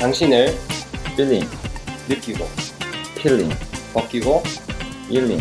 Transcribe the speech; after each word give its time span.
당신을 0.00 0.56
필링, 1.14 1.42
느끼고 2.08 2.46
필링, 3.18 3.50
벗기고 3.92 4.42
힐링. 5.10 5.38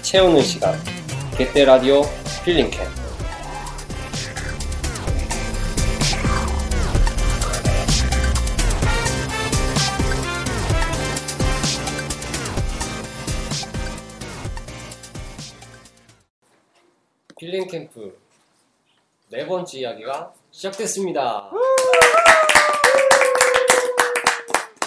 채우는 0.00 0.42
시간 0.42 0.78
개떼 1.36 1.64
라디오 1.64 2.02
필링캠 2.44 2.86
필링 17.36 17.66
캠프 17.66 18.16
네 19.30 19.44
번째 19.44 19.78
이야기가 19.80 20.32
시작됐습니다. 20.52 21.50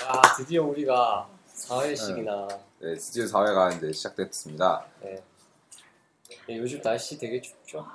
야, 0.10 0.22
드디어 0.38 0.64
우리가 0.64 1.28
4회씩이나 1.56 2.48
네, 2.80 2.96
드디어 2.96 3.26
4회가 3.26 3.78
이제 3.78 3.92
시작됐습니다. 3.92 4.86
네. 5.02 5.22
네, 6.48 6.58
요즘 6.58 6.82
날씨 6.82 7.18
되게 7.18 7.40
춥죠? 7.42 7.86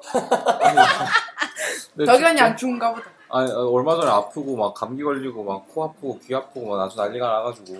네, 1.94 2.04
덕현이 2.04 2.40
안 2.40 2.56
추운가 2.56 2.92
보다. 2.94 3.08
아니, 3.28 3.50
어, 3.52 3.68
얼마 3.68 3.94
전에 3.94 4.10
아프고 4.10 4.56
막 4.56 4.74
감기 4.74 5.02
걸리고 5.04 5.44
막 5.44 5.68
코 5.68 5.84
아프고 5.84 6.18
귀 6.20 6.34
아프고 6.34 6.66
막 6.66 6.80
아주 6.84 6.96
난리가 6.96 7.24
나가지고 7.28 7.78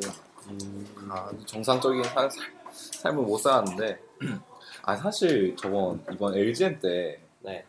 아, 1.10 1.30
정상적인 1.46 2.04
살, 2.04 2.30
살- 2.30 2.52
삶을 2.72 3.24
못 3.24 3.38
살았는데 3.38 3.98
아 4.82 4.96
사실 4.96 5.56
저번 5.56 6.04
이번 6.12 6.36
LGM 6.36 6.78
때 6.78 7.20
네. 7.40 7.64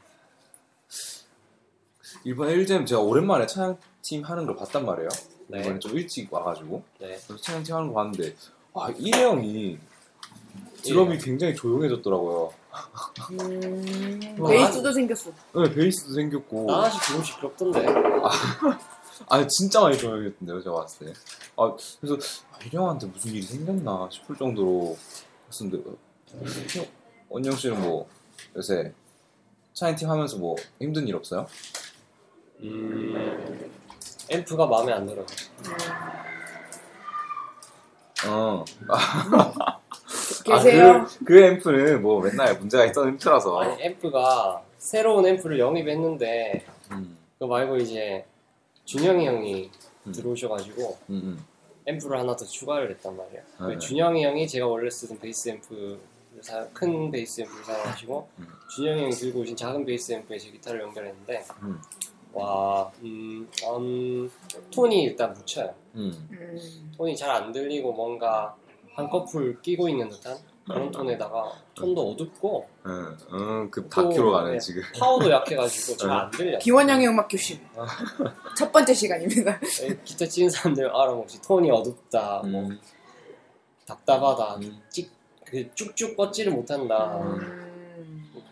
이번 2.23 2.49
LGM 2.49 2.85
제가 2.85 3.01
오랜만에 3.01 3.47
찬양팀 3.47 4.23
하는 4.23 4.45
걸 4.45 4.55
봤단 4.55 4.85
말이에요. 4.85 5.09
네. 5.47 5.61
이번에 5.61 5.79
좀 5.79 5.97
일찍 5.97 6.31
와가지고 6.31 6.83
네. 6.99 7.07
그래서 7.27 7.37
찬양팀 7.37 7.75
하는 7.75 7.87
거 7.87 7.93
봤는데 7.95 8.35
아 8.73 8.89
일회형이 8.97 9.79
드럼이 10.83 11.17
굉장히 11.17 11.55
조용해졌더라고요. 11.55 12.53
베이스도 14.47 14.91
생겼어. 14.91 15.31
네, 15.55 15.73
베이스도 15.73 16.13
생겼고 16.13 16.65
나 16.67 16.85
아직 16.85 17.11
너무 17.11 17.23
시끄럽던데. 17.23 17.85
아니 19.29 19.47
진짜 19.49 19.81
많이 19.81 19.97
조용했던데요 19.97 20.61
제가 20.61 20.75
봤을 20.75 21.07
때. 21.07 21.13
아 21.57 21.75
그래서 21.99 22.17
아, 22.51 22.57
일형한테 22.65 23.07
무슨 23.07 23.31
일이 23.31 23.41
생겼나 23.41 24.09
싶을 24.11 24.35
정도로 24.35 24.97
했었는데 25.49 25.89
어, 25.89 25.97
형, 26.69 26.85
원영 27.29 27.55
씨는 27.55 27.81
뭐 27.81 28.07
요새 28.55 28.93
차인팀 29.73 30.09
하면서 30.09 30.37
뭐 30.37 30.55
힘든 30.79 31.07
일 31.07 31.15
없어요? 31.15 31.45
음, 32.63 33.69
앰프가 34.29 34.67
마음에 34.67 34.93
안 34.93 35.05
들어요. 35.05 35.25
어. 38.27 38.63
계세요? 40.43 40.91
아, 40.93 41.05
그, 41.05 41.25
그 41.25 41.43
앰프는 41.43 42.01
뭐 42.01 42.21
맨날 42.21 42.57
문제가 42.57 42.85
있던 42.85 43.09
앰프라서. 43.09 43.59
아니, 43.59 43.83
앰프가 43.83 44.63
새로운 44.77 45.25
앰프를 45.25 45.59
영입했는데, 45.59 46.65
음, 46.91 47.17
그거 47.33 47.47
말고 47.47 47.77
이제, 47.77 48.25
준영이 48.85 49.25
형이 49.25 49.71
음. 50.07 50.11
들어오셔가지고, 50.11 50.97
음, 51.09 51.13
음. 51.13 51.45
앰프를 51.87 52.19
하나 52.19 52.35
더 52.35 52.45
추가를 52.45 52.91
했단 52.91 53.17
말이에요. 53.17 53.41
그 53.57 53.63
네. 53.63 53.77
준영이 53.79 54.23
형이 54.23 54.47
제가 54.47 54.67
원래 54.67 54.89
쓰던 54.89 55.19
베이스 55.19 55.49
앰프를 55.49 55.99
사, 56.41 56.67
큰 56.73 57.09
베이스 57.09 57.41
앰프를 57.41 57.63
사용하시고, 57.63 58.29
음. 58.39 58.47
준영이 58.75 59.01
형이 59.01 59.11
들고 59.13 59.39
오신 59.39 59.55
작은 59.55 59.85
베이스 59.85 60.11
앰프에 60.13 60.37
제 60.37 60.51
기타를 60.51 60.81
연결했는데, 60.81 61.45
음. 61.63 61.81
와, 62.33 62.89
음, 63.03 63.47
음, 63.77 64.31
톤이 64.73 65.03
일단 65.03 65.33
묻혀요. 65.33 65.73
음. 65.95 66.27
음. 66.31 66.91
톤이 66.97 67.15
잘 67.15 67.29
안 67.31 67.51
들리고 67.51 67.91
뭔가 67.93 68.55
한꺼풀 68.93 69.61
끼고 69.61 69.89
있는 69.89 70.09
듯한 70.09 70.37
그런 70.65 70.91
톤에다가 70.91 71.51
톤도 71.75 72.11
어둡고 72.11 72.67
음, 72.85 73.17
음, 73.33 73.71
그 73.71 73.87
다큐로 73.89 74.31
가네 74.31 74.51
네. 74.53 74.59
지금. 74.59 74.81
파워도 74.97 75.29
약해가지고 75.29 75.97
잘 75.97 76.09
안 76.11 76.31
들려. 76.31 76.57
기원형의 76.59 77.07
음악 77.07 77.27
교실. 77.27 77.59
첫 78.57 78.71
번째 78.71 78.93
시간입니다. 78.93 79.59
에, 79.81 79.97
기타 80.05 80.25
치는 80.25 80.49
사람들 80.49 80.85
알아먹지 80.87 81.41
톤이 81.41 81.69
어둡다, 81.71 82.43
뭐 82.45 82.61
음, 82.61 82.79
답답하다, 83.85 84.57
음. 84.57 84.81
찍, 84.89 85.11
그 85.45 85.69
쭉쭉 85.75 86.15
뻗지를 86.15 86.53
못한다 86.53 87.17
음. 87.17 87.70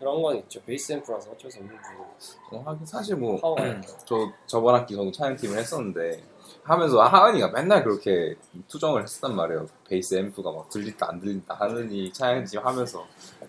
뭐 0.00 0.12
그런 0.12 0.22
건 0.22 0.36
있죠. 0.38 0.60
베이스 0.62 0.92
앰프라서 0.92 1.30
어쩔 1.30 1.50
수 1.50 1.58
없는 1.58 1.76
부분. 1.76 2.06
어, 2.52 2.62
하긴 2.70 2.86
사실 2.86 3.16
뭐 3.16 3.38
파워가 3.40 3.66
있죠. 3.66 3.96
저 4.04 4.32
저번 4.46 4.74
학기 4.74 4.94
저도 4.94 5.12
찬양팀을 5.12 5.58
했었는데 5.58 6.22
하면서 6.62 7.02
하은이가 7.02 7.48
맨날 7.50 7.84
그렇게 7.84 8.34
투정을 8.68 9.02
했었단 9.02 9.34
말이에요. 9.34 9.66
베이스 9.88 10.14
앰프가 10.14 10.50
막 10.52 10.68
들린다 10.70 11.08
안 11.10 11.20
들린다 11.20 11.54
하느니 11.54 12.12
찬양팀 12.12 12.60
하면서 12.60 13.06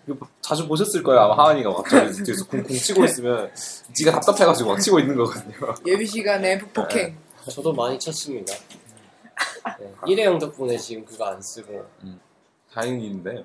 이거 0.07 0.27
자주 0.41 0.67
보셨을 0.67 1.03
거예요. 1.03 1.21
아마 1.21 1.45
하은이가 1.45 1.73
갑자기 1.73 2.23
뒤에서 2.23 2.45
쿵쿵 2.47 2.67
치고 2.67 3.03
있으면 3.05 3.51
지가 3.93 4.11
답답해가지고 4.11 4.69
막 4.69 4.79
치고 4.79 4.99
있는 4.99 5.15
거거든요. 5.15 5.73
예비 5.87 6.05
시간에 6.05 6.57
북폭행. 6.57 7.17
저도 7.49 7.73
많이 7.73 7.97
쳤습니다. 7.97 8.53
네, 9.79 9.91
일회용 10.07 10.37
덕분에 10.37 10.77
지금 10.77 11.03
그거 11.05 11.25
안 11.25 11.41
쓰고 11.41 11.83
다행인데 12.71 13.43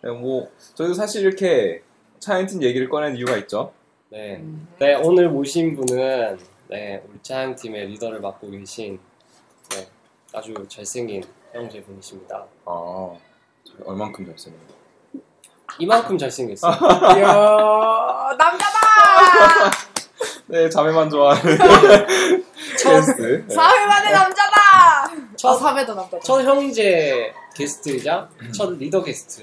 그냥 0.00 0.20
뭐 0.20 0.50
저희도 0.74 0.94
사실 0.94 1.22
이렇게 1.22 1.82
찬양팀 2.20 2.62
얘기를 2.62 2.88
꺼낸 2.88 3.16
이유가 3.16 3.36
있죠. 3.38 3.72
네. 4.10 4.36
음. 4.36 4.68
네, 4.78 4.94
오늘 4.94 5.28
모신 5.28 5.76
분은 5.76 6.38
네, 6.68 7.02
우리 7.08 7.18
차양팀의 7.22 7.86
리더를 7.88 8.20
맡고 8.20 8.50
계신 8.50 8.98
네, 9.70 9.88
아주 10.32 10.54
잘생긴 10.68 11.22
형제분이십니다. 11.52 12.44
아 12.64 13.10
얼만큼 13.84 14.26
잘생겼나요? 14.26 14.76
이만큼 15.78 16.16
잘생겼어요. 16.16 16.72
이야, 17.18 18.36
남자다! 18.38 19.70
네 20.48 20.70
자매만 20.70 21.10
좋아하는 21.10 21.58
게스트. 22.78 23.44
네. 23.48 23.54
4회 23.54 23.86
만에 23.86 24.10
남자다! 24.12 24.56
첫, 25.36 25.48
아, 25.50 25.74
3회도 25.74 25.94
남자다. 25.94 26.20
첫 26.20 26.42
형제 26.44 27.32
게스트이자 27.54 28.28
첫 28.54 28.72
리더 28.78 29.02
게스트. 29.02 29.42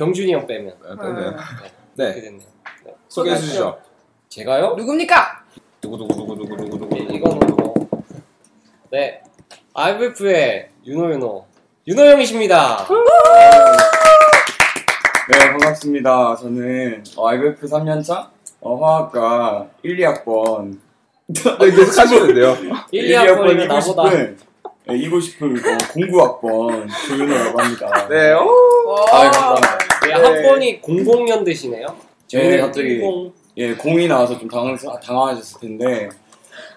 경준이 0.00 0.32
형 0.32 0.46
빼면. 0.46 0.74
네, 0.82 0.88
네. 0.88 0.94
네, 0.96 1.02
그렇게 1.12 1.70
네 1.94 2.14
됐네요. 2.22 2.48
네. 2.86 2.94
소개해 3.08 3.36
주시죠. 3.36 3.78
제가요? 4.30 4.74
누굽니까? 4.74 5.44
누구 5.82 5.98
누구 5.98 6.14
누구 6.16 6.36
누구 6.36 6.56
누구 6.56 6.78
누구 6.78 6.94
네, 6.94 7.02
이거는 7.16 7.38
뭐. 7.56 7.74
네. 8.90 9.20
IVF의 9.74 10.70
윤호윤호. 10.86 11.44
윤호 11.86 12.02
형이십니다. 12.02 12.86
네, 15.28 15.38
반갑습니다. 15.50 16.36
저는 16.36 17.04
어, 17.16 17.28
IBF 17.28 17.66
3년차 17.66 18.30
어, 18.62 18.76
화학과 18.76 19.68
1, 19.82 19.98
2학번 19.98 20.78
네, 21.26 21.70
계속 21.76 21.98
하시면 21.98 22.34
돼요. 22.34 22.56
1, 22.90 23.06
2학번이면 23.06 23.66
나보다. 23.66 24.08
싶은 24.10 24.38
네, 24.86 24.96
이고 24.96 25.20
싶은 25.20 25.56
어, 25.56 25.78
공구학번 25.92 26.88
조윤호라고 27.06 27.60
합니다. 27.60 28.08
네, 28.08 28.32
어? 28.32 28.44
와. 28.86 29.04
아, 29.12 29.30
감사합니다. 29.30 29.89
네, 30.18 30.42
학번이 30.42 30.80
00년대시네요. 30.82 31.94
네, 32.32 32.58
갑자기 32.58 32.98
00. 32.98 33.32
예, 33.56 33.74
공이 33.74 34.08
나와서 34.08 34.38
좀 34.38 34.48
당황, 34.48 34.76
당황하셨을 34.76 35.60
텐데 35.60 36.08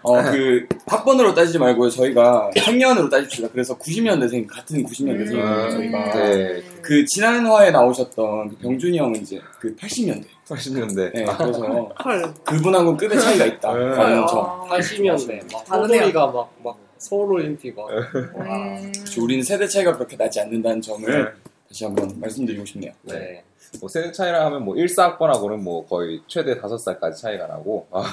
어, 0.02 0.22
그 0.22 0.68
학번으로 0.86 1.34
따지지 1.34 1.58
말고요. 1.60 1.90
저희가 1.90 2.52
학년으로 2.58 3.10
따집시다. 3.10 3.48
그래서 3.52 3.78
90년대생 3.78 4.46
같은 4.48 4.84
90년대생이에요. 4.84 5.66
음. 5.66 5.70
저희가 5.72 6.14
네, 6.14 6.62
그 6.82 7.06
지난 7.06 7.46
화에 7.46 7.72
나오셨던 7.72 8.50
그 8.50 8.56
병준이 8.58 8.98
형은 8.98 9.22
이제 9.22 9.40
그 9.60 9.74
80년대. 9.76 10.26
80년대. 10.48 11.14
네, 11.14 11.26
그래서 11.38 11.90
헐. 12.04 12.34
그분하고 12.44 12.98
급의 12.98 13.18
차이가 13.18 13.46
있다. 13.46 13.74
네. 13.74 13.86
라는 13.86 14.28
점. 14.28 14.40
아. 14.40 14.68
80년대. 14.70 15.54
막 15.54 15.64
다르네요. 15.64 16.00
호돌이가 16.00 16.28
막, 16.28 16.54
막 16.62 16.78
서울 16.98 17.34
올림픽 17.34 17.74
막. 17.76 17.88
음. 17.90 18.92
우리는 19.22 19.42
세대 19.42 19.66
차이가 19.68 19.96
그렇게 19.96 20.18
나지 20.18 20.42
않는다는 20.42 20.82
점을 20.82 21.34
다시 21.74 21.86
한번 21.86 22.14
말씀드리고 22.20 22.64
싶네요. 22.66 22.92
네. 23.02 23.44
뭐 23.80 23.90
세대 23.90 24.12
차이라 24.12 24.46
하면 24.46 24.64
뭐 24.64 24.76
1사학번하고는 24.76 25.58
뭐 25.58 25.84
거의 25.88 26.22
최대 26.28 26.60
5살까지 26.62 27.18
차이가 27.18 27.48
나고 27.48 27.88
아, 27.92 28.04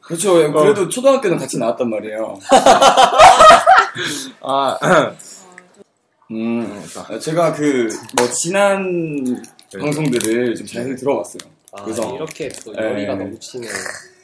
그렇죠. 0.00 0.34
그래도 0.52 0.88
초등학교는 0.88 1.36
같이 1.38 1.58
나왔단 1.58 1.90
말이에요. 1.90 2.38
아 4.42 4.78
음, 6.30 6.82
제가 7.20 7.52
그 7.52 7.88
뭐 8.16 8.28
지난 8.30 9.42
방송들을 9.76 10.54
좀 10.54 10.66
자세히 10.66 10.94
들어봤어요. 10.94 11.40
아, 11.72 11.82
그래서- 11.82 12.14
이렇게 12.14 12.48
또 12.64 12.72
열의가 12.72 13.16
네. 13.16 13.24
넘치는 13.24 13.68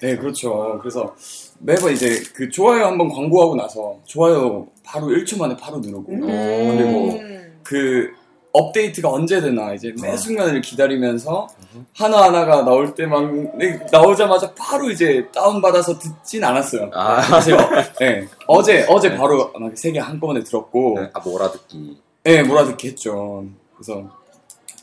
네, 0.02 0.16
그렇죠. 0.16 0.78
그래서 0.80 1.14
매번 1.58 1.92
이제 1.92 2.22
그 2.34 2.48
좋아요 2.48 2.84
한번 2.86 3.08
광고하고 3.08 3.56
나서 3.56 3.98
좋아요 4.04 4.68
바로 4.84 5.08
1초 5.08 5.36
만에 5.38 5.56
바로 5.56 5.78
누르고 5.78 6.04
그리고 6.06 7.18
음. 7.18 7.60
그 7.64 8.12
업데이트가 8.52 9.10
언제 9.10 9.40
되나 9.40 9.72
이제 9.72 9.94
매 10.02 10.16
순간을 10.16 10.60
기다리면서 10.60 11.48
하나 11.94 12.24
하나가 12.24 12.62
나올 12.62 12.94
때막 12.94 13.56
나오자마자 13.92 14.52
바로 14.54 14.90
이제 14.90 15.26
다운 15.32 15.60
받아서 15.60 15.98
듣진 15.98 16.42
않았어요. 16.42 16.90
아. 16.92 17.20
사실 17.22 17.54
어, 17.54 17.60
네, 18.00 18.26
어제 18.46 18.86
어제 18.88 19.16
바로 19.16 19.52
막세개 19.58 19.98
한꺼번에 19.98 20.42
들었고 20.42 20.94
네, 21.00 21.10
아 21.12 21.20
몰아듣기 21.20 21.98
네, 22.24 22.42
몰아듣기 22.42 22.88
했죠. 22.88 23.44
그래서 23.74 24.10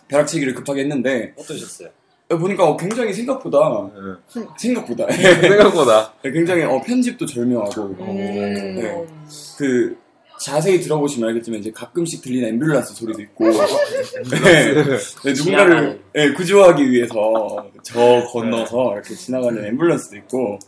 벼락치기를 0.08 0.54
급하게 0.56 0.82
했는데 0.82 1.34
어떠셨어요? 1.38 1.90
보니까 2.30 2.66
어, 2.68 2.76
굉장히 2.76 3.14
생각보다 3.14 3.90
네. 4.34 4.50
생각보다 4.58 5.08
생각보다 5.12 6.14
굉장히 6.22 6.64
어, 6.64 6.82
편집도 6.82 7.26
절묘하고 7.26 7.82
음. 8.00 8.16
네. 8.16 9.06
그 9.58 9.98
자세히 10.40 10.80
들어보시면 10.80 11.30
알겠지만 11.30 11.60
이제 11.60 11.72
가끔씩 11.72 12.22
들리는 12.22 12.60
앰뷸런스 12.60 12.94
소리도 12.96 13.22
있고 13.24 13.46
네. 14.44 14.74
네, 15.24 15.34
누군가를. 15.34 16.00
네, 16.14 16.34
구조하기 16.34 16.92
위해서 16.92 17.70
저 17.84 18.24
건너서 18.32 18.94
이렇게 18.94 19.16
지나가는 19.16 19.62
앰뷸런스도 19.78 20.16
있고 20.18 20.60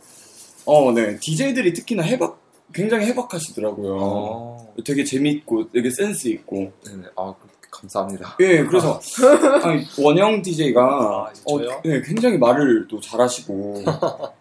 어, 0.66 0.92
네 0.92 1.18
DJ들이 1.20 1.74
특히나 1.74 2.04
해박 2.04 2.40
굉장히 2.74 3.08
해박하시더라고요. 3.08 3.98
어, 4.00 4.74
되게 4.86 5.04
재밌고 5.04 5.72
되게 5.72 5.90
센스 5.90 6.28
있고 6.28 6.72
네네. 6.86 7.04
아 7.16 7.34
감사합니다 7.82 8.36
예 8.40 8.64
그래서 8.66 9.00
아니, 9.64 9.86
원영 9.98 10.42
DJ가 10.42 10.82
아, 10.82 11.34
저요? 11.48 11.82
네, 11.84 12.02
굉장히 12.02 12.38
말을 12.38 12.88
또 12.88 13.00
잘하시고 13.00 13.84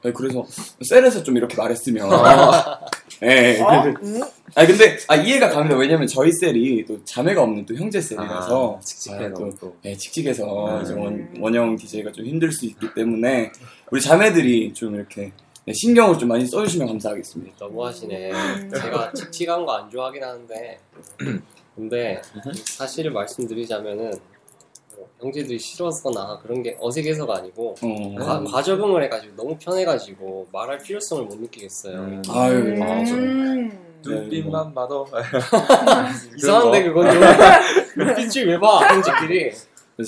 네, 0.02 0.12
그래서 0.12 0.44
셀에서 0.82 1.22
좀 1.22 1.36
이렇게 1.36 1.56
말했으면 1.56 2.08
예, 3.22 3.60
어? 3.60 3.82
그- 3.82 4.06
음? 4.06 4.22
아 4.54 4.66
근데 4.66 4.96
아 5.08 5.14
이해가 5.16 5.50
갑니다. 5.50 5.76
왜냐면 5.76 6.06
저희 6.06 6.32
셀이 6.32 6.84
또 6.86 7.04
자매가 7.04 7.42
없는 7.42 7.66
또 7.66 7.74
형제 7.74 8.00
셀이라서 8.00 8.76
아, 8.78 8.80
칙칙해 8.80 9.26
아, 9.26 9.28
또, 9.30 9.40
너무 9.40 9.54
또 9.60 9.76
예, 9.84 9.94
음. 10.78 10.82
이제 10.82 10.94
원, 10.94 11.28
원영 11.38 11.76
DJ가 11.76 12.10
좀 12.12 12.24
힘들 12.24 12.50
수 12.50 12.64
있기 12.66 12.94
때문에 12.94 13.52
우리 13.90 14.00
자매들이 14.00 14.72
좀 14.72 14.94
이렇게 14.94 15.32
네, 15.66 15.72
신경을 15.74 16.18
좀 16.18 16.28
많이 16.28 16.46
써주시면 16.46 16.88
감사하겠습니다. 16.88 17.56
너무 17.58 17.84
하시네. 17.84 18.30
음. 18.32 18.70
제가 18.74 19.12
칙칙한 19.12 19.66
거 19.66 19.72
안 19.72 19.90
좋아하긴 19.90 20.24
하는데, 20.24 20.78
근데 21.82 22.20
사실을 22.64 23.12
말씀드리자면은 23.12 24.12
뭐 24.96 25.08
형제들이 25.20 25.58
싫어서나 25.60 26.40
그런 26.42 26.60
게 26.62 26.76
어색해서가 26.80 27.36
아니고 27.36 27.76
어, 27.80 28.14
과, 28.18 28.42
과적응을 28.42 29.04
해가지고 29.04 29.36
너무 29.36 29.56
편해가지고 29.58 30.48
말할 30.52 30.78
필요성을 30.78 31.24
못 31.24 31.38
느끼겠어요. 31.40 31.94
음. 32.00 32.22
아유, 32.30 32.54
음. 32.56 32.82
아, 32.82 33.04
저- 33.04 33.78
눈빛만 34.10 34.74
봐도 34.74 35.06
이상한데 36.36 36.84
그건 36.84 37.12
좀 37.12 37.20
눈빛을 38.06 38.46
왜 38.48 38.58
봐? 38.58 38.78
형제끼리. 38.88 39.52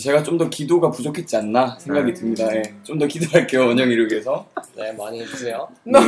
제가 0.00 0.22
좀 0.22 0.38
더 0.38 0.48
기도가 0.48 0.88
부족했지 0.90 1.36
않나 1.36 1.76
생각이 1.80 2.14
듭니다. 2.14 2.46
예, 2.54 2.62
좀더 2.84 3.06
기도할게요 3.08 3.66
원영이를 3.66 4.08
위해서. 4.10 4.46
네 4.76 4.92
많이 4.92 5.20
해주세요. 5.20 5.68
네. 5.84 5.98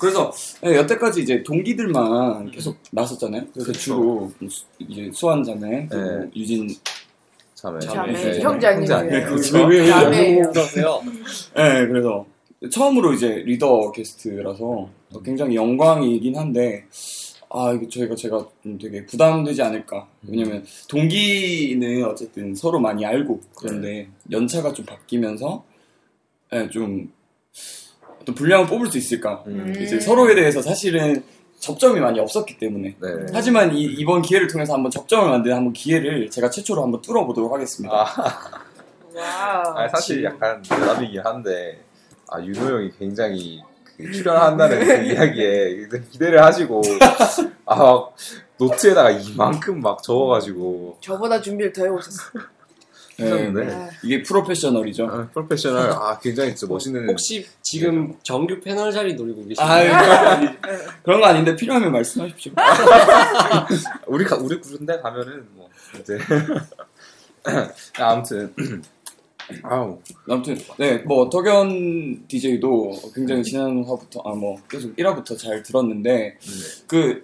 그래서 0.00 0.32
네, 0.62 0.76
여태까지 0.76 1.22
이제 1.22 1.42
동기들만 1.42 2.50
계속 2.50 2.78
나섰잖아요. 2.90 3.44
그래서 3.52 3.72
주로 3.72 4.32
수- 4.48 4.64
이제 4.78 5.10
수환 5.12 5.44
자매, 5.44 5.86
네. 5.88 5.96
유진, 6.34 6.68
자매 7.54 7.78
자매, 7.80 8.12
네, 8.12 8.40
형제 8.40 8.66
아니에요. 8.66 9.02
네, 9.10 9.22
그렇죠. 9.24 9.52
자매예요. 9.52 10.50
그러세요? 10.52 11.02
네, 11.54 11.86
그래서 11.86 12.26
처음으로 12.70 13.12
이제 13.12 13.28
리더 13.46 13.92
게스트라서 13.92 14.88
굉장히 15.24 15.56
영광이긴 15.56 16.36
한데 16.36 16.84
아 17.50 17.72
이거 17.72 17.88
저희가 17.88 18.14
제가 18.14 18.46
좀 18.62 18.78
되게 18.78 19.04
부담되지 19.04 19.60
않을까. 19.62 20.08
왜냐면 20.26 20.64
동기는 20.88 22.04
어쨌든 22.04 22.54
서로 22.54 22.78
많이 22.80 23.04
알고 23.04 23.40
그런데 23.56 24.08
연차가 24.30 24.72
좀 24.72 24.86
바뀌면서 24.86 25.64
네, 26.52 26.70
좀 26.70 27.12
어떤 28.20 28.34
분량을 28.34 28.66
뽑을 28.66 28.90
수 28.90 28.98
있을까. 28.98 29.42
음. 29.46 29.74
이제 29.80 29.98
서로에 29.98 30.34
대해서 30.34 30.60
사실은 30.62 31.22
접점이 31.58 32.00
많이 32.00 32.18
없었기 32.18 32.58
때문에 32.58 32.96
네. 32.98 33.08
하지만 33.32 33.74
이, 33.74 33.82
이번 33.82 34.22
기회를 34.22 34.46
통해서 34.46 34.74
한번 34.74 34.90
접점을 34.90 35.28
만드는 35.28 35.56
한번 35.56 35.72
기회를 35.72 36.30
제가 36.30 36.48
최초로 36.48 36.82
한번 36.82 37.02
뚫어보도록 37.02 37.52
하겠습니다. 37.52 37.94
아. 39.16 39.74
아니, 39.76 39.90
사실 39.90 40.24
약간 40.24 40.62
대답이긴 40.62 41.20
한데 41.20 41.82
아 42.28 42.40
윤호 42.40 42.64
형이 42.64 42.92
굉장히 42.98 43.62
그 43.84 44.10
출연한다는 44.10 44.86
그 44.86 44.92
이야기에 45.04 45.76
굉장히 45.76 46.08
기대를 46.10 46.42
하시고 46.42 46.80
아 47.66 48.06
노트에다가 48.56 49.10
이만큼 49.10 49.80
막 49.82 50.02
적어가지고 50.02 50.98
저보다 51.00 51.40
준비를 51.40 51.72
더 51.72 51.84
해오셨어. 51.84 52.22
네, 53.24 53.30
하셨는데 53.30 53.74
아, 53.74 53.90
이게 54.02 54.22
프로페셔널이죠. 54.22 55.06
아, 55.06 55.28
프로페셔널. 55.32 55.90
아 55.92 56.18
굉장히 56.20 56.54
진짜 56.54 56.72
멋있는 56.72 57.08
혹시 57.08 57.46
지금 57.62 58.14
정규 58.22 58.60
패널 58.60 58.90
자리 58.92 59.14
노리고 59.14 59.46
계신가요? 59.46 59.90
그런 59.92 60.08
거 60.08 60.14
아니- 60.30 60.48
그런 61.02 61.20
거 61.20 61.26
아닌데 61.26 61.56
필요하면 61.56 61.92
말씀하십시오. 61.92 62.52
우리 64.06 64.24
가, 64.24 64.36
우리 64.36 64.60
군대 64.60 64.98
가면은 65.00 65.46
뭐 65.54 65.68
이제. 66.00 66.18
아무튼. 67.98 68.52
아우. 69.64 69.98
아무튼 70.28 70.56
네, 70.78 70.98
뭐 70.98 71.28
덕현 71.28 72.28
DJ도 72.28 72.92
굉장히 73.14 73.42
지난 73.42 73.82
화부터 73.84 74.20
아 74.24 74.30
뭐 74.34 74.56
계속 74.70 74.94
1화부터 74.94 75.36
잘 75.36 75.60
들었는데 75.64 76.36
그요 76.86 77.16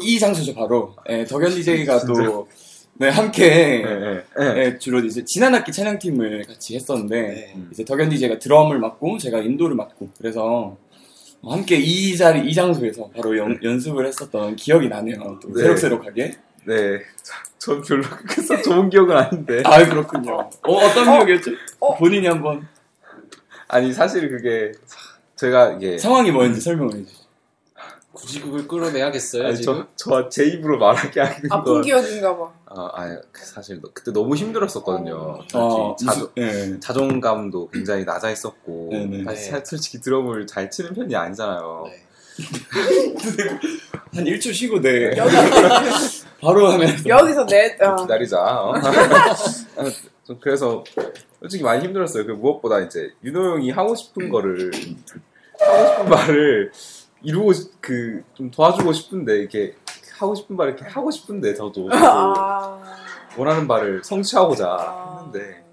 이 0.00 0.18
장소죠 0.20 0.54
바로. 0.54 0.94
예, 1.08 1.24
덕현 1.24 1.50
DJ가 1.50 2.04
또 2.04 2.46
네, 2.96 3.08
함께 3.08 3.44
예, 3.44 3.84
예, 3.84 4.24
예. 4.40 4.58
예, 4.58 4.78
주로 4.78 5.00
이제 5.00 5.24
지난 5.24 5.54
학기 5.54 5.72
찬양팀을 5.72 6.44
같이 6.44 6.76
했었는데 6.76 7.22
네. 7.22 7.56
이제 7.72 7.84
덕현 7.84 8.08
DJ가 8.08 8.38
드럼을 8.38 8.78
맡고 8.78 9.18
제가 9.18 9.40
인도를 9.40 9.74
맡고 9.74 10.10
그래서 10.18 10.76
함께 11.42 11.76
이 11.76 12.16
자리 12.16 12.48
이 12.48 12.54
장소에서 12.54 13.10
바로 13.14 13.36
연, 13.36 13.58
연습을 13.62 14.06
했었던 14.06 14.56
기억이 14.56 14.88
나네요. 14.88 15.40
또 15.42 15.52
네. 15.52 15.62
새록새록하게. 15.62 16.32
네. 16.66 17.00
전 17.58 17.82
별로 17.82 18.02
그렇게 18.02 18.62
좋은 18.62 18.88
기억은 18.88 19.16
아닌데. 19.16 19.62
아 19.64 19.84
그렇군요. 19.84 20.48
어, 20.62 20.72
어떤 20.72 21.04
기억이었죠? 21.04 21.50
어? 21.80 21.96
본인이 21.96 22.26
한번 22.26 22.66
아니, 23.68 23.92
사실 23.92 24.28
그게, 24.28 24.72
제가 25.36 25.72
이게. 25.72 25.98
상황이 25.98 26.30
뭐였는지 26.30 26.60
설명을 26.60 26.94
해주세요. 26.94 27.23
굳이 28.14 28.40
그걸 28.40 28.66
끌어내야겠어요 28.68 29.46
아니, 29.48 29.56
지금? 29.56 29.84
저, 29.96 30.22
저, 30.22 30.28
제 30.28 30.44
입으로 30.46 30.78
말하게 30.78 31.20
하는 31.20 31.36
아픈 31.50 31.72
건. 31.74 31.82
기억인가 31.82 32.36
봐. 32.38 32.52
아, 32.66 32.90
아니, 32.94 33.16
사실 33.34 33.80
그때 33.92 34.12
너무 34.12 34.36
힘들었었거든요. 34.36 35.40
어, 35.54 35.96
자존, 35.98 36.20
무슨- 36.20 36.28
예. 36.38 36.80
자존감도 36.80 37.68
굉장히 37.70 38.04
낮아 38.04 38.30
있었고. 38.30 38.88
네 38.92 39.04
네. 39.06 39.24
사실 39.24 39.52
네. 39.54 39.62
솔직히 39.64 40.00
드럼을 40.00 40.46
잘 40.46 40.70
치는 40.70 40.94
편이 40.94 41.14
아니잖아요. 41.14 41.84
네. 41.88 42.04
한 44.14 44.24
1초 44.24 44.52
쉬고 44.54 44.80
네. 44.80 45.16
여기, 45.16 45.34
바로 46.40 46.70
하면 46.72 46.88
여기서 47.06 47.46
내, 47.46 47.76
어. 47.80 47.96
기다리자. 47.96 48.38
어. 48.40 48.74
좀 50.24 50.38
그래서 50.40 50.82
솔직히 51.40 51.62
많이 51.64 51.84
힘들었어요. 51.84 52.24
그 52.26 52.32
무엇보다 52.32 52.80
이제 52.80 53.10
윤호 53.24 53.54
형이 53.54 53.70
하고 53.70 53.94
싶은 53.94 54.28
거를 54.30 54.70
하고 55.60 55.86
싶은 55.88 56.08
말을 56.08 56.72
이루고 57.24 57.52
그 57.80 58.22
좀 58.34 58.50
도와주고 58.50 58.92
싶은데 58.92 59.38
이렇게 59.38 59.74
하고 60.18 60.34
싶은 60.34 60.56
말을 60.56 60.74
이렇게 60.74 60.88
하고 60.88 61.10
싶은데 61.10 61.54
저도 61.54 61.88
아. 61.92 62.80
원하는 63.36 63.66
바를 63.66 64.02
성취하고자 64.04 64.66
아. 64.68 65.18
했는데 65.18 65.64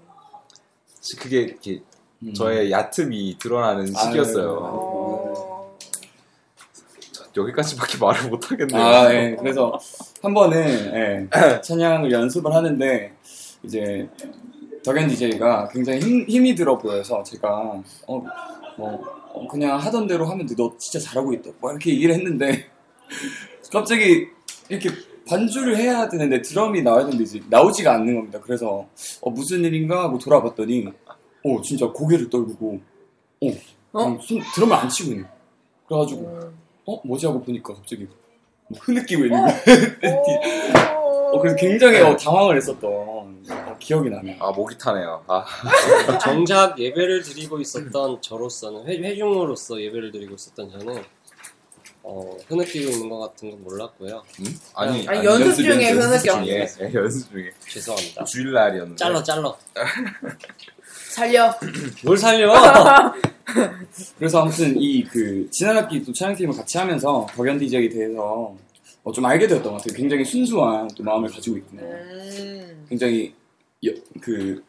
그게 1.20 1.42
이렇게 1.42 1.82
음. 2.22 2.32
저의 2.34 2.70
얕음이 2.70 3.36
드러나는 3.38 3.84
아유. 3.96 4.06
시기였어요. 4.06 4.58
어. 4.60 5.76
여기까지밖에 7.36 7.98
말을 7.98 8.28
못 8.28 8.50
하겠네요. 8.50 8.82
아, 8.82 9.14
예. 9.14 9.34
그래서 9.38 9.78
한 10.22 10.34
번은 10.34 10.58
예, 10.94 11.28
찬양을 11.62 12.12
연습을 12.12 12.54
하는데 12.54 13.12
이제 13.62 14.06
덕현 14.84 15.08
DJ가 15.08 15.68
굉장히 15.68 16.00
힘, 16.00 16.24
힘이 16.28 16.54
들어 16.54 16.76
보여서 16.76 17.22
제가 17.22 17.80
어, 18.06 18.24
뭐 18.76 19.21
어, 19.34 19.46
그냥 19.48 19.78
하던 19.78 20.06
대로 20.06 20.26
하면 20.26 20.46
돼. 20.46 20.54
너 20.56 20.74
진짜 20.78 20.98
잘하고 20.98 21.32
있다. 21.32 21.50
뭐 21.60 21.70
이렇게 21.70 21.90
얘기를 21.92 22.14
했는데 22.14 22.66
갑자기 23.72 24.26
이렇게 24.68 24.90
반주를 25.28 25.76
해야 25.76 26.08
되는데 26.08 26.42
드럼이 26.42 26.82
나와야 26.82 27.04
되는데 27.04 27.24
이제 27.24 27.40
나오지가 27.48 27.94
않는 27.94 28.14
겁니다. 28.14 28.40
그래서 28.42 28.86
어, 29.20 29.30
무슨 29.30 29.64
일인가 29.64 30.02
하고 30.02 30.18
돌아봤더니 30.18 30.86
어 31.44 31.60
진짜 31.62 31.86
고개를 31.86 32.30
떨구고 32.30 32.80
어, 33.40 33.48
그냥 33.92 34.18
손 34.20 34.40
드럼을 34.54 34.76
안 34.76 34.88
치고. 34.88 35.10
거예요. 35.10 35.24
그래가지고 35.86 36.40
어 36.86 37.00
뭐지 37.04 37.26
하고 37.26 37.42
보니까 37.42 37.74
갑자기 37.74 38.06
뭐 38.68 38.80
흐느끼고 38.80 39.24
있는 39.24 39.40
거예요. 39.40 39.56
어, 41.32 41.40
그래서 41.40 41.56
굉장히 41.56 41.98
어, 42.00 42.16
당황을 42.16 42.56
했었던 42.56 42.90
어, 42.92 43.21
기억이 43.82 44.10
나네요. 44.10 44.36
아 44.40 44.50
목이 44.52 44.78
타네요. 44.78 45.24
아 45.26 45.44
정작 46.18 46.78
예배를 46.78 47.22
드리고 47.22 47.60
있었던 47.60 48.20
저로서는 48.22 48.86
회, 48.86 48.96
회중으로서 48.98 49.80
예배를 49.80 50.12
드리고 50.12 50.34
있었던 50.34 50.70
저는 50.70 51.02
어, 52.04 52.36
흐느끼고 52.48 52.90
있는 52.90 53.08
것 53.08 53.18
같은 53.20 53.50
건 53.50 53.62
몰랐고요. 53.62 54.22
음? 54.40 54.60
아니, 54.74 55.06
아니, 55.06 55.24
연습 55.24 55.62
중에 55.62 55.90
흐느껴. 55.92 56.42
중에 56.44 56.66
네, 56.66 56.90
연습 56.94 57.30
중에 57.30 57.50
죄송합니다. 57.68 58.24
주일날이었는데. 58.24 58.96
잘라 58.96 59.22
잘라. 59.22 59.54
살려. 61.10 61.54
뭘 62.04 62.16
살려? 62.16 62.52
그래서 64.18 64.42
아무튼 64.42 64.74
이 64.80 65.04
그 65.04 65.48
지난 65.52 65.76
학기 65.76 66.02
또 66.04 66.12
촬영팀을 66.12 66.56
같이 66.56 66.78
하면서 66.78 67.26
덕연 67.36 67.58
DJ에 67.58 67.88
대해서 67.88 68.56
어, 69.04 69.12
좀 69.12 69.24
알게 69.24 69.46
되었던 69.46 69.70
것 69.72 69.78
같아요. 69.82 69.96
굉장히 69.96 70.24
순수한 70.24 70.88
또 70.96 71.02
마음을 71.04 71.28
가지고 71.30 71.56
있구나. 71.58 71.82
음. 71.82 72.86
굉장히 72.88 73.34
여- 73.86 73.92
그 74.20 74.62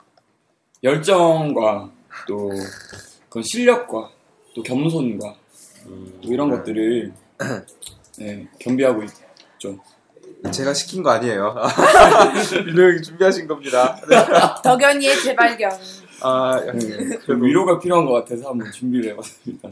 열정과 0.83 1.91
또 2.27 2.49
그런 3.29 3.43
실력과 3.43 4.09
또 4.55 4.63
겸손과 4.63 5.35
음, 5.87 6.19
또 6.21 6.31
이런 6.33 6.49
것들을 6.49 7.13
네, 8.19 8.47
겸비하고 8.59 9.03
있죠. 9.03 9.79
제가 10.51 10.73
시킨 10.73 11.03
거 11.03 11.09
아니에요. 11.11 11.55
민호 12.65 12.81
형이 12.89 13.01
준비하신 13.01 13.47
겁니다. 13.47 13.99
네. 14.09 14.15
덕연이의 14.63 15.21
재발견. 15.21 15.71
아, 16.21 16.59
네, 16.73 17.19
좀 17.25 17.43
위로가 17.43 17.79
필요한 17.79 18.05
것 18.05 18.13
같아서 18.13 18.49
한번 18.49 18.71
준비를 18.71 19.11
해봤습니다. 19.11 19.69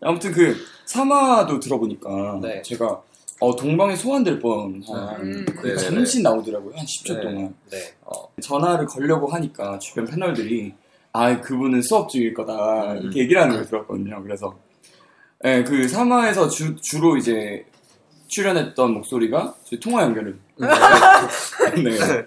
아무튼 0.00 0.32
그 0.32 0.56
3화도 0.86 1.60
들어보니까 1.60 2.38
네. 2.42 2.62
제가 2.62 3.02
어, 3.44 3.54
동방에 3.54 3.94
소환될 3.94 4.38
뻔한 4.38 4.82
음. 5.20 5.44
그 5.44 5.66
네네네. 5.66 5.76
잠시 5.76 6.22
나오더라고요. 6.22 6.74
한 6.74 6.86
10초 6.86 7.14
네. 7.14 7.20
동안. 7.20 7.54
네. 7.70 7.78
전화를 8.40 8.86
걸려고 8.86 9.26
하니까 9.26 9.78
주변 9.78 10.06
패널들이 10.06 10.72
아 11.12 11.40
그분은 11.40 11.82
수업 11.82 12.08
중일 12.08 12.32
거다 12.32 12.92
음. 12.92 13.02
이렇게 13.02 13.20
얘기를 13.20 13.42
하는 13.42 13.56
걸 13.56 13.66
들었거든요. 13.66 14.22
그래서 14.22 14.56
예, 15.44 15.62
그 15.62 15.82
3화에서 15.82 16.50
주, 16.50 16.74
주로 16.80 17.18
이제 17.18 17.66
출연했던 18.28 18.94
목소리가 18.94 19.54
통화 19.82 20.04
연결을 20.04 20.38
네. 20.56 22.26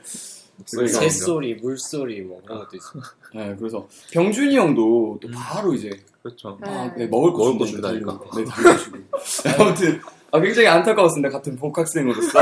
목소리가 0.58 1.00
새소리, 1.00 1.56
물소리 1.56 2.22
뭐 2.22 2.42
그런 2.44 2.60
것도 2.60 2.78
있어요. 2.78 3.04
네, 3.34 3.56
그래서 3.58 3.88
병준이 4.12 4.56
형도 4.56 5.18
또 5.20 5.28
바로 5.34 5.74
이제 5.74 5.90
그렇죠. 6.22 6.60
아, 6.62 6.92
네. 6.96 7.06
네, 7.06 7.08
먹을 7.08 7.32
거 7.34 7.40
먹을 7.40 7.58
거 7.58 7.66
준다니까. 7.66 8.20
네. 8.36 9.54
아무튼 9.60 10.00
아, 10.32 10.42
굉장히 10.42 10.68
안타까웠습니다. 10.68 11.30
같은 11.30 11.56
복학생으로서 11.58 12.40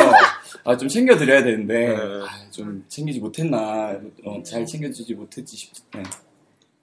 아, 0.63 0.75
좀 0.75 0.87
챙겨드려야 0.87 1.43
되는데 1.43 1.89
네. 1.89 1.95
아, 1.95 2.49
좀 2.49 2.83
챙기지 2.87 3.19
못했나 3.19 3.99
어, 4.23 4.41
잘 4.43 4.65
챙겨주지 4.65 5.13
못했지 5.13 5.55
싶. 5.55 5.73
네. 5.93 6.03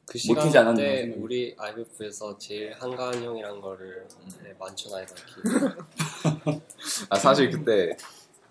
그 0.06 0.18
못하지 0.28 0.48
시간 0.50 0.68
않았나. 0.68 1.14
우리 1.16 1.54
IMF에서 1.58 2.36
제일 2.38 2.74
한가한 2.74 3.22
형이란 3.22 3.60
거를 3.60 4.06
네, 4.42 4.54
만천하에다 4.58 5.14
기억. 5.14 6.62
아, 7.08 7.18
사실 7.18 7.50
그때 7.50 7.96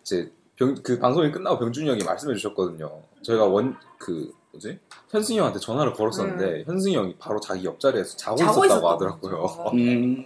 이제 0.01 0.31
병, 0.55 0.75
그 0.81 0.97
방송이 0.99 1.31
끝나고 1.31 1.59
병준이 1.59 1.87
형이 1.89 2.03
말씀해 2.03 2.35
주셨거든요. 2.35 3.01
저희가 3.21 3.45
원, 3.45 3.77
그, 3.97 4.33
뭐지? 4.51 4.77
현승이 5.09 5.37
형한테 5.39 5.59
전화를 5.59 5.93
걸었었는데, 5.93 6.63
현승이 6.65 6.95
형이 6.95 7.15
바로 7.17 7.39
자기 7.39 7.63
옆자리에서 7.65 8.17
자고, 8.17 8.35
자고 8.37 8.65
있었다고. 8.65 8.89
하더라고요. 8.89 9.71
음, 9.73 10.25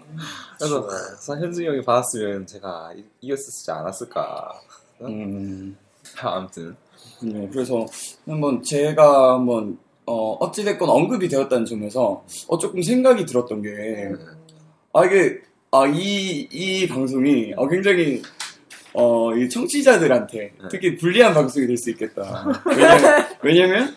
그래서 0.58 0.88
아, 0.90 1.36
현승이 1.38 1.68
형이 1.68 1.82
받았으면 1.84 2.48
제가 2.48 2.94
이- 2.98 3.04
이겼었지 3.22 3.70
않았을까. 3.72 4.52
음, 5.02 5.78
아무튼. 6.22 6.76
네, 7.22 7.48
그래서 7.52 7.86
한번 8.28 8.62
제가 8.64 9.36
한번 9.36 9.78
어, 10.08 10.34
어찌됐건 10.34 10.90
언급이 10.90 11.28
되었다는 11.28 11.66
점에서 11.66 12.24
어, 12.48 12.58
조금 12.58 12.82
생각이 12.82 13.26
들었던 13.26 13.62
게 13.62 14.12
아, 14.94 15.06
이게, 15.06 15.40
아, 15.72 15.86
이, 15.88 16.48
이 16.52 16.88
방송이 16.88 17.54
어, 17.58 17.68
굉장히 17.68 18.22
어, 18.94 19.34
이 19.36 19.50
청취자들한테 19.50 20.38
네. 20.40 20.68
특히 20.70 20.96
불리한 20.98 21.34
방송이 21.34 21.68
될 21.68 21.78
수 21.78 21.90
있겠다. 21.92 22.46
왜냐면, 22.66 23.26
왜냐면 23.42 23.96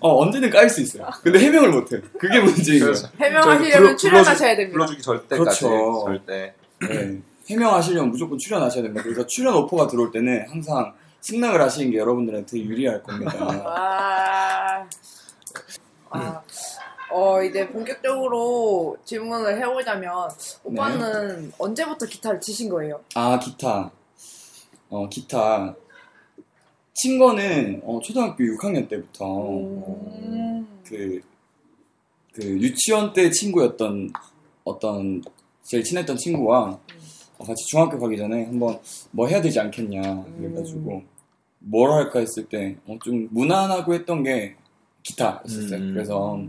어, 0.00 0.22
언제든 0.22 0.50
까일 0.50 0.68
수 0.68 0.80
있어요. 0.80 1.08
근데 1.22 1.38
해명을 1.40 1.70
못해. 1.70 2.00
그게 2.18 2.40
문제인 2.40 2.80
거예요. 2.80 2.92
그래서 2.92 3.08
해명하시려면 3.18 3.96
출연하셔야 3.96 4.56
됩니다. 4.56 4.72
불러주기 4.72 5.02
절대까지. 5.02 5.38
그렇죠. 5.60 6.04
절대. 6.06 6.54
네. 6.80 7.20
해명하시려면 7.48 8.10
무조건 8.10 8.38
출연하셔야 8.38 8.82
됩니다. 8.82 9.02
그래서 9.02 9.26
출연 9.26 9.54
오퍼가 9.54 9.86
들어올 9.86 10.10
때는 10.10 10.46
항상 10.48 10.92
승낙을 11.20 11.60
하시는 11.60 11.90
게 11.90 11.98
여러분들한테 11.98 12.58
유리할 12.58 13.02
겁니다. 13.02 13.34
와. 13.64 14.88
아, 16.10 16.42
어, 17.10 17.42
이제 17.42 17.68
본격적으로 17.68 18.96
질문을 19.04 19.58
해보자면, 19.60 20.12
오빠는 20.64 21.52
언제부터 21.58 22.06
기타를 22.06 22.40
치신 22.40 22.68
거예요? 22.68 23.00
아, 23.14 23.38
기타. 23.38 23.90
어, 24.88 25.08
기타. 25.08 25.74
친 26.96 27.18
거는 27.18 27.82
어, 27.84 28.00
초등학교 28.02 28.42
6학년 28.44 28.88
때부터 28.88 29.50
음. 29.50 30.66
그, 30.84 31.20
그 32.32 32.42
유치원 32.42 33.12
때 33.12 33.30
친구였던 33.30 34.12
어떤 34.64 35.22
제일 35.62 35.84
친했던 35.84 36.16
친구와 36.16 36.78
어, 37.38 37.44
같이 37.44 37.64
중학교 37.66 37.98
가기 37.98 38.16
전에 38.16 38.46
한번 38.46 38.78
뭐 39.10 39.26
해야 39.26 39.40
되지 39.42 39.60
않겠냐 39.60 40.24
그래가지고 40.38 41.02
뭘 41.58 41.90
할까 41.90 42.20
했을 42.20 42.44
때 42.46 42.76
좀 43.04 43.28
무난하고 43.30 43.94
했던 43.94 44.22
게 44.22 44.56
기타였었어요. 45.02 45.80
음. 45.80 45.92
그래서 45.92 46.42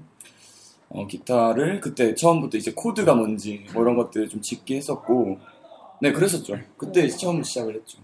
어, 0.90 1.08
기타를 1.08 1.82
그때 1.82 2.16
처음부터 2.16 2.58
이제 2.58 2.72
코드가 2.74 3.14
뭔지 3.16 3.66
뭐 3.74 3.84
이런 3.84 3.98
것들 3.98 4.30
좀 4.30 4.42
짚기 4.42 4.76
했었고 4.78 5.38
네 6.02 6.12
그랬었죠. 6.14 6.58
그때 6.78 7.08
처음 7.10 7.44
시작을 7.44 7.76
했죠. 7.76 8.00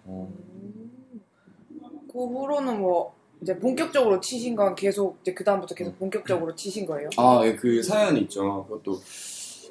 그 2.13 2.25
후로는 2.25 2.79
뭐, 2.79 3.13
이제 3.41 3.57
본격적으로 3.57 4.21
치신 4.21 4.55
건 4.55 4.75
계속, 4.75 5.17
이제 5.21 5.33
그 5.33 5.43
다음부터 5.43 5.75
계속 5.75 5.99
본격적으로 5.99 6.55
치신 6.55 6.85
거예요? 6.85 7.09
아, 7.17 7.41
예, 7.43 7.55
그 7.55 7.83
사연이 7.83 8.21
있죠. 8.21 8.65
그것도 8.69 9.01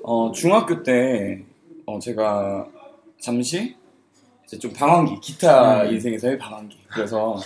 어, 0.02 0.32
중학교 0.32 0.82
때 0.82 1.42
어, 1.86 1.98
제가 1.98 2.68
잠시 3.20 3.76
이제 4.44 4.58
좀 4.58 4.72
방황기, 4.72 5.20
기타 5.20 5.84
음. 5.84 5.94
인생에서의 5.94 6.36
방황기. 6.36 6.76
그래서 6.90 7.36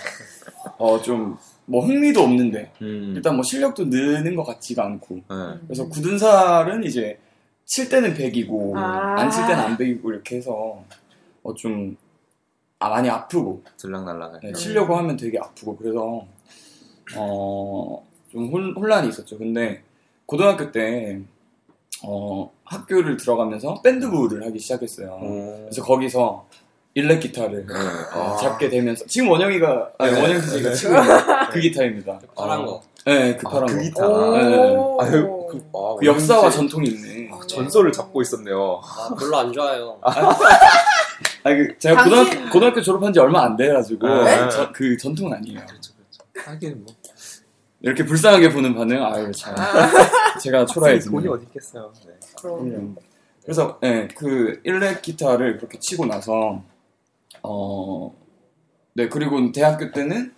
어, 0.79 1.01
좀 1.01 1.37
뭐 1.67 1.85
흥미도 1.85 2.21
없는데 2.21 2.73
음. 2.81 3.13
일단 3.17 3.35
뭐 3.35 3.43
실력도 3.43 3.87
느는 3.87 4.35
것 4.37 4.45
같지가 4.45 4.85
않고 4.85 5.17
네. 5.17 5.61
그래서 5.67 5.89
굳은 5.89 6.19
살은 6.19 6.85
이제 6.85 7.19
칠 7.65 7.89
때는 7.89 8.15
100이고 8.15 8.77
아. 8.77 9.17
안칠 9.19 9.47
때는 9.47 9.63
안 9.63 9.77
100이고 9.77 10.09
이렇게 10.11 10.37
해서 10.37 10.83
어, 11.43 11.55
좀 11.55 11.97
아, 12.79 12.89
많이 12.91 13.09
아프고 13.09 13.63
들락날락. 13.79 14.41
네, 14.43 14.53
치려고 14.53 14.97
하면 14.97 15.17
되게 15.17 15.39
아프고 15.39 15.77
그래서 15.77 16.27
어, 17.17 18.07
좀 18.31 18.49
혼, 18.53 18.75
혼란이 18.77 19.09
있었죠. 19.09 19.39
근데 19.39 19.83
고등학교 20.27 20.71
때 20.73 21.21
어, 22.05 22.51
학교를 22.65 23.17
들어가면서 23.17 23.81
밴드부를 23.83 24.45
하기 24.47 24.59
시작했어요. 24.59 25.19
그래서 25.21 25.83
거기서 25.83 26.47
일렉 26.95 27.21
기타를 27.21 27.67
네. 27.67 27.75
어, 28.19 28.37
잡게 28.37 28.69
되면서 28.69 29.05
지금 29.07 29.31
원영이가 29.31 29.93
아니 29.99 30.13
네. 30.13 30.21
원영 30.23 30.41
씨가 30.41 30.73
치고 30.73 30.95
있는 30.95 31.17
그 31.51 31.61
기타입니다. 31.61 32.21
파란 32.35 32.61
어, 32.61 32.67
거. 32.67 32.83
네, 33.07 33.37
그 33.37 33.47
아, 33.47 33.51
파란 33.51 33.67
그 33.69 33.77
거. 33.77 33.83
기타. 33.83 34.09
오. 34.09 34.33
네. 34.33 35.05
아유, 35.05 35.36
그, 35.47 35.71
아, 35.75 35.97
그 35.99 36.07
역사와 36.07 36.51
전통이 36.51 36.89
있네. 36.89 37.31
전설을 37.49 37.93
잡고 37.93 38.23
있었네요. 38.23 38.81
아, 38.83 39.15
별로 39.19 39.37
안 39.39 39.53
좋아요. 39.53 40.01
아니, 41.45 41.57
그 41.59 41.79
제가 41.79 42.03
당신- 42.05 42.25
고등학교, 42.27 42.51
고등학교 42.53 42.83
졸업한 42.83 43.13
지 43.13 43.19
얼마 43.21 43.45
안 43.45 43.57
돼가지고 43.57 44.07
네? 44.25 44.49
저- 44.51 44.73
그 44.73 44.97
전통은 44.97 45.35
아니에요. 45.35 45.61
그렇죠, 45.67 45.93
그렇죠. 45.95 46.51
하긴 46.51 46.85
뭐. 46.85 46.95
이렇게 47.83 48.05
불쌍하게 48.05 48.53
보는 48.53 48.75
반응, 48.75 49.05
아유 49.05 49.31
참. 49.33 49.55
제가 50.43 50.67
초라해지네. 50.67 51.15
돈이 51.15 51.29
어디 51.29 51.45
있겠어요. 51.45 51.93
네. 52.07 52.13
그럼. 52.41 52.69
그럼요. 52.69 52.95
그래서 53.43 53.79
네, 53.81 54.09
그 54.09 54.61
일렉 54.65 55.03
기타를 55.03 55.59
그렇게 55.59 55.79
치고 55.79 56.07
나서 56.07 56.63
어, 57.43 58.13
네 58.95 59.09
그리고 59.09 59.53
대학교 59.53 59.93
때는 59.93 60.35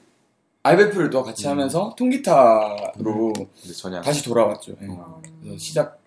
알베프를 0.62 1.10
또 1.10 1.22
같이 1.22 1.46
음. 1.46 1.52
하면서 1.52 1.94
통기타로 1.96 3.32
전혀. 3.76 4.00
다시 4.00 4.24
돌아왔죠. 4.24 4.74
네. 4.80 4.86
어. 4.90 5.20
그래서 5.40 5.58
시작 5.58 5.98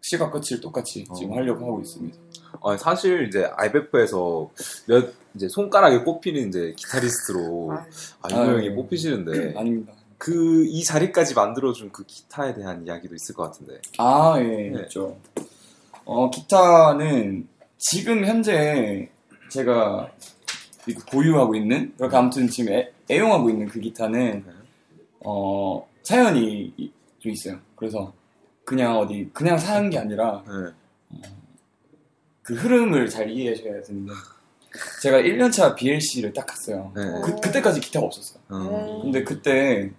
시가 0.00 0.30
끝을 0.30 0.60
똑같이 0.60 1.06
지금 1.16 1.32
어. 1.32 1.36
하려고 1.36 1.66
하고 1.66 1.80
있습니다. 1.80 2.16
아, 2.62 2.76
사실 2.76 3.28
이제 3.28 3.48
IBF에서 3.56 4.50
몇 4.86 5.12
이제 5.34 5.48
손가락에 5.48 6.00
꼽히는 6.00 6.48
이제 6.48 6.74
기타리스트로 6.76 7.72
아, 7.72 7.86
아, 8.22 8.28
아, 8.34 8.46
형이 8.46 8.68
네. 8.70 8.74
뽑히시는데 8.74 9.54
아닙니다. 9.58 9.92
그 10.18 10.66
이 10.68 10.84
자리까지 10.84 11.34
만들어준 11.34 11.92
그 11.92 12.04
기타에 12.04 12.54
대한 12.54 12.86
이야기도 12.86 13.14
있을 13.14 13.34
것 13.34 13.44
같은데. 13.44 13.80
아, 13.98 14.34
예, 14.38 14.70
네. 14.70 14.82
있죠. 14.82 15.16
어, 16.04 16.30
기타는 16.30 17.48
지금 17.78 18.26
현재 18.26 19.10
제가 19.50 20.10
보유하고 21.10 21.54
있는, 21.54 21.92
그렇게 21.96 22.16
아무튼 22.16 22.48
지금 22.48 22.72
애, 22.72 22.90
애용하고 23.10 23.50
있는 23.50 23.66
그 23.68 23.80
기타는, 23.80 24.44
네. 24.46 24.52
어, 25.20 25.86
사연이 26.02 26.72
이- 26.76 26.92
좀 27.18 27.32
있어요. 27.32 27.58
그래서 27.76 28.12
그냥 28.64 28.96
어디, 28.98 29.28
그냥 29.32 29.58
사는 29.58 29.90
게 29.90 29.98
아니라 29.98 30.42
네. 30.46 31.22
그 32.42 32.54
흐름을 32.54 33.08
잘 33.08 33.30
이해하셔야 33.30 33.82
되는데, 33.82 34.12
제가 35.02 35.18
1년차 35.18 35.74
BLC를 35.76 36.32
딱 36.32 36.46
갔어요. 36.46 36.92
네. 36.96 37.02
그, 37.24 37.36
그때까지 37.40 37.80
기타가 37.80 38.06
없었어요. 38.06 38.40
어. 38.48 39.00
근데 39.02 39.22
그때, 39.24 39.90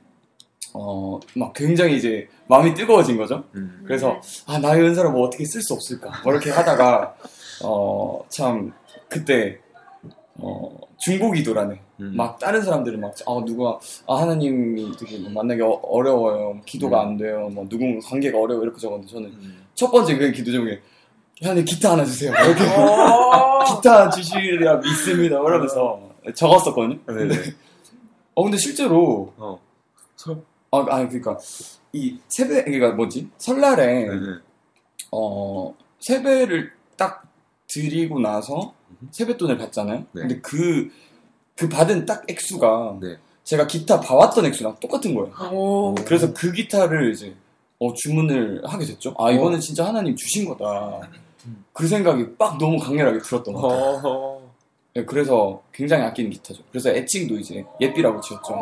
어, 0.73 1.19
막 1.35 1.53
굉장히 1.53 1.97
이제 1.97 2.29
마음이 2.47 2.73
뜨거워진 2.73 3.17
거죠. 3.17 3.43
음. 3.55 3.83
그래서 3.85 4.21
아 4.45 4.57
나의 4.57 4.81
은사를 4.83 5.11
뭐 5.11 5.27
어떻게 5.27 5.43
쓸 5.43 5.61
수 5.61 5.73
없을까 5.73 6.21
뭐 6.23 6.31
이렇게 6.31 6.49
하다가 6.49 7.15
어 7.63 8.23
참 8.29 8.71
그때 9.09 9.59
어 10.41 10.77
중보기도라네 10.97 11.79
음. 11.99 12.13
막 12.15 12.39
다른 12.39 12.61
사람들은 12.61 12.99
막 12.99 13.13
아 13.27 13.45
누가 13.45 13.79
아 14.07 14.21
하나님이 14.21 14.91
되게 14.97 15.17
뭐 15.19 15.31
만나기 15.31 15.61
어, 15.61 15.69
어려워요 15.83 16.59
기도가 16.65 17.03
음. 17.03 17.07
안 17.07 17.17
돼요 17.17 17.49
뭐 17.51 17.65
누군 17.69 17.99
관계가 17.99 18.37
어려워 18.39 18.63
이렇게 18.63 18.79
적었는데 18.79 19.11
저는 19.11 19.29
음. 19.29 19.65
첫 19.75 19.91
번째 19.91 20.17
그 20.17 20.31
기도 20.31 20.51
제목에 20.51 20.81
하나님 21.41 21.65
기타 21.65 21.91
하나 21.91 22.05
주세요 22.05 22.31
이렇게 22.31 22.63
어. 22.63 23.63
기타 23.75 24.09
주시리라 24.09 24.77
믿습니다 24.77 25.37
이러면서 25.37 26.11
적었었거든요 26.35 26.99
네네. 27.05 27.35
어 28.35 28.43
근데 28.43 28.57
실제로 28.57 29.33
어. 29.37 29.59
설. 30.15 30.37
아 30.71 30.85
아니 30.89 31.07
그러니까 31.07 31.37
이 31.93 32.17
세배 32.29 32.63
그러니까 32.63 32.91
뭐지 32.91 33.29
설날에 33.37 34.05
네. 34.05 34.17
어, 35.11 35.75
세배를 35.99 36.71
딱 36.95 37.23
드리고 37.67 38.19
나서 38.19 38.73
세뱃돈을 39.11 39.57
받잖아요. 39.57 40.05
네. 40.11 40.21
근데 40.21 40.39
그, 40.41 40.89
그 41.55 41.69
받은 41.69 42.05
딱 42.05 42.23
액수가 42.29 42.97
네. 43.01 43.17
제가 43.43 43.67
기타 43.67 43.99
봐왔던 43.99 44.45
액수랑 44.45 44.77
똑같은 44.79 45.13
거예요. 45.15 45.33
오. 45.51 45.95
그래서 46.05 46.33
그 46.33 46.51
기타를 46.51 47.11
이제 47.11 47.35
어, 47.79 47.93
주문을 47.93 48.61
하게 48.63 48.85
됐죠. 48.85 49.15
아, 49.17 49.31
이거는 49.31 49.59
진짜 49.59 49.85
하나님 49.85 50.15
주신 50.15 50.45
거다. 50.45 51.01
그 51.73 51.87
생각이 51.87 52.35
빡 52.37 52.57
너무 52.57 52.77
강렬하게 52.77 53.19
들었던. 53.19 53.55
어. 53.57 54.51
네, 54.93 55.05
그래서 55.05 55.63
굉장히 55.71 56.03
아끼는 56.03 56.31
기타죠. 56.31 56.63
그래서 56.69 56.89
애칭도 56.89 57.37
이제 57.37 57.65
예삐라고 57.79 58.19
지었죠. 58.21 58.61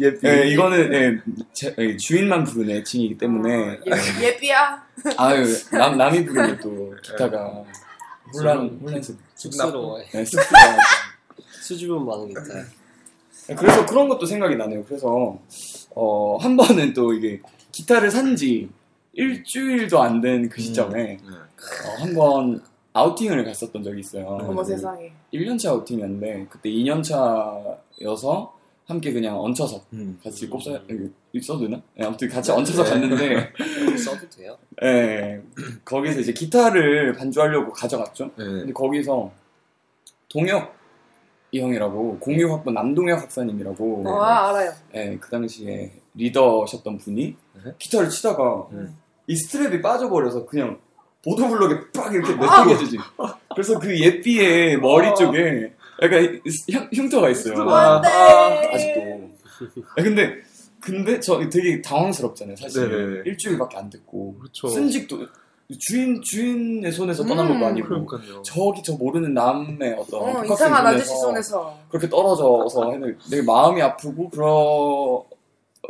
예, 0.00 0.18
네, 0.20 0.48
이거는 0.48 0.92
예, 0.92 1.18
제- 1.52 1.74
예, 1.78 1.96
주인만 1.96 2.44
부르는 2.44 2.76
애칭이기 2.76 3.16
때문에 3.18 3.78
예, 3.86 4.26
예삐야. 4.26 4.82
아유 5.16 5.44
남 5.72 5.96
남이 5.96 6.24
부르는 6.26 6.58
또 6.60 6.94
기타가 7.02 7.64
혼란 8.34 8.78
혼란스 8.82 9.16
쑥스러워. 9.34 9.98
네, 10.12 10.24
습수가 10.24 10.58
수줍음 11.62 12.04
많은 12.06 12.28
기타. 12.28 12.42
그래서 13.58 13.86
그런 13.86 14.08
것도 14.08 14.24
생각이 14.26 14.56
나네요. 14.56 14.84
그래서 14.84 15.38
어, 15.94 16.36
한 16.38 16.56
번은 16.56 16.92
또 16.94 17.12
이게 17.12 17.40
기타를 17.72 18.10
산지 18.10 18.68
일주일도 19.14 20.00
안 20.00 20.20
된 20.20 20.48
그 20.48 20.60
시점에 20.60 21.02
네. 21.02 21.18
어, 21.28 22.02
한번 22.02 22.62
아우팅을 22.94 23.44
갔었던 23.44 23.82
적이 23.82 24.00
있어요. 24.00 24.26
어머 24.26 24.62
세상에. 24.62 25.12
1년차 25.32 25.68
아우팅이었는데 25.70 26.46
그때 26.50 26.70
2년차여서 26.70 28.50
함께 28.92 29.12
그냥 29.12 29.40
얹혀서 29.40 29.84
음. 29.94 30.18
같이 30.22 30.48
꼽사 30.48 30.70
써도 31.42 31.60
되나? 31.60 31.80
네, 31.96 32.06
아무튼 32.06 32.28
같이 32.28 32.50
얹혀서 32.52 32.84
갔는데 32.84 33.52
써도 33.96 34.28
돼요? 34.28 34.56
예, 34.82 35.40
거기서 35.84 36.20
이제 36.20 36.32
기타를 36.32 37.14
반주하려고 37.14 37.72
가져갔죠. 37.72 38.26
네. 38.36 38.44
근데 38.44 38.72
거기서 38.72 39.32
동혁 40.28 40.74
이 41.50 41.60
형이라고 41.60 42.18
공유학번 42.18 42.74
남동혁 42.74 43.22
학사님이라고 43.22 44.02
와 44.04 44.50
알아요. 44.50 44.72
예, 44.94 45.16
그 45.18 45.30
당시에 45.30 45.92
리더셨던 46.14 46.98
분이 46.98 47.36
네. 47.64 47.72
기타를 47.78 48.10
치다가 48.10 48.68
음. 48.72 48.96
이 49.26 49.34
스트랩이 49.34 49.82
빠져버려서 49.82 50.46
그냥 50.46 50.78
보도블럭에 51.24 51.90
빡 51.94 52.12
이렇게 52.12 52.32
아! 52.32 52.64
내팽개지지. 52.64 52.98
그래서 53.54 53.78
그 53.78 53.98
예삐의 53.98 54.78
머리 54.78 55.14
쪽에 55.14 55.72
약간 56.02 56.40
흉- 56.70 56.88
흉터가 56.92 57.30
있어요. 57.30 57.54
아, 57.70 57.96
안돼. 57.96 58.08
아직도. 58.74 59.30
아, 59.96 60.02
근데 60.02 60.34
근데 60.80 61.20
저 61.20 61.48
되게 61.48 61.80
당황스럽잖아요. 61.80 62.56
사실 62.56 62.88
네네네. 62.90 63.22
일주일밖에 63.26 63.76
안 63.76 63.88
됐고 63.88 64.34
그렇죠. 64.38 64.68
쓴직도 64.68 65.26
주인 65.78 66.20
주인의 66.20 66.90
손에서 66.92 67.24
떠난 67.24 67.46
것도 67.46 67.58
음. 67.60 67.64
아니고 67.64 67.88
그러니까요. 67.88 68.42
저기 68.42 68.82
저 68.82 68.94
모르는 68.94 69.32
남의 69.32 69.94
어떤 69.98 70.36
어, 70.36 70.44
이상한 70.44 70.86
아저씨 70.86 71.16
손에서. 71.20 71.78
그렇게 71.88 72.08
떨어져서 72.08 72.98
되게 73.30 73.42
마음이 73.42 73.80
아프고 73.80 74.28
그러 74.28 75.24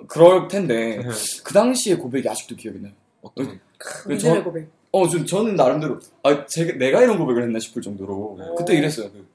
그럴 0.08 0.46
텐데 0.48 0.98
네. 0.98 1.04
그 1.42 1.52
당시의 1.54 1.98
고백이 1.98 2.28
아직도 2.28 2.56
기억이 2.56 2.78
나요. 2.80 2.92
어떤 3.22 3.58
그 3.78 4.18
저- 4.18 4.44
고백. 4.44 4.68
어, 4.94 5.08
좀 5.08 5.24
저는 5.24 5.56
나름대로 5.56 5.98
아, 6.22 6.44
제, 6.46 6.66
내가 6.76 7.00
이런 7.00 7.16
고백을 7.18 7.44
했나 7.44 7.58
싶을 7.58 7.80
정도로 7.80 8.36
네. 8.38 8.44
그때 8.58 8.74
이랬어요. 8.76 9.10
그, 9.10 9.26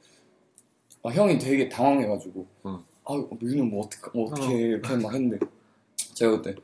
아, 1.08 1.12
형이 1.12 1.38
되게 1.39 1.70
당황해가지고 1.70 2.46
응. 2.65 2.80
아, 3.06 3.24
민우는 3.39 3.70
뭐 3.72 3.86
어떻게 3.86 4.10
뭐 4.13 4.30
어떻게 4.30 4.54
이렇게 4.54 4.96
막 4.98 5.13
했는데 5.13 5.39
제가 6.13 6.32
그때 6.34 6.56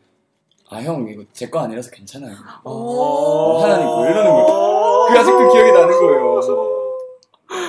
아, 0.69 0.77
형 0.81 1.07
이거 1.07 1.23
제 1.33 1.49
거 1.49 1.59
아니라서 1.59 1.89
괜찮아요. 1.91 2.35
오. 2.65 3.59
하나님 3.61 3.85
거 3.85 4.05
이러는 4.09 4.31
거예요. 4.31 5.05
그게 5.07 5.19
아직도 5.19 5.51
기억이 5.53 5.71
나는 5.71 5.99
거예요. 5.99 6.33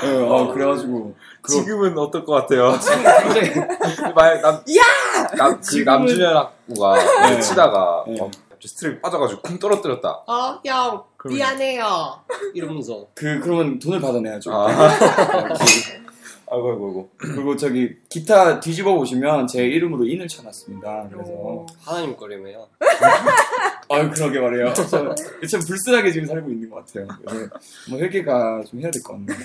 네, 0.02 0.28
아, 0.28 0.52
그래가지고 0.52 1.14
그거 1.42 1.48
지금은 1.60 1.98
어떨 1.98 2.24
것 2.24 2.32
같아요? 2.32 2.76
지금 2.80 3.02
굉장히 3.34 3.66
만약 4.16 4.40
남, 4.40 4.64
남, 5.36 5.54
그 5.56 5.60
지금은- 5.60 5.84
남준현 5.84 6.36
학부가 6.36 7.28
네. 7.30 7.40
치다가 7.40 8.04
네. 8.08 8.18
어, 8.20 8.30
스트랩이 8.62 9.02
빠져가지고 9.02 9.42
쿵 9.42 9.58
떨어뜨렸다. 9.58 10.08
어, 10.26 10.60
형, 10.64 11.02
그러면- 11.18 11.36
미안해요. 11.36 11.84
이러면서. 12.54 13.06
그 13.14 13.38
그러면 13.40 13.78
돈을 13.78 14.00
받아내야죠. 14.00 14.50
아. 14.52 14.66
어, 16.54 16.56
아이고, 16.56 16.70
아이고, 16.70 16.86
아이고. 16.88 17.10
그리고 17.18 17.56
저기 17.56 17.96
기타 18.08 18.60
뒤집어 18.60 18.94
보시면 18.94 19.46
제 19.46 19.64
이름으로 19.64 20.04
인을 20.06 20.28
쳐놨습니다. 20.28 21.08
그래서 21.10 21.32
오. 21.32 21.66
하나님 21.80 22.16
거리며요. 22.16 22.68
아유 23.90 24.10
그러게 24.10 24.40
말이에요. 24.40 24.72
저, 24.72 24.84
참 25.50 25.60
불순하게 25.66 26.10
지금 26.12 26.26
살고 26.26 26.50
있는 26.50 26.70
것 26.70 26.86
같아요. 26.86 27.06
그래서 27.26 27.48
뭐 27.90 27.98
회개가 27.98 28.62
좀 28.66 28.80
해야 28.80 28.90
될 28.90 29.02
것 29.02 29.12
같네요. 29.12 29.38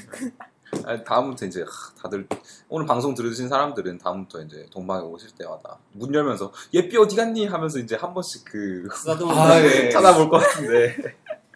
아니, 0.85 1.03
다음부터 1.03 1.47
이제 1.47 1.61
하, 1.61 2.01
다들 2.03 2.27
오늘 2.69 2.85
방송 2.85 3.15
들으신 3.15 3.49
사람들은 3.49 3.97
다음부터 3.97 4.41
이제 4.43 4.65
동방에 4.71 5.01
오실 5.01 5.31
때마다 5.37 5.77
문 5.93 6.13
열면서 6.13 6.53
예삐 6.73 6.95
어디 6.97 7.15
갔니 7.15 7.47
하면서 7.47 7.79
이제 7.79 7.95
한 7.95 8.13
번씩 8.13 8.45
그 8.45 8.87
아, 9.31 9.59
예. 9.63 9.89
찾아볼 9.91 10.29
것 10.29 10.37
같은데 10.37 10.95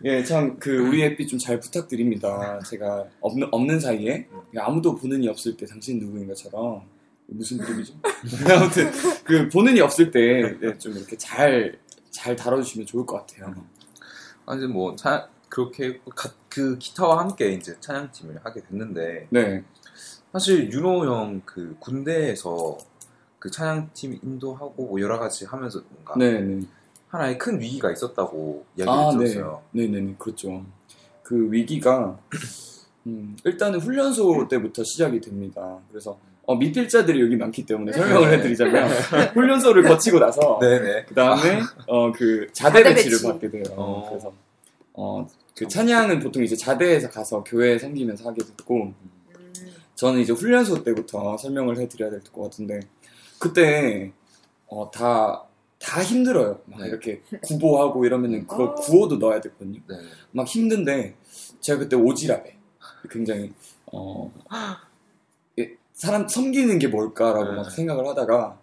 예, 0.04 0.24
참 0.24 0.58
그 0.60 0.76
우리 0.88 1.04
앱이 1.04 1.28
좀잘 1.28 1.60
부탁드립니다. 1.60 2.60
제가 2.68 3.06
없는 3.22 3.48
없는 3.52 3.80
사이에 3.80 4.28
아무도 4.58 4.96
보는 4.96 5.24
이 5.24 5.28
없을 5.28 5.56
때 5.58 5.66
당신 5.66 6.00
누구인가처럼 6.00 6.82
무슨 7.28 7.58
그림이죠? 7.58 7.94
아무튼 8.56 8.92
그 9.24 9.50
보는 9.50 9.78
이 9.78 9.82
없을 9.82 10.12
때 10.12 10.78
좀 10.78 10.94
이렇게 10.98 11.18
잘 11.18 11.78
잘 12.12 12.36
다뤄주시면 12.36 12.86
좋을 12.86 13.06
것 13.08 13.18
같아요. 13.26 13.56
아니 14.46 14.68
뭐 14.68 14.96
차, 14.96 15.28
그렇게 15.50 16.00
가- 16.16 16.30
그 16.48 16.78
기타와 16.78 17.20
함께 17.22 17.54
이제 17.54 17.76
찬양팀을 17.80 18.40
하게 18.44 18.62
됐는데 18.62 19.28
네, 19.32 19.64
사실 20.32 20.72
윤호 20.72 21.06
형 21.06 21.42
그 21.44 21.76
군대에서 21.80 22.78
그 23.40 23.50
찬양팀 23.50 24.20
인도하고 24.22 24.86
뭐 24.86 25.02
여러 25.02 25.18
가지 25.18 25.46
하면서 25.46 25.82
뭔가 25.90 26.14
네, 26.18 26.40
네. 26.40 26.62
하나의 27.08 27.40
큰 27.40 27.60
위기가 27.60 27.92
있었다고 27.92 28.64
이야기를 28.78 28.90
아, 29.00 29.12
네. 29.12 29.18
들었어요. 29.26 29.64
네 29.72 29.88
네네, 29.88 30.16
그렇죠. 30.20 30.64
그 31.24 31.52
위기가, 31.52 32.20
음, 33.08 33.36
일단은 33.44 33.80
훈련소 33.80 34.48
때부터 34.48 34.84
시작이 34.84 35.20
됩니다. 35.20 35.80
그래서, 35.90 36.18
어, 36.46 36.56
미필자들이 36.56 37.20
여기 37.22 37.36
많기 37.36 37.66
때문에 37.66 37.92
설명을 37.92 38.30
네. 38.32 38.38
해드리자면, 38.38 38.88
훈련소를 39.34 39.84
거치고 39.84 40.20
나서, 40.20 40.58
네네. 40.62 41.06
그 41.06 41.14
다음에, 41.16 41.60
어, 41.88 42.12
그, 42.12 42.48
자대 42.54 42.84
배치를 42.84 43.12
배치. 43.18 43.24
받게 43.28 43.50
돼요. 43.50 43.64
어. 43.76 44.08
그래서, 44.10 44.34
어, 44.94 45.28
그 45.56 45.68
찬양은 45.68 46.20
보통 46.20 46.44
이제 46.44 46.56
자대에서 46.56 47.10
가서 47.10 47.44
교회 47.44 47.78
섬기면서 47.78 48.28
하게 48.30 48.44
됐고, 48.44 48.76
음. 48.84 48.96
저는 49.96 50.22
이제 50.22 50.34
훈련소 50.34 50.84
때부터 50.84 51.38
설명을 51.38 51.78
해드려야 51.78 52.10
될 52.10 52.22
것 52.22 52.44
같은데, 52.44 52.80
그때, 53.38 54.12
어, 54.68 54.90
다, 54.92 55.44
다 55.80 56.02
힘들어요. 56.02 56.62
막 56.66 56.80
네. 56.82 56.88
이렇게 56.88 57.22
구보하고 57.42 58.06
이러면은 58.06 58.48
그걸 58.48 58.70
아. 58.70 58.74
구호도 58.76 59.18
넣어야 59.18 59.42
되거든요. 59.42 59.82
네. 59.88 59.96
막 60.32 60.48
힘든데 60.48 61.16
제가 61.60 61.80
그때 61.80 61.98
오지랖에 61.98 62.54
굉장히 63.10 63.52
어 63.92 64.32
예, 65.60 65.76
사람 65.94 66.28
섬기는 66.28 66.80
게 66.80 66.88
뭘까라고 66.88 67.52
네. 67.52 67.56
막 67.58 67.72
생각을 67.72 68.08
하다가 68.08 68.60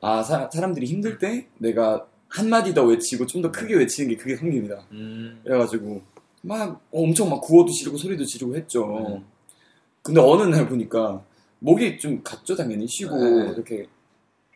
아 0.00 0.22
사, 0.22 0.48
사람들이 0.52 0.86
힘들 0.86 1.18
때 1.18 1.46
내가 1.58 2.06
한 2.28 2.48
마디 2.48 2.74
더 2.74 2.84
외치고 2.84 3.26
좀 3.26 3.42
더 3.42 3.50
크게 3.50 3.74
외치는 3.74 4.10
게 4.10 4.16
그게 4.16 4.36
섬깁니다. 4.36 4.84
음. 4.92 5.40
그래가지고 5.44 6.02
막 6.42 6.80
엄청 6.92 7.30
막 7.30 7.40
구호도 7.40 7.72
지르고 7.72 7.96
소리도 7.96 8.24
지르고 8.24 8.54
했죠. 8.56 9.06
네. 9.08 9.22
근데 10.02 10.20
어느 10.20 10.42
날 10.44 10.68
보니까 10.68 11.22
목이 11.60 11.98
좀 11.98 12.22
갔죠 12.22 12.54
당연히 12.54 12.86
쉬고 12.86 13.16
네. 13.16 13.52
이렇게 13.52 13.86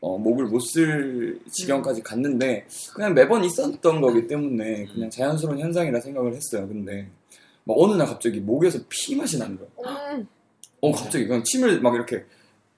어, 0.00 0.18
목을 0.18 0.46
못 0.46 0.60
쓸 0.60 1.40
지경까지 1.50 2.02
갔는데 2.02 2.66
그냥 2.94 3.14
매번 3.14 3.44
있었던 3.44 4.00
거기 4.00 4.26
때문에 4.26 4.86
그냥 4.86 5.10
자연스러운 5.10 5.58
현상이라 5.58 6.00
생각을 6.00 6.34
했어요. 6.34 6.66
근데 6.68 7.08
막 7.64 7.76
어느 7.78 7.94
날 7.94 8.06
갑자기 8.06 8.40
목에서 8.40 8.78
피 8.88 9.16
맛이 9.16 9.38
나는 9.38 9.56
거예요. 9.58 9.70
음. 10.16 10.26
어 10.80 10.92
갑자기 10.92 11.26
그냥 11.26 11.44
침을 11.44 11.80
막 11.80 11.94
이렇게 11.94 12.24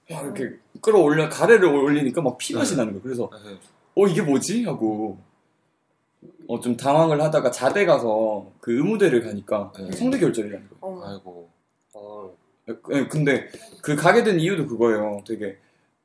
막 0.09 0.23
이렇게 0.23 0.57
끌어올려 0.81 1.27
가래를 1.29 1.65
올리니까 1.65 2.21
막 2.21 2.37
피 2.37 2.53
맛이 2.53 2.71
네. 2.71 2.77
나는 2.77 2.93
거예요. 2.93 3.01
그래서 3.03 3.29
네. 3.43 3.57
어 3.95 4.07
이게 4.07 4.21
뭐지 4.21 4.63
하고 4.65 5.17
어 6.47 6.59
좀 6.59 6.77
당황을 6.77 7.21
하다가 7.21 7.49
자대 7.51 7.85
가서 7.85 8.51
그 8.59 8.73
의무대를 8.77 9.23
가니까 9.23 9.71
네. 9.77 9.91
성대 9.93 10.19
결절이라는 10.19 10.69
거예요. 10.69 10.79
어. 10.81 11.01
아이고. 11.03 11.49
어, 11.93 12.35
예, 12.93 13.07
근데 13.07 13.47
그 13.81 13.95
가게 13.95 14.23
된 14.23 14.39
이유도 14.39 14.67
그거예요. 14.67 15.23
되게 15.25 15.57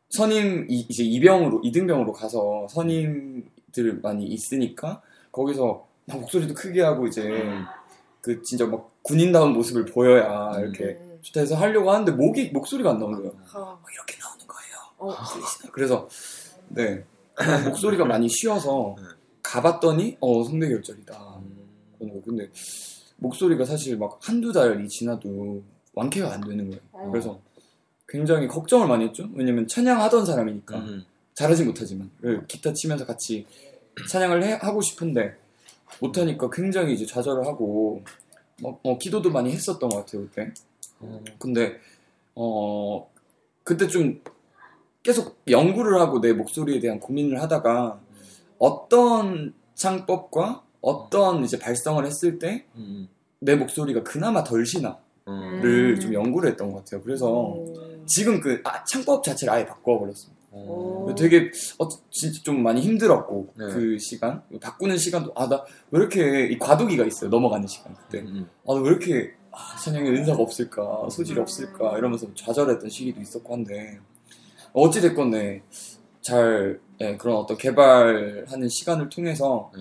선임 0.08 0.66
이, 0.70 0.86
이제 0.88 1.04
이병으로 1.04 1.60
이등병으로 1.64 2.12
가서 2.12 2.66
선임들 2.70 4.00
많이 4.02 4.24
있으니까 4.26 5.02
거기서 5.32 5.86
막 6.06 6.20
목소리도 6.20 6.54
크게 6.54 6.80
하고 6.82 7.06
이제 7.06 7.44
그 8.20 8.42
진짜 8.42 8.66
막 8.66 8.90
군인다운 9.02 9.52
모습을 9.52 9.84
보여야 9.86 10.52
이렇게 10.60 10.98
음. 11.00 11.18
좋다 11.22 11.40
해서 11.40 11.54
하려고 11.56 11.90
하는데 11.90 12.12
목이 12.12 12.50
목소리가 12.50 12.90
안 12.90 12.98
나오는 12.98 13.18
거예요. 13.18 13.32
아. 13.52 13.58
막 13.58 13.82
이렇게 13.92 14.16
나오는 14.20 14.46
거예요. 14.46 14.76
어. 14.98 15.14
그래서 15.72 16.08
네 16.68 17.04
목소리가 17.64 18.04
많이 18.04 18.28
쉬어서 18.28 18.94
네. 18.98 19.04
가봤더니 19.42 20.18
어 20.20 20.44
성대결절이다. 20.44 21.40
음. 22.02 22.22
근데 22.24 22.50
목소리가 23.16 23.64
사실 23.64 23.96
막 23.98 24.18
한두 24.22 24.52
달이 24.52 24.88
지나도 24.88 25.62
완쾌가 25.94 26.32
안 26.32 26.40
되는 26.40 26.68
거예요. 26.70 26.80
어. 26.92 27.08
그래서 27.10 27.40
굉장히 28.08 28.48
걱정을 28.48 28.86
많이 28.88 29.04
했죠. 29.06 29.28
왜냐면 29.34 29.66
찬양하던 29.66 30.26
사람이니까 30.26 30.76
음. 30.78 31.04
잘하진 31.34 31.66
못하지만 31.66 32.10
그 32.20 32.44
기타 32.46 32.72
치면서 32.72 33.06
같이 33.06 33.46
찬양을 34.08 34.42
해- 34.44 34.58
하고 34.60 34.80
싶은데 34.82 35.36
못하니까 36.00 36.48
굉장히 36.50 36.94
이제 36.94 37.04
좌절을 37.04 37.46
하고 37.46 38.02
막, 38.62 38.78
어, 38.82 38.98
기도도 38.98 39.30
많이 39.30 39.50
했었던 39.52 39.88
것 39.88 39.98
같아요 39.98 40.22
그때. 40.26 40.52
음. 41.02 41.24
근데 41.38 41.78
어 42.34 43.10
그때 43.64 43.88
좀 43.88 44.20
계속 45.02 45.40
연구를 45.48 46.00
하고 46.00 46.20
내 46.20 46.32
목소리에 46.32 46.80
대한 46.80 47.00
고민을 47.00 47.40
하다가 47.40 48.00
어떤 48.58 49.54
창법과 49.74 50.62
어떤 50.82 51.44
이제 51.44 51.58
발성을 51.58 52.04
했을 52.04 52.38
때내 52.38 52.66
음. 52.76 53.08
목소리가 53.40 54.02
그나마 54.02 54.44
덜 54.44 54.66
시나를 54.66 54.98
음. 55.26 56.00
좀 56.00 56.12
연구를 56.12 56.50
했던 56.50 56.72
것 56.72 56.84
같아요. 56.84 57.02
그래서 57.02 57.54
음. 57.54 58.04
지금 58.06 58.40
그 58.40 58.60
아, 58.64 58.84
창법 58.84 59.24
자체를 59.24 59.52
아예 59.54 59.66
바꿔버렸습니다. 59.66 60.39
오. 60.52 61.14
되게 61.16 61.50
어, 61.78 61.88
진짜 62.10 62.40
좀 62.42 62.62
많이 62.62 62.80
힘들었고 62.80 63.54
네. 63.56 63.66
그 63.66 63.98
시간 63.98 64.42
바꾸는 64.60 64.96
시간도 64.98 65.32
아 65.36 65.46
나 65.48 65.64
왜 65.90 66.00
이렇게 66.00 66.46
이 66.48 66.58
과도기가 66.58 67.04
있어요 67.04 67.30
넘어가는 67.30 67.66
시간 67.68 67.94
그때 67.94 68.20
음. 68.20 68.48
아왜 68.66 68.80
이렇게 68.88 69.34
아, 69.52 69.76
찬양에 69.76 70.08
은사가 70.10 70.40
없을까 70.42 71.08
소질이 71.10 71.38
없을까 71.40 71.98
이러면서 71.98 72.26
좌절했던 72.34 72.88
시기도 72.90 73.20
있었고 73.20 73.52
한데 73.54 74.00
어찌 74.72 75.00
됐건 75.00 75.30
네, 75.30 75.62
잘 76.20 76.80
예, 77.00 77.16
그런 77.16 77.36
어떤 77.36 77.56
개발하는 77.56 78.68
시간을 78.68 79.08
통해서 79.08 79.72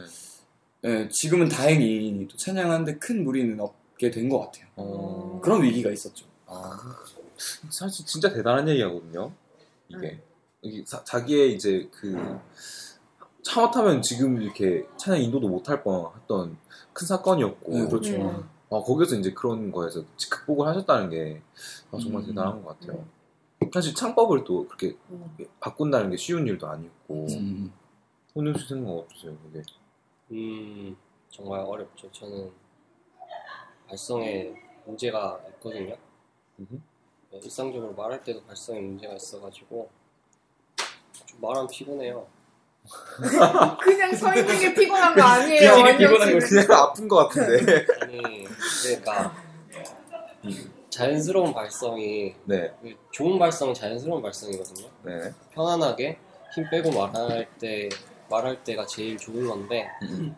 네. 0.84 0.90
예, 0.90 1.10
지금은 1.12 1.50
다행히 1.50 2.28
또 2.30 2.38
찬양하는데 2.38 2.98
큰 3.00 3.24
무리는 3.24 3.60
없게 3.60 4.10
된 4.12 4.30
것 4.30 4.40
같아요. 4.40 4.66
어. 4.78 5.40
그런 5.44 5.62
위기가 5.62 5.92
있었죠. 5.92 6.26
아, 6.48 6.80
사실 7.70 8.06
진짜 8.06 8.32
대단한 8.32 8.68
얘기하거든요. 8.70 9.32
이게 9.90 10.08
이게 10.08 10.18
사- 10.18 10.29
자 11.06 11.24
기의 11.24 11.56
이제 11.56 11.90
그 11.92 12.40
차마 13.42 13.72
타면 13.72 14.02
지금 14.02 14.42
이렇게 14.42 14.86
찬양 14.98 15.22
인도도 15.22 15.48
못할 15.48 15.84
뻔했던 15.84 16.58
큰 16.94 17.08
사건이었고, 17.08 17.72
네, 17.72 17.88
그렇죠. 17.88 18.16
음. 18.16 18.50
아, 18.72 18.82
거기서 18.82 19.16
이제 19.16 19.32
그런 19.32 19.72
거에서 19.72 20.04
극복을 20.30 20.68
하셨다는 20.68 21.10
게 21.10 21.42
아, 21.92 21.98
정말 21.98 22.22
음. 22.22 22.28
대단한 22.28 22.64
것 22.64 22.80
같아요. 22.80 23.06
사실 23.74 23.94
창법을 23.96 24.44
또 24.44 24.68
그렇게 24.68 24.96
음. 25.10 25.36
바꾼다는 25.60 26.12
게 26.12 26.18
쉬운 26.18 26.46
일도 26.46 26.68
아니고 26.68 27.28
음. 27.32 27.74
혼낼 28.36 28.54
수 28.56 28.68
생각 28.68 28.92
없으세요, 28.92 29.36
그게? 29.38 29.64
음, 30.32 30.96
정말 31.30 31.62
어렵죠. 31.62 32.12
저는 32.12 32.52
발성에 33.88 34.54
문제가 34.86 35.40
있거든요. 35.54 35.96
네, 36.58 37.40
일상적으로 37.44 37.94
말할 37.94 38.24
때도 38.24 38.44
발성에 38.44 38.80
문제가 38.80 39.16
있어가지고 39.16 39.90
좀 39.90 39.99
말하면 41.42 41.68
피곤해요. 41.68 42.28
그냥 43.82 44.16
서 44.16 44.34
있는 44.36 44.60
게 44.60 44.74
피곤한 44.74 45.16
거 45.16 45.22
아니에요. 45.22 45.60
그냥 45.60 45.82
완전 45.82 45.98
피곤한 45.98 46.34
거 46.34 46.40
지금. 46.40 46.66
그냥 46.66 46.82
아픈 46.82 47.08
것 47.08 47.16
같은데. 47.28 47.86
아니, 48.02 48.46
그러니까 48.84 49.36
자연스러운 50.90 51.54
발성이 51.54 52.36
네, 52.46 52.74
좋은 53.12 53.38
발성은 53.38 53.74
자연스러운 53.74 54.22
발성이거든요. 54.22 54.88
네. 55.04 55.32
편안하게 55.54 56.18
힘 56.54 56.70
빼고 56.70 56.92
말할 56.92 57.48
때 57.60 57.90
말할 58.30 58.64
때가 58.64 58.86
제일 58.86 59.18
좋은 59.18 59.48
건데 59.48 59.88
음, 60.04 60.36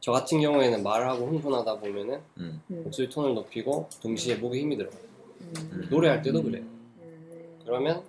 저 0.00 0.12
같은 0.12 0.40
경우에는 0.40 0.82
말하고 0.82 1.26
흥분하다 1.26 1.76
보면은 1.80 2.20
음. 2.38 2.62
음. 2.70 2.82
목소리 2.84 3.08
톤을 3.08 3.34
높이고 3.34 3.88
동시에 4.02 4.36
목에 4.36 4.60
힘이 4.60 4.76
들어요. 4.76 4.92
음. 5.40 5.86
노래할 5.90 6.22
때도 6.22 6.42
그래요. 6.42 6.62
음. 6.62 7.58
그러면 7.64 8.02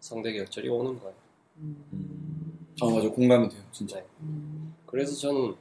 성대 0.00 0.32
결절이 0.32 0.68
오는 0.68 0.98
거예요. 0.98 1.14
음. 1.58 2.66
아 2.80 2.86
맞아 2.86 3.08
공감이 3.08 3.48
돼요 3.48 3.62
진짜. 3.72 3.96
네. 3.96 4.06
음. 4.20 4.74
그래서 4.86 5.14
저는 5.16 5.54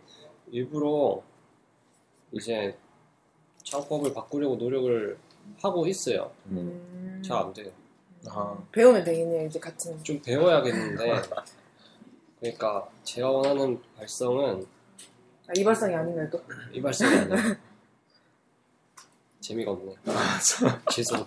일부러 0.52 1.22
이제 2.32 2.78
창법을 3.64 4.14
바꾸려고 4.14 4.56
노력을 4.56 5.18
하고 5.62 5.88
있어요. 5.88 6.32
음. 6.48 6.58
음. 6.58 7.22
잘안 7.24 7.54
돼요. 7.54 7.72
아, 8.30 8.58
배우면 8.72 9.04
되겠네요. 9.04 9.48
이제 9.48 9.60
같은. 9.60 10.02
좀 10.04 10.22
배워야겠는데 10.22 11.22
그러니까 12.40 12.88
제가 13.04 13.30
원하는 13.30 13.82
발성은 13.98 14.66
아, 15.48 15.52
이 15.58 15.64
발성이 15.64 15.94
아닌가요 15.96 16.30
또? 16.30 16.42
이 16.72 16.82
발성이 16.82 17.16
아니에요. 17.18 17.56
재미가 19.42 19.72
없네. 19.72 19.94
죄송. 20.92 21.26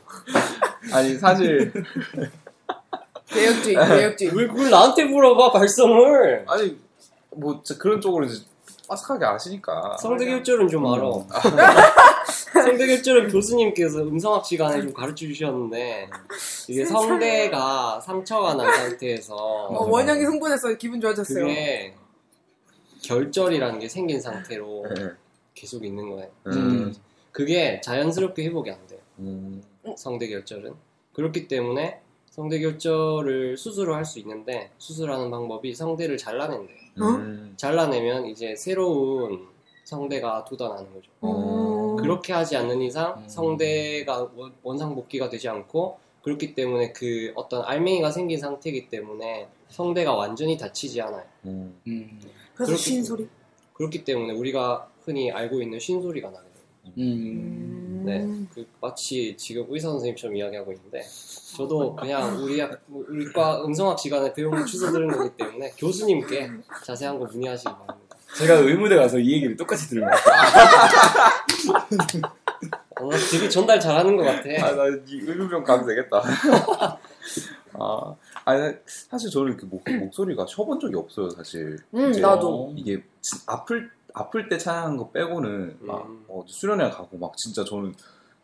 아니 0.92 1.14
사실 1.16 1.70
배역주의, 3.36 3.76
배역주의. 3.76 4.30
왜 4.34 4.46
그걸 4.46 4.70
나한테 4.70 5.04
물어봐 5.04 5.52
발성을? 5.52 6.44
아니 6.48 6.78
뭐 7.30 7.62
그런 7.78 8.00
쪽으로 8.00 8.26
이제 8.26 8.44
빠삭하게 8.88 9.24
아시니까. 9.24 9.96
성대결절은 9.98 10.68
좀 10.68 10.86
알아. 10.86 11.02
성대결절은 12.52 13.28
교수님께서 13.28 14.00
음성학 14.00 14.46
시간에 14.46 14.80
좀 14.80 14.92
가르쳐 14.92 15.26
주셨는데 15.26 16.08
이게 16.68 16.84
성대가 16.84 18.00
상처가 18.00 18.54
난 18.54 18.72
상태에서 18.72 19.34
어, 19.34 19.84
원영이 19.88 20.24
흥분해서 20.24 20.74
기분 20.74 21.00
좋아졌어요. 21.00 21.44
그게 21.44 21.94
결절이라는 23.02 23.78
게 23.78 23.88
생긴 23.88 24.20
상태로 24.20 24.84
네. 24.94 25.10
계속 25.54 25.84
있는 25.84 26.10
거예요. 26.10 26.30
음. 26.48 26.94
그게 27.32 27.80
자연스럽게 27.82 28.44
회복이 28.44 28.70
안 28.70 28.86
돼요. 28.86 29.00
음. 29.18 29.62
성대결절은. 29.96 30.74
그렇기 31.12 31.48
때문에 31.48 32.00
성대 32.36 32.60
결절을 32.60 33.56
수술을 33.56 33.94
할 33.94 34.04
수 34.04 34.18
있는데 34.20 34.70
수술하는 34.78 35.30
방법이 35.30 35.74
성대를 35.74 36.18
잘라낸대요. 36.18 36.76
음. 37.00 37.54
잘라내면 37.56 38.26
이제 38.26 38.54
새로운 38.54 39.46
성대가 39.84 40.44
돋아나는 40.44 40.92
거죠. 40.92 41.10
어. 41.22 41.96
그렇게 41.98 42.32
하지 42.34 42.56
않는 42.56 42.82
이상 42.82 43.14
음. 43.18 43.28
성대가 43.28 44.28
원- 44.36 44.52
원상복귀가 44.62 45.30
되지 45.30 45.48
않고 45.48 45.98
그렇기 46.22 46.54
때문에 46.54 46.92
그 46.92 47.32
어떤 47.36 47.64
알맹이가 47.64 48.10
생긴 48.10 48.38
상태이기 48.38 48.88
때문에 48.90 49.48
성대가 49.68 50.14
완전히 50.14 50.58
닫히지 50.58 51.00
않아요. 51.00 51.24
음. 51.46 51.80
음. 51.86 52.20
그래서 52.54 52.72
그렇게- 52.72 52.76
쉰 52.82 53.02
소리. 53.04 53.28
그렇기 53.74 54.04
때문에 54.04 54.34
우리가 54.34 54.88
흔히 55.04 55.30
알고 55.30 55.62
있는 55.62 55.78
쉰 55.80 56.02
소리가 56.02 56.30
나요. 56.30 56.42
음. 56.98 57.75
네, 58.06 58.22
음. 58.22 58.48
그 58.54 58.64
마치 58.80 59.36
지금 59.36 59.66
의사 59.68 59.88
선생님처럼 59.88 60.36
이야기하고 60.36 60.72
있는데 60.72 61.02
저도 61.56 61.96
그냥 62.00 62.36
우리 62.42 62.60
학, 62.60 62.80
우리과 62.88 63.64
음성학 63.64 63.98
시간에 63.98 64.32
배운 64.32 64.52
걸 64.52 64.64
주워 64.64 64.90
들은 64.92 65.08
거기 65.08 65.30
때문에 65.36 65.72
교수님께 65.76 66.50
자세한 66.84 67.18
거 67.18 67.24
문의하시기 67.26 67.68
바랍니다. 67.70 68.16
제가 68.38 68.54
의무대 68.54 68.96
가서 68.96 69.18
이 69.18 69.32
얘기를 69.32 69.56
똑같이 69.56 69.88
들은 69.88 70.04
것 70.08 70.10
같아요. 70.10 70.36
어, 73.00 73.10
나 73.10 73.16
되게 73.30 73.48
전달 73.48 73.78
잘하는 73.80 74.16
것 74.16 74.22
같아. 74.24 74.48
아, 74.64 74.72
나이 74.72 74.90
의료병 75.10 75.64
가도 75.64 75.86
되겠다. 75.86 76.22
아, 77.78 78.14
아니, 78.44 78.74
사실 78.86 79.30
저는 79.30 79.48
이렇게 79.52 79.66
목, 79.66 79.82
목소리가 79.90 80.46
쉬어본 80.46 80.80
적이 80.80 80.96
없어요, 80.96 81.28
사실. 81.30 81.76
음, 81.94 82.10
이제 82.10 82.20
나도. 82.20 82.72
이게 82.76 83.02
진- 83.20 83.38
아플, 83.46 83.90
아플 84.18 84.48
때 84.48 84.56
찬양한 84.56 84.96
거 84.96 85.10
빼고는 85.10 85.76
막 85.80 86.06
음. 86.06 86.24
어, 86.26 86.42
수련회 86.46 86.88
가고 86.90 87.18
막 87.18 87.36
진짜 87.36 87.62
저는 87.64 87.94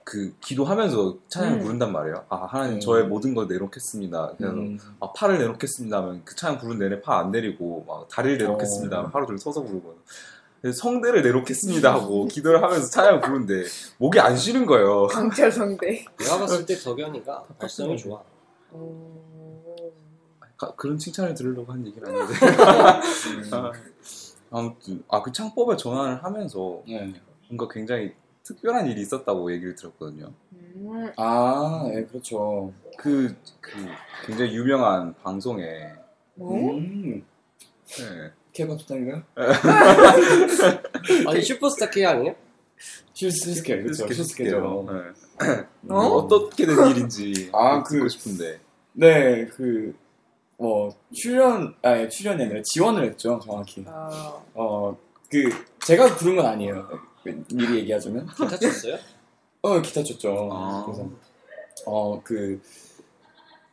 그 0.04 0.35
기도하면서 0.40 1.16
찬양을 1.28 1.58
음. 1.61 1.62
부른단 1.62 1.92
말이에요. 1.92 2.26
아, 2.28 2.44
하나님 2.44 2.74
음. 2.74 2.80
저의 2.80 3.06
모든 3.06 3.35
걸 3.35 3.48
내놓겠습니다. 3.48 4.35
그래서 4.37 4.54
음. 4.54 4.78
막 5.00 5.14
팔을 5.14 5.38
내놓겠습니다 5.38 5.96
하면 5.96 6.20
그 6.26 6.37
찬양 6.37 6.58
부른 6.58 6.78
내내 6.78 7.00
팔 7.00 7.16
안 7.18 7.30
내리고 7.30 7.85
막 7.88 8.06
다리를 8.08 8.37
내놓겠습니다 8.37 8.96
어. 8.96 8.98
하면 8.98 9.11
하루 9.14 9.24
종일 9.26 9.38
서서 9.38 9.62
부르고 9.62 9.96
그래서 10.61 10.78
성대를 10.78 11.22
내놓겠습니다 11.22 11.94
하고 11.94 12.26
기도를 12.28 12.62
하면서 12.62 12.90
찬양 12.90 13.22
부르는데 13.22 13.64
목이 13.96 14.20
안 14.20 14.37
쉬는 14.37 14.66
거예요. 14.66 15.06
강철 15.06 15.50
성대. 15.50 16.04
내가 16.20 16.38
봤을 16.38 16.66
때 16.66 16.74
덕현이가 16.76 17.44
발성이 17.58 17.96
좋아. 17.96 18.22
오. 18.72 19.90
가- 20.58 20.74
그런 20.76 20.98
칭찬을 20.98 21.32
들으려고 21.32 21.72
한 21.72 21.87
얘기는 21.87 22.06
아닌데. 22.06 22.35
아, 23.56 23.72
아무튼 24.52 25.02
아 25.08 25.22
그 25.22 25.32
창법에 25.32 25.76
전환을 25.76 26.22
하면서 26.22 26.82
네. 26.86 27.12
뭔가 27.48 27.68
굉장히 27.72 28.12
특별한 28.44 28.86
일이 28.88 29.00
있었다고 29.02 29.52
얘기를 29.52 29.74
들었거든요. 29.74 30.32
음. 30.52 31.10
아, 31.16 31.88
예, 31.94 32.02
그렇죠. 32.04 32.72
그, 32.98 33.34
그 33.60 33.70
굉장히 34.26 34.54
유명한 34.56 35.14
방송에 35.22 35.92
뭐? 36.34 36.74
음. 36.74 37.24
네. 37.86 38.30
케밥 38.52 38.80
스타인가요? 38.82 39.22
아니 41.28 41.42
슈퍼스타 41.42 41.90
K 41.90 42.04
아니에요? 42.06 42.34
슈스케, 43.14 43.82
그렇죠. 43.82 44.08
슈스케죠. 44.12 44.86
네. 44.90 45.64
어? 45.88 45.96
어떻게 45.98 46.66
된 46.66 46.76
일인지 46.88 47.50
아, 47.52 47.82
듣고 47.84 48.02
그- 48.02 48.08
싶은데. 48.08 48.60
네, 48.94 49.46
그, 49.46 49.94
뭐, 50.62 50.94
출연, 51.12 51.75
아니, 51.83 52.09
출연이 52.09 52.44
아니라 52.44 52.62
지원을 52.62 53.05
했죠, 53.07 53.40
정확히. 53.44 53.85
아, 53.88 54.40
어, 54.55 54.96
그, 55.29 55.51
제가 55.85 56.14
부른 56.14 56.37
건 56.37 56.46
아니에요. 56.46 56.88
미리 57.53 57.79
얘기하자면. 57.81 58.29
기타 58.29 58.57
쳤어요? 58.57 58.96
어, 59.62 59.83
기타 59.83 60.05
쳤죠. 60.05 60.48
아. 60.53 60.85
그래서, 60.87 61.11
어, 61.85 62.22
그, 62.22 62.62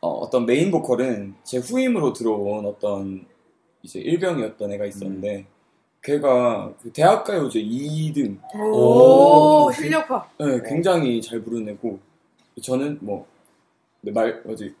어, 0.00 0.28
떤 0.30 0.46
메인 0.46 0.72
보컬은 0.72 1.36
제 1.44 1.58
후임으로 1.58 2.12
들어온 2.12 2.66
어떤, 2.66 3.24
이제 3.84 4.00
일병이었던 4.00 4.72
애가 4.72 4.86
있었는데, 4.86 5.46
걔가 6.02 6.74
그 6.82 6.90
대학가요제 6.92 7.60
2등, 7.60 8.40
오, 8.52 9.66
오. 9.66 9.72
실력파. 9.72 10.28
네, 10.40 10.60
굉장히 10.68 11.22
잘 11.22 11.40
부르는 11.40 11.74
애고, 11.74 12.00
저는 12.60 12.98
뭐, 13.00 13.28
네, 14.02 14.12
말, 14.12 14.40
뭐지, 14.44 14.74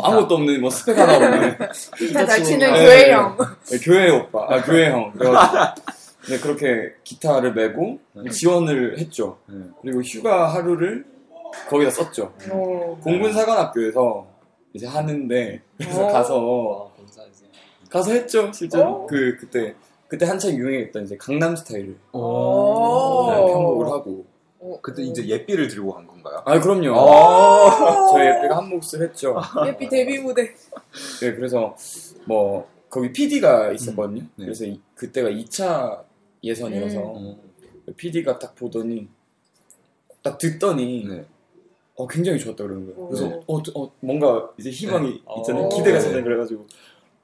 아무것도 0.00 0.34
없는 0.34 0.60
뭐 0.60 0.68
스펙 0.68 0.98
하나 0.98 1.14
없는 1.16 1.56
기타 1.96 2.26
잘 2.26 2.42
치는. 2.42 2.70
교회 2.74 3.12
형. 3.12 3.36
네, 3.70 3.78
교회 3.78 4.10
오빠, 4.10 4.46
아, 4.48 4.62
교회 4.62 4.90
형. 4.90 5.12
그래가지고, 5.16 5.84
네, 6.28 6.38
그렇게 6.38 6.92
기타를 7.04 7.54
메고 7.54 8.00
지원을 8.30 8.98
했죠. 8.98 9.38
네. 9.46 9.64
그리고 9.80 10.00
휴가 10.02 10.52
하루를 10.52 11.04
거기다 11.68 11.90
썼죠. 11.92 12.34
오. 12.50 12.96
공군사관학교에서 12.98 14.26
이제 14.72 14.86
하는데, 14.88 15.60
그래서 15.78 16.06
어. 16.06 16.12
가서, 16.12 16.38
와 16.44 16.88
감사해서. 16.96 17.44
가서 17.90 18.10
했죠, 18.12 18.50
실제로. 18.52 18.84
어. 18.84 19.06
그, 19.06 19.36
그때, 19.38 19.74
그때 20.08 20.26
한창 20.26 20.52
유행했던 20.52 21.04
이제 21.04 21.16
강남 21.16 21.54
스타일을 21.54 21.94
오. 22.12 23.30
네, 23.30 23.36
편곡을 23.36 23.86
하고. 23.86 24.31
오. 24.62 24.80
그때 24.80 25.02
이제 25.02 25.26
예삐를 25.26 25.66
들고 25.66 25.92
간 25.92 26.06
건가요? 26.06 26.40
아, 26.46 26.60
그럼요. 26.60 26.94
아. 26.96 28.06
저희 28.12 28.28
애가 28.28 28.56
한 28.58 28.68
몫을 28.68 29.02
했죠. 29.02 29.36
예삐 29.66 29.88
데뷔 29.88 30.18
무대. 30.18 30.54
네, 31.20 31.34
그래서 31.34 31.74
뭐 32.26 32.68
거기 32.88 33.12
PD가 33.12 33.72
있었거든요. 33.72 34.20
네. 34.36 34.44
그래서 34.44 34.64
이- 34.64 34.80
그때가 34.94 35.28
2차 35.30 36.04
예선이어서 36.44 37.00
어. 37.02 37.36
PD가 37.96 38.38
딱 38.38 38.54
보더니 38.54 39.08
딱 40.22 40.38
듣더니 40.38 41.06
네. 41.08 41.24
어 41.96 42.06
굉장히 42.06 42.38
좋았다 42.38 42.62
그러는 42.62 42.86
거예요. 42.86 43.08
그래서 43.08 43.28
네. 43.28 43.40
어, 43.48 43.56
어, 43.74 43.92
뭔가 44.00 44.48
이제 44.58 44.70
희망이 44.70 45.08
네. 45.10 45.20
있잖아요. 45.38 45.64
어. 45.64 45.68
기대가 45.70 45.98
네. 45.98 46.04
되는 46.08 46.22
그래가지고 46.22 46.66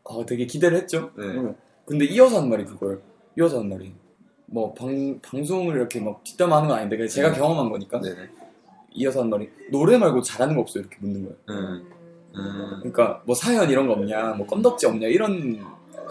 어 0.02 0.26
되게 0.26 0.44
기대를 0.46 0.76
했죠. 0.78 1.12
네. 1.16 1.24
응. 1.24 1.54
근데 1.84 2.04
이어서 2.06 2.40
한 2.40 2.48
말이 2.48 2.64
그걸 2.64 3.00
이어서 3.38 3.60
한 3.60 3.68
말이 3.68 3.92
뭐 4.50 4.72
방, 4.74 5.20
방송을 5.20 5.76
이렇게 5.76 6.00
막 6.00 6.24
뒷담화하는 6.24 6.68
건 6.68 6.78
아닌데 6.78 6.96
그냥 6.96 7.08
제가 7.08 7.32
네. 7.32 7.38
경험한 7.38 7.70
거니까 7.70 8.00
네네. 8.00 8.28
이어서 8.94 9.20
한 9.20 9.30
말이 9.30 9.48
노래 9.70 9.98
말고 9.98 10.22
잘하는 10.22 10.54
거 10.54 10.62
없어 10.62 10.78
이렇게 10.78 10.96
묻는 11.00 11.22
거예요. 11.22 11.36
음. 11.50 11.90
음. 12.34 12.76
그러니까 12.80 13.22
뭐 13.26 13.34
사연 13.34 13.68
이런 13.70 13.86
거 13.86 13.92
없냐, 13.94 14.34
뭐 14.34 14.46
껌덕지 14.46 14.86
없냐 14.86 15.08
이런 15.08 15.60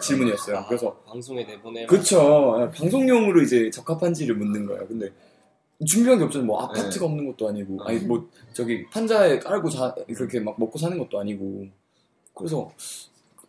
질문이었어요. 0.01 0.65
그래서 0.67 0.95
방송에 1.07 1.43
내보내. 1.43 1.87
그쵸 1.87 2.69
방송용으로 2.75 3.41
이제 3.41 3.69
적합한지를 3.71 4.35
묻는 4.35 4.65
거예요. 4.67 4.85
근데 4.87 5.11
준비한 5.85 6.19
게 6.19 6.25
없잖아요. 6.25 6.45
뭐 6.45 6.61
아파트가 6.61 7.05
네. 7.05 7.11
없는 7.11 7.27
것도 7.31 7.49
아니고, 7.49 7.83
아니 7.83 7.99
뭐 7.99 8.27
저기 8.53 8.85
판자에 8.89 9.39
깔고 9.39 9.69
자 9.69 9.95
그렇게 10.15 10.39
막 10.39 10.59
먹고 10.59 10.77
사는 10.77 10.97
것도 10.97 11.19
아니고. 11.19 11.65
그래서 12.35 12.71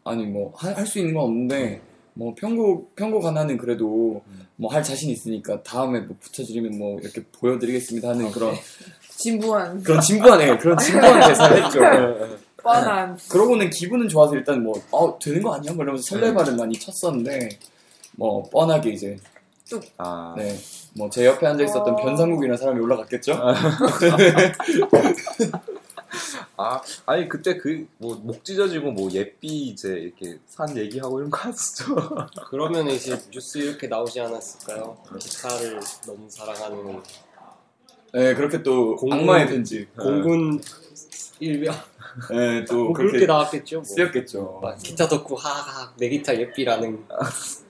아니 0.04 0.24
뭐 0.24 0.52
할 0.56 0.86
수 0.86 0.98
있는 0.98 1.12
건 1.14 1.24
없는데 1.24 1.82
뭐 2.18 2.34
편곡 2.34 2.96
편곡 2.96 3.24
하나는 3.24 3.56
그래도 3.56 4.20
음. 4.26 4.46
뭐할 4.56 4.82
자신 4.82 5.08
있으니까 5.10 5.62
다음에 5.62 6.00
뭐 6.00 6.16
붙여드리면 6.18 6.76
뭐 6.76 6.98
이렇게 7.00 7.22
보여드리겠습니다 7.38 8.08
하는 8.08 8.32
그런 8.32 8.56
진부한. 9.16 9.80
그런 9.84 10.00
진부한 10.00 10.40
애 10.40 10.58
그런 10.58 10.76
진부한 10.78 11.28
대사를 11.28 11.64
했죠. 11.64 11.78
뻔한. 12.60 13.16
그러고는 13.30 13.70
기분은 13.70 14.08
좋아서 14.08 14.34
일단 14.34 14.64
뭐, 14.64 14.74
어, 14.90 15.16
되는 15.18 15.42
거 15.42 15.54
아니야? 15.54 15.72
뭐 15.72 15.84
이러면서 15.84 16.08
설레발을 16.08 16.56
많이 16.56 16.78
쳤었는데, 16.78 17.48
뭐, 18.16 18.42
뻔하게 18.50 18.90
이제, 18.90 19.16
아. 19.96 20.34
네. 20.36 20.54
뭐, 20.94 21.08
제 21.08 21.24
옆에 21.24 21.46
앉아 21.46 21.62
있었던 21.64 21.94
어. 21.94 21.96
변상국이라는 21.96 22.56
사람이 22.56 22.80
올라갔겠죠? 22.80 23.32
아, 26.56 26.80
아니 27.06 27.28
그때 27.28 27.56
그 27.56 27.86
뭐 28.00 28.14
목 28.22 28.44
찢어지고 28.44 28.92
뭐 28.92 29.10
예삐 29.12 29.68
이제 29.68 29.88
이렇게 29.90 30.38
산 30.46 30.76
얘기하고 30.76 31.18
이런 31.18 31.30
거 31.30 31.38
하시죠? 31.38 31.94
그러면 32.50 32.88
이제 32.88 33.18
뉴스 33.30 33.58
이렇게 33.58 33.86
나오지 33.88 34.20
않았을까요? 34.20 34.96
기타를 35.18 35.80
너무 36.06 36.26
사랑하는 36.28 37.02
네, 38.12 38.34
그렇게 38.34 38.62
또, 38.62 38.96
공군- 38.96 39.20
악마의 39.20 39.48
편지. 39.48 39.86
공군 39.98 40.60
일병. 41.40 41.74
네, 42.30 42.64
또, 42.64 42.84
뭐 42.84 42.92
그렇게 42.94 43.10
그렇게 43.12 43.26
나왔겠죠. 43.26 43.76
뭐. 43.76 43.84
쓰였겠죠. 43.84 44.60
막 44.62 44.78
기타 44.82 45.06
덕후 45.06 45.34
하하 45.34 45.92
내 45.98 46.08
기타 46.08 46.34
예삐라는 46.36 47.04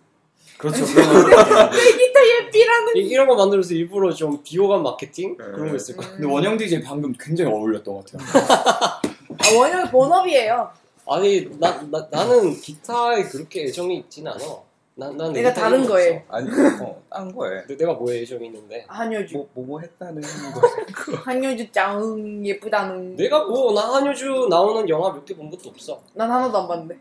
그렇죠. 0.59 0.85
기타 0.85 2.21
예삐라는. 2.27 2.97
이- 2.97 3.01
이런 3.01 3.27
거 3.29 3.35
만들어서 3.37 3.75
일부러 3.75 4.13
좀 4.13 4.43
비호감 4.43 4.83
마케팅 4.83 5.37
네. 5.37 5.45
그런 5.45 5.71
거 5.71 5.77
있을 5.77 5.97
거야. 5.97 6.09
근데 6.11 6.27
원영 6.27 6.57
DJ 6.59 6.83
방금 6.83 7.13
굉장히 7.19 7.51
어울렸던 7.53 7.95
것 7.95 8.05
같아요. 8.07 8.29
아, 9.39 9.57
원영이 9.57 9.91
본업이에요. 9.91 10.71
아니 11.11 11.49
나, 11.59 11.81
나 11.91 12.07
나는 12.11 12.53
기타에 12.55 13.23
그렇게 13.25 13.65
애정이 13.65 13.99
있진 13.99 14.27
않아. 14.27 14.39
난 14.95 15.17
난 15.17 15.33
내가 15.33 15.55
다른 15.55 15.87
거에. 15.87 16.25
아니, 16.29 16.51
어, 16.83 17.01
딴 17.09 17.33
거에. 17.33 17.61
근데 17.69 17.77
내가 17.77 17.93
뭐에 17.95 18.21
애정이 18.23 18.47
있는데 18.47 18.85
한효주. 18.89 19.37
뭐, 19.37 19.49
뭐, 19.55 19.65
뭐 19.65 19.81
했다는 19.81 20.21
거. 20.21 20.61
한효주 21.25 21.71
짱 21.71 22.45
예쁘다는. 22.45 23.15
내가 23.15 23.45
뭐 23.45 23.73
나 23.73 23.95
한효주 23.95 24.49
나오는 24.51 24.89
영화 24.89 25.13
몇 25.13 25.25
개 25.25 25.35
본 25.37 25.51
것도 25.51 25.69
없어. 25.71 26.01
난 26.15 26.29
하나도 26.29 26.59
안 26.59 26.67
봤는데. 26.67 26.99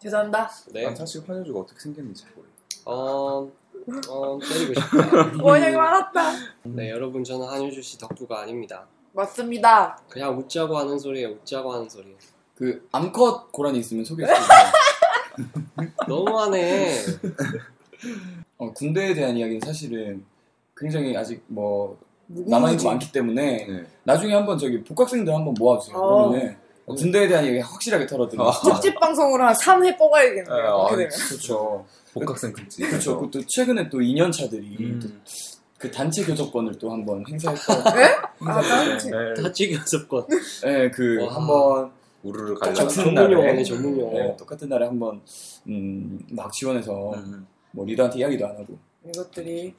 죄송합니다. 0.00 0.50
네. 0.72 0.84
난 0.84 0.96
사실 0.96 1.22
환효주가 1.26 1.60
어떻게 1.60 1.78
생겼는지 1.78 2.24
모르겠어. 2.34 2.82
어, 2.86 3.50
어 4.08 4.38
때리고 4.40 4.74
싶다. 4.74 5.42
원영이 5.44 5.76
말았다. 5.76 6.32
네 6.64 6.90
여러분 6.90 7.22
저는 7.22 7.46
한효주 7.46 7.82
씨 7.82 7.98
덕후가 7.98 8.40
아닙니다. 8.40 8.86
맞습니다. 9.12 10.00
그냥 10.08 10.38
웃자고 10.38 10.76
하는 10.78 10.98
소리예요. 10.98 11.30
웃자고 11.30 11.72
하는 11.72 11.88
소리. 11.88 12.16
그, 12.54 12.86
암컷 12.92 13.52
고라니 13.52 13.78
있으면 13.78 14.04
소개해주세요. 14.04 14.48
너무하네. 16.08 16.94
어, 18.58 18.72
군대에 18.72 19.14
대한 19.14 19.36
이야기는 19.36 19.60
사실은 19.60 20.24
굉장히 20.76 21.16
아직 21.16 21.42
뭐. 21.46 21.98
남아있는 22.32 22.84
거 22.84 22.90
많기 22.90 23.10
때문에, 23.10 23.66
네. 23.66 23.86
나중에 24.04 24.32
한번 24.32 24.56
저기 24.56 24.84
복학생들 24.84 25.34
한번 25.34 25.52
모아주세요. 25.58 25.98
어. 25.98 26.28
그러면은 26.28 26.52
어, 26.52 26.59
군대에 26.94 27.28
대한 27.28 27.46
얘기 27.46 27.58
확실하게 27.60 28.06
털어드리고 28.06 28.48
아. 28.48 28.52
특집 28.62 28.98
방송으로 28.98 29.44
한 29.44 29.54
3회 29.54 29.98
뽑아야겠네요. 29.98 30.54
아, 30.54 30.86
그렇게 30.88 31.08
되면. 31.08 31.10
그렇죠. 31.28 31.86
복학생 32.12 32.52
특집. 32.52 32.88
그렇죠. 32.88 33.18
그것도 33.20 33.44
최근에 33.46 33.88
또 33.88 33.98
2년 33.98 34.32
차들이 34.32 34.76
음. 34.80 35.00
또 35.00 35.08
그 35.80 35.90
단체 35.90 36.22
교섭권을 36.22 36.76
또 36.78 36.90
한 36.90 37.06
번 37.06 37.24
행사했고 37.26 37.72
아, 38.44 38.60
단체. 38.60 39.08
네. 39.10 39.42
다 39.42 39.50
찍혔었건. 39.50 40.26
네, 40.62 40.90
그 40.90 41.24
와. 41.24 41.34
한번 41.36 41.90
우르르 42.22 42.54
갈라. 42.54 42.86
전문 42.86 43.14
날에 43.14 43.64
전문 43.64 43.98
용어. 43.98 44.12
네, 44.12 44.36
똑같은 44.36 44.68
날에 44.68 44.84
한번 44.84 45.22
음, 45.68 46.20
막 46.32 46.52
지원해서 46.52 47.14
음, 47.14 47.46
뭐 47.70 47.86
리더한테 47.86 48.18
이야기도 48.18 48.46
안 48.46 48.56
하고 48.58 48.76
이것들이 49.08 49.72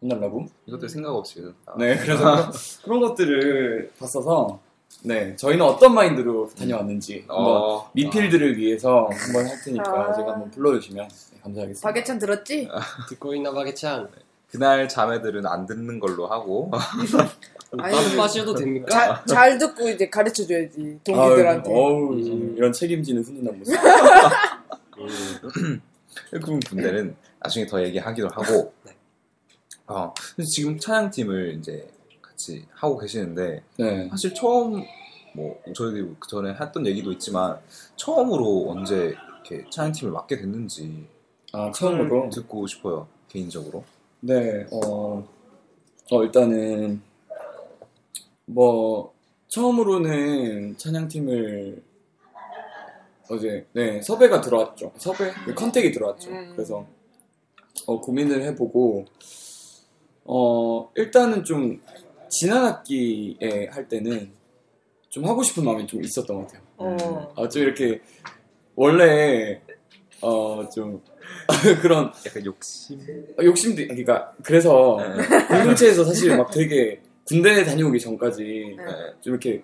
혼날라고 0.00 0.46
이것도 0.66 0.86
생각 0.86 1.12
없이. 1.12 1.42
아, 1.66 1.74
네 1.78 1.96
그래서 1.96 2.52
그런 2.84 3.00
것들을 3.00 3.90
봤어서 3.98 4.60
네 5.02 5.36
저희는 5.36 5.64
어떤 5.64 5.94
마인드로 5.94 6.50
다녀왔는지 6.56 7.24
한번 7.28 7.38
어, 7.38 7.90
미필들을 7.92 8.56
위해서 8.56 9.08
한번 9.12 9.46
할 9.46 9.60
테니까 9.62 10.10
아. 10.10 10.12
제가 10.14 10.32
한번 10.32 10.50
불러주시면 10.50 11.08
네, 11.08 11.38
감사하겠습니다. 11.42 11.88
박예찬 11.88 12.18
들었지? 12.18 12.68
듣고 13.08 13.34
있나 13.34 13.52
박예찬. 13.52 14.08
그날 14.50 14.88
자매들은 14.88 15.46
안 15.46 15.66
듣는 15.66 15.98
걸로 15.98 16.26
하고 16.28 16.70
아니, 17.78 17.94
나도 17.94 18.16
빠셔도 18.16 18.54
됩니까? 18.54 18.86
자, 18.88 19.24
잘 19.26 19.58
듣고 19.58 19.88
이제 19.88 20.08
가르쳐 20.08 20.46
줘야지 20.46 21.00
동기들한테. 21.02 21.70
어우, 21.72 22.12
음. 22.14 22.54
이런 22.56 22.72
책임지는 22.72 23.22
훈훈한 23.22 23.58
모습. 23.58 23.74
음. 24.98 25.80
그분 26.30 26.60
분들은 26.60 27.16
나중에 27.40 27.66
더 27.66 27.82
얘기하기도 27.82 28.28
하고 28.28 28.72
네. 28.84 28.92
어, 29.86 30.14
지금 30.44 30.78
찬양팀을 30.78 31.56
이제 31.58 31.86
같이 32.34 32.66
하고 32.74 32.98
계시는데 32.98 33.62
네. 33.78 34.08
사실 34.10 34.34
처음 34.34 34.84
뭐 35.34 35.60
저희들이 35.74 36.14
그 36.18 36.28
전에 36.28 36.52
했던 36.52 36.86
얘기도 36.86 37.10
있지만 37.12 37.58
처음으로 37.96 38.70
언제 38.70 39.14
이렇게 39.46 39.68
찬양팀을 39.70 40.12
맡게 40.12 40.36
됐는지 40.36 41.06
아 41.52 41.70
처음으로. 41.72 42.28
듣고 42.30 42.66
싶어요 42.66 43.06
개인적으로 43.28 43.84
네. 44.20 44.66
어, 44.70 45.26
어 46.10 46.22
일단은 46.22 47.00
뭐 48.46 49.12
처음으로는 49.48 50.76
찬양팀을 50.76 51.82
어제 53.30 53.66
네 53.72 54.02
섭외가 54.02 54.40
들어왔죠. 54.40 54.92
섭외 54.98 55.32
그 55.46 55.54
컨택이 55.54 55.92
들어왔죠. 55.92 56.30
음. 56.30 56.52
그래서 56.52 56.86
어, 57.86 58.00
고민을 58.00 58.42
해보고 58.42 59.06
어 60.24 60.90
일단은 60.94 61.44
좀 61.44 61.80
지난 62.28 62.64
학기에 62.64 63.68
할 63.70 63.88
때는 63.88 64.30
좀 65.08 65.24
하고 65.26 65.42
싶은 65.42 65.64
마음이 65.64 65.86
좀 65.86 66.02
있었던 66.02 66.36
것 66.36 66.46
같아요. 66.46 66.62
어. 66.76 67.34
아, 67.36 67.48
좀 67.48 67.62
이렇게 67.62 68.00
원래 68.74 69.60
어 70.20 70.64
좀 70.74 71.00
그런 71.82 72.10
약간 72.26 72.44
욕심 72.44 73.00
욕심도 73.42 73.82
그러니까 73.82 74.32
그래서 74.42 74.98
네. 75.00 75.46
공동체에서 75.46 76.04
사실 76.04 76.36
막 76.36 76.50
되게 76.50 77.00
군대 77.24 77.64
다녀오기 77.64 77.98
전까지 78.00 78.76
네. 78.76 78.84
좀 79.20 79.32
이렇게 79.34 79.62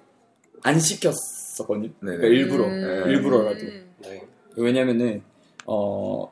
안 0.62 0.78
시켰었거든요. 0.78 1.88
네, 2.00 2.16
그러니까 2.16 2.22
네. 2.22 2.28
일부러 2.28 2.64
음. 2.66 3.10
일부러라도 3.10 3.64
네. 4.02 4.22
왜냐면은 4.56 5.22
어 5.66 6.30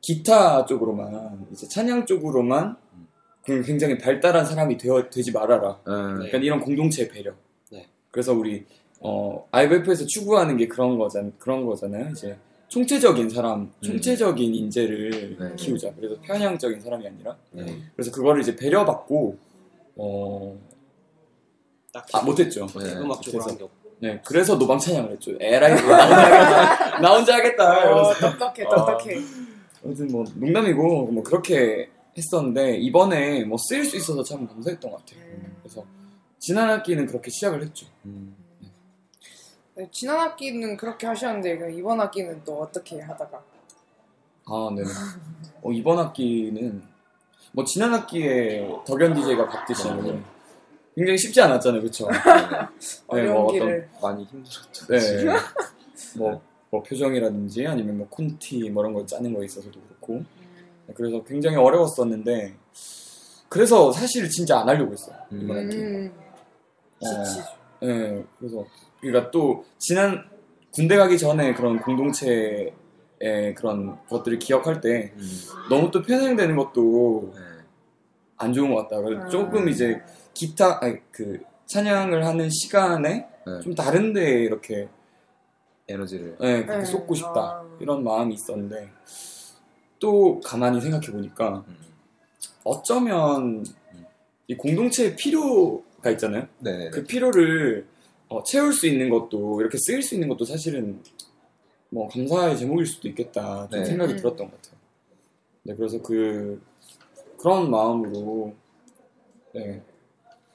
기타 0.00 0.64
쪽으로만 0.66 1.46
이제 1.52 1.66
찬양 1.68 2.06
쪽으로만 2.06 2.76
그 3.46 3.62
굉장히 3.62 3.96
발달한 3.96 4.44
사람이 4.44 4.76
되어 4.76 5.08
되지 5.08 5.30
말아라. 5.30 5.78
음, 5.86 6.18
네. 6.18 6.26
약간 6.26 6.42
이런 6.42 6.60
공동체 6.60 7.08
배려. 7.08 7.32
네. 7.70 7.86
그래서 8.10 8.34
우리 8.34 8.66
어 9.00 9.46
IBF에서 9.52 10.04
추구하는 10.06 10.56
게 10.56 10.66
그런 10.66 10.98
거잖 10.98 11.32
그런 11.38 11.64
거잖아요. 11.64 12.10
이제 12.10 12.36
총체적인 12.66 13.30
사람, 13.30 13.70
총체적인 13.80 14.52
인재를 14.52 15.36
네. 15.38 15.52
키우자. 15.54 15.92
그래서 15.94 16.16
편향적인 16.22 16.80
사람이 16.80 17.06
아니라. 17.06 17.36
네. 17.52 17.64
그래서 17.94 18.10
그거를 18.10 18.40
이제 18.40 18.56
배려받고 18.56 19.38
어딱 19.96 20.44
아, 22.12 22.22
못했죠. 22.22 22.66
네. 22.66 22.94
쪽으로 22.94 23.16
그래서-. 23.24 23.68
네, 23.98 24.20
그래서 24.26 24.58
노방 24.58 24.78
찬양을 24.78 25.12
했죠. 25.12 25.32
에라이, 25.40 25.72
뭐나 25.80 26.04
혼자 26.04 26.24
하겠다. 26.26 27.00
나 27.00 27.14
혼자 27.14 27.34
하겠다. 27.36 27.70
어, 27.70 27.80
이러면서. 27.82 28.30
똑똑해, 28.30 28.64
어. 28.64 28.74
똑똑해. 28.76 29.20
아무튼 29.82 30.08
뭐 30.08 30.24
농담이고 30.34 31.06
뭐 31.12 31.22
그렇게 31.22 31.88
했었는데 32.16 32.78
이번에 32.78 33.44
뭐 33.44 33.58
쓰일 33.58 33.84
수 33.84 33.96
있어서 33.96 34.22
참 34.22 34.46
감사했던 34.46 34.90
것 34.90 35.04
같아요. 35.04 35.24
음. 35.24 35.56
그래서 35.62 35.84
지난 36.38 36.70
학기는 36.70 37.06
그렇게 37.06 37.30
시작을 37.30 37.62
했죠. 37.62 37.86
음. 38.04 38.36
네, 39.74 39.88
지난 39.92 40.18
학기는 40.20 40.76
그렇게 40.76 41.06
하셨는데 41.06 41.74
이번 41.74 42.00
학기는 42.00 42.42
또 42.44 42.60
어떻게 42.62 43.00
하다가? 43.00 43.42
아, 44.46 44.70
네. 44.74 44.82
어, 45.62 45.72
이번 45.72 45.98
학기는 45.98 46.82
뭐 47.52 47.64
지난 47.64 47.92
학기에 47.92 48.66
덕현 48.86 49.14
DJ가 49.14 49.48
봤듯이 49.48 49.84
굉장히 50.94 51.18
쉽지 51.18 51.40
않았잖아요, 51.42 51.80
그렇죠? 51.82 52.08
어려운 53.08 53.34
뭐 53.34 53.52
길을. 53.52 53.88
많이 54.00 54.24
힘들었죠 54.24 54.86
네. 54.86 55.26
뭐, 56.16 56.40
뭐 56.70 56.82
표정이라든지 56.82 57.66
아니면 57.66 57.98
뭐 57.98 58.08
콘티 58.08 58.70
뭐 58.70 58.82
이런 58.82 58.94
걸 58.94 59.06
짜는 59.06 59.34
거에 59.34 59.44
있어서도 59.44 59.78
그렇고 59.78 60.14
음. 60.14 60.26
네, 60.35 60.35
그래서 60.94 61.22
굉장히 61.24 61.56
어려웠었는데 61.56 62.54
그래서 63.48 63.92
사실 63.92 64.28
진짜 64.28 64.60
안 64.60 64.68
하려고 64.68 64.92
했어요 64.92 65.16
이번 65.30 65.56
학기. 65.56 65.76
음. 65.76 66.12
어, 67.00 67.24
지치죠. 67.24 67.44
네, 67.82 68.24
그래서 68.38 68.64
그러니까 69.00 69.30
또 69.30 69.64
지난 69.78 70.24
군대 70.72 70.96
가기 70.96 71.18
전에 71.18 71.54
그런 71.54 71.80
공동체의 71.80 72.72
그런 73.56 73.98
것들을 74.08 74.38
기억할 74.38 74.80
때 74.80 75.12
음. 75.16 75.30
너무 75.70 75.90
또 75.90 76.02
편향되는 76.02 76.56
것도 76.56 77.32
네. 77.34 77.40
안 78.38 78.52
좋은 78.52 78.74
것 78.74 78.82
같다. 78.82 79.00
그래서 79.02 79.22
아. 79.22 79.28
조금 79.28 79.68
이제 79.68 80.00
기타 80.34 80.78
아니, 80.82 80.98
그 81.10 81.40
찬양을 81.66 82.24
하는 82.24 82.48
시간에 82.50 83.26
네. 83.46 83.60
좀 83.62 83.74
다른데 83.74 84.42
이렇게 84.42 84.88
에너지를 85.88 86.36
네, 86.40 86.64
그렇게 86.64 86.80
네. 86.80 86.84
쏟고 86.84 87.14
싶다 87.14 87.40
아. 87.40 87.76
이런 87.80 88.04
마음이 88.04 88.34
있었는데 88.34 88.90
또 89.98 90.40
가만히 90.40 90.80
생각해 90.80 91.06
보니까 91.06 91.64
음. 91.68 91.76
어쩌면 92.64 93.64
이 94.48 94.56
공동체의 94.56 95.16
필요가 95.16 96.10
있잖아요. 96.10 96.46
네네 96.58 96.90
그 96.90 97.04
필요를 97.04 97.86
어, 98.28 98.42
채울 98.42 98.72
수 98.72 98.86
있는 98.86 99.08
것도 99.08 99.60
이렇게 99.60 99.78
쓰일 99.78 100.02
수 100.02 100.14
있는 100.14 100.28
것도 100.28 100.44
사실은 100.44 101.00
뭐 101.88 102.08
감사의 102.08 102.58
제목일 102.58 102.86
수도 102.86 103.08
있겠다 103.08 103.68
좀 103.70 103.80
네. 103.80 103.84
생각이 103.86 104.12
음. 104.14 104.16
들었던 104.16 104.50
것 104.50 104.62
같아요. 104.62 104.76
네, 105.62 105.74
그래서 105.74 106.00
그 106.02 106.60
그런 107.38 107.70
마음으로 107.70 108.54
네, 109.54 109.82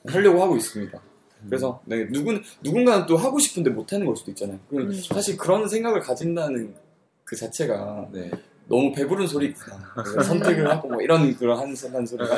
하려고 0.07 0.41
하고 0.41 0.55
있습니다. 0.55 1.01
그래서 1.47 1.81
네, 1.85 2.07
누군 2.07 2.43
누군가는 2.61 3.05
또 3.07 3.17
하고 3.17 3.39
싶은데 3.39 3.71
못 3.71 3.91
하는 3.91 4.05
걸 4.05 4.15
수도 4.15 4.31
있잖아요. 4.31 4.59
음. 4.73 4.91
사실 4.93 5.37
그런 5.37 5.67
생각을 5.67 6.01
가진다는 6.01 6.75
그 7.23 7.35
자체가 7.35 8.09
네. 8.11 8.29
너무 8.71 8.91
배부른 8.93 9.27
소리구나. 9.27 9.77
그래서 9.95 10.21
선택을 10.23 10.69
하고 10.69 10.87
뭐 10.87 11.01
이런 11.01 11.35
그런 11.35 11.57
하는 11.59 11.75
하는 11.75 12.05
소리가 12.05 12.35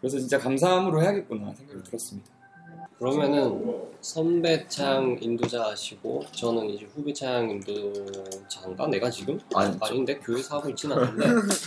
그래서 0.00 0.18
진짜 0.18 0.38
감사함으로 0.38 1.02
해야겠구나 1.02 1.52
생각이 1.54 1.82
들었습니다. 1.84 2.30
그러면은 2.98 3.82
선배 4.00 4.64
창 4.68 5.16
인도자시고 5.20 6.24
저는 6.32 6.70
이제 6.70 6.86
후배 6.94 7.12
창 7.12 7.50
인도자인가 7.50 8.86
내가 8.88 9.10
지금 9.10 9.40
아니, 9.54 9.76
아닌데 9.80 10.16
교회에서 10.18 10.58
하고 10.58 10.68
있지는 10.68 10.96
않은데 10.98 11.26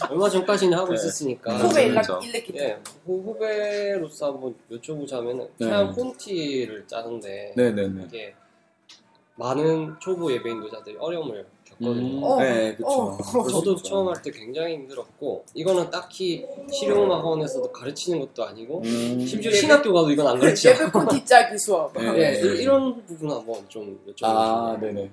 얼마 0.10 0.30
전까지는 0.30 0.78
하고 0.78 0.90
네. 0.90 0.96
있었으니까 0.96 1.58
후배 1.58 1.88
일렉 1.88 2.06
그렇죠. 2.06 2.20
일렉 2.26 2.46
기타. 2.46 2.64
예 2.64 2.80
후- 3.06 3.22
후배로서 3.26 4.28
한번 4.34 4.56
여쭤보자면은 4.72 5.50
네. 5.58 5.92
콘티를 5.94 6.88
짜는데 6.88 7.54
네 7.58 7.72
네 7.72 7.88
네. 7.90 8.04
이게 8.08 8.34
많은 9.36 9.96
초보 10.00 10.32
예배 10.32 10.50
인도자들이 10.52 10.96
어려움을 11.00 11.46
겪거든요. 11.80 12.18
음, 12.18 12.24
어. 12.24 12.40
네, 12.42 12.76
그렇죠. 12.76 12.94
어. 12.94 13.48
저도 13.50 13.76
처음 13.78 14.08
할 14.08 14.22
때 14.22 14.32
굉장히 14.32 14.74
힘들었고 14.76 15.46
이거는 15.54 15.90
딱히 15.92 16.46
실용음악원에서도 16.72 17.72
가르치는 17.72 18.20
것도 18.22 18.46
아니고 18.46 18.80
음, 18.86 19.26
심지어 19.26 19.52
예배- 19.52 19.56
신학교 19.56 19.94
가도 19.94 20.10
이건 20.12 20.28
안 20.28 20.40
가르쳐. 20.40 20.70
예배 20.70 20.90
콘티 20.92 21.26
짜기 21.26 21.58
수업. 21.58 21.94
네. 21.94 22.04
예, 22.18 22.40
이- 22.42 22.62
이런 22.62 23.06
부분 23.06 23.32
한번 23.32 23.64
좀 23.68 24.00
여쭤보고 24.08 24.24
아. 24.24 24.78
네네. 24.80 25.12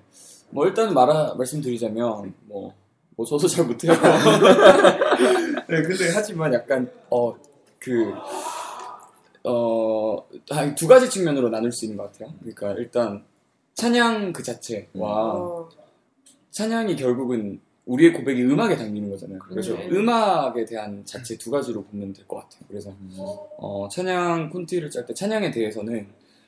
뭐 0.51 0.67
일단 0.67 0.93
말아 0.95 1.35
말씀드리자면 1.37 2.35
뭐, 2.47 2.73
뭐 3.17 3.27
저도 3.27 3.49
잘 3.49 3.65
못해요. 3.67 3.93
네, 5.69 5.83
근데 5.83 6.11
하지만 6.15 6.53
약간 6.55 6.91
어 7.11 7.35
그 7.79 8.13
어, 9.45 10.25
한 10.51 10.75
두 10.77 10.87
가지 10.87 11.11
측면으로 11.11 11.49
나눌 11.49 11.73
수 11.73 11.85
있는 11.85 11.97
것 11.99 12.13
같아요. 12.13 12.33
그러니까 12.41 12.73
일단 12.81 13.25
찬양 13.75 14.33
그 14.33 14.43
자체와 14.43 14.85
어. 15.01 15.69
찬양이 16.53 16.95
결국은 16.97 17.61
우리의 17.87 18.13
고백이 18.13 18.45
음악에 18.45 18.77
담기는 18.77 19.11
거잖아요. 19.11 19.41
그래서 19.41 19.75
네. 19.75 19.89
음악에 19.91 20.65
대한 20.65 21.05
자체 21.05 21.37
두 21.37 21.51
가지로 21.51 21.83
보면 21.85 22.13
될 22.13 22.25
것 22.29 22.37
같아요. 22.37 22.61
그래서 22.69 22.91
음. 22.91 23.11
어, 23.19 23.89
찬양 23.91 24.51
콘티를 24.51 24.89
짤 24.91 25.05
때 25.05 25.13
찬양에 25.13 25.51
대해서는 25.51 26.07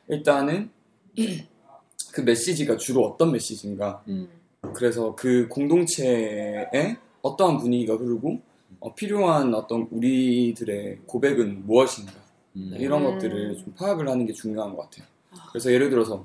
일단은 0.08 0.70
그 2.12 2.20
메시지가 2.20 2.76
주로 2.76 3.04
어떤 3.04 3.32
메시지인가 3.32 4.04
음. 4.06 4.28
그래서 4.74 5.14
그 5.16 5.48
공동체에 5.48 6.96
어떠한 7.22 7.58
분위기가 7.58 7.96
흐르고 7.96 8.40
어, 8.80 8.94
필요한 8.94 9.52
어떤 9.54 9.88
우리들의 9.90 10.98
고백은 11.06 11.66
무엇인가 11.66 12.12
음. 12.56 12.76
이런 12.78 13.04
음. 13.04 13.12
것들을 13.14 13.56
좀 13.56 13.74
파악을 13.74 14.08
하는 14.08 14.26
게 14.26 14.32
중요한 14.32 14.76
것 14.76 14.82
같아요. 14.82 15.06
그래서 15.50 15.72
예를 15.72 15.90
들어서 15.90 16.24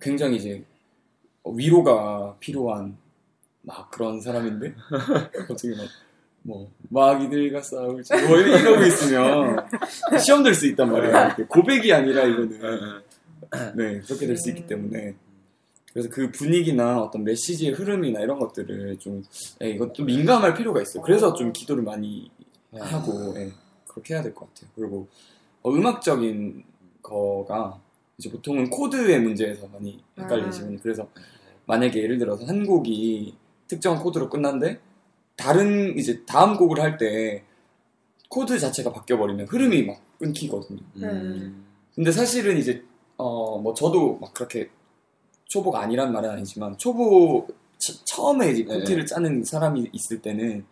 굉장히 0.00 0.36
이제 0.36 0.62
위로가 1.56 2.36
필요한 2.40 2.96
막 3.62 3.90
그런 3.90 4.20
사람인데 4.20 4.74
갑자기 5.46 5.74
막뭐 6.44 6.70
마귀들과 6.88 7.60
싸울지 7.62 8.12
뭐 8.26 8.38
이러고 8.38 8.84
있으면 8.84 9.56
시험 10.24 10.42
될 10.42 10.54
수 10.54 10.66
있단 10.68 10.90
말이에요. 10.90 11.46
고백이 11.48 11.92
아니라 11.92 12.24
이거는 12.24 12.60
네 13.76 14.00
그렇게 14.00 14.26
될 14.26 14.36
수 14.36 14.48
있기 14.50 14.66
때문에 14.66 15.14
그래서 15.92 16.08
그 16.10 16.30
분위기나 16.30 17.00
어떤 17.02 17.24
메시지의 17.24 17.72
흐름이나 17.72 18.20
이런 18.20 18.38
것들을 18.38 18.98
좀 18.98 19.22
예, 19.62 19.70
이것도 19.70 20.04
민감할 20.04 20.54
필요가 20.54 20.80
있어요. 20.82 21.02
그래서 21.02 21.32
좀 21.34 21.52
기도를 21.52 21.82
많이 21.82 22.30
하고 22.78 23.34
예, 23.36 23.50
그렇게 23.88 24.14
해야 24.14 24.22
될 24.22 24.34
것 24.34 24.52
같아요. 24.54 24.70
그리고 24.76 25.08
어, 25.62 25.70
음악적인 25.72 26.62
거가 27.02 27.80
이제 28.18 28.30
보통은 28.30 28.68
코드의 28.70 29.20
문제에서 29.20 29.66
많이 29.68 30.02
헷갈리시거든요. 30.18 30.78
그래서 30.82 31.08
만약에 31.68 32.02
예를 32.02 32.18
들어서 32.18 32.44
한 32.46 32.66
곡이 32.66 33.34
특정한 33.68 34.02
코드로 34.02 34.28
끝난데 34.30 34.80
다른 35.36 35.96
이제 35.98 36.24
다음 36.26 36.56
곡을 36.56 36.80
할 36.80 36.98
때 36.98 37.44
코드 38.30 38.58
자체가 38.58 38.92
바뀌어 38.92 39.16
버리면 39.18 39.46
흐름이 39.46 39.84
막 39.84 40.00
끊기거든요. 40.18 40.80
음. 40.96 41.64
근데 41.94 42.10
사실은 42.10 42.56
이제 42.58 42.82
어 43.16 43.58
뭐 43.60 43.74
저도 43.74 44.18
막 44.20 44.32
그렇게 44.34 44.70
초보가 45.46 45.80
아니란 45.80 46.12
말은 46.12 46.28
아니지만 46.30 46.76
초보 46.78 47.46
처- 47.78 48.04
처음에 48.04 48.50
이제 48.50 48.64
네. 48.64 48.78
코드를 48.78 49.06
짜는 49.06 49.44
사람이 49.44 49.90
있을 49.92 50.20
때는 50.22 50.64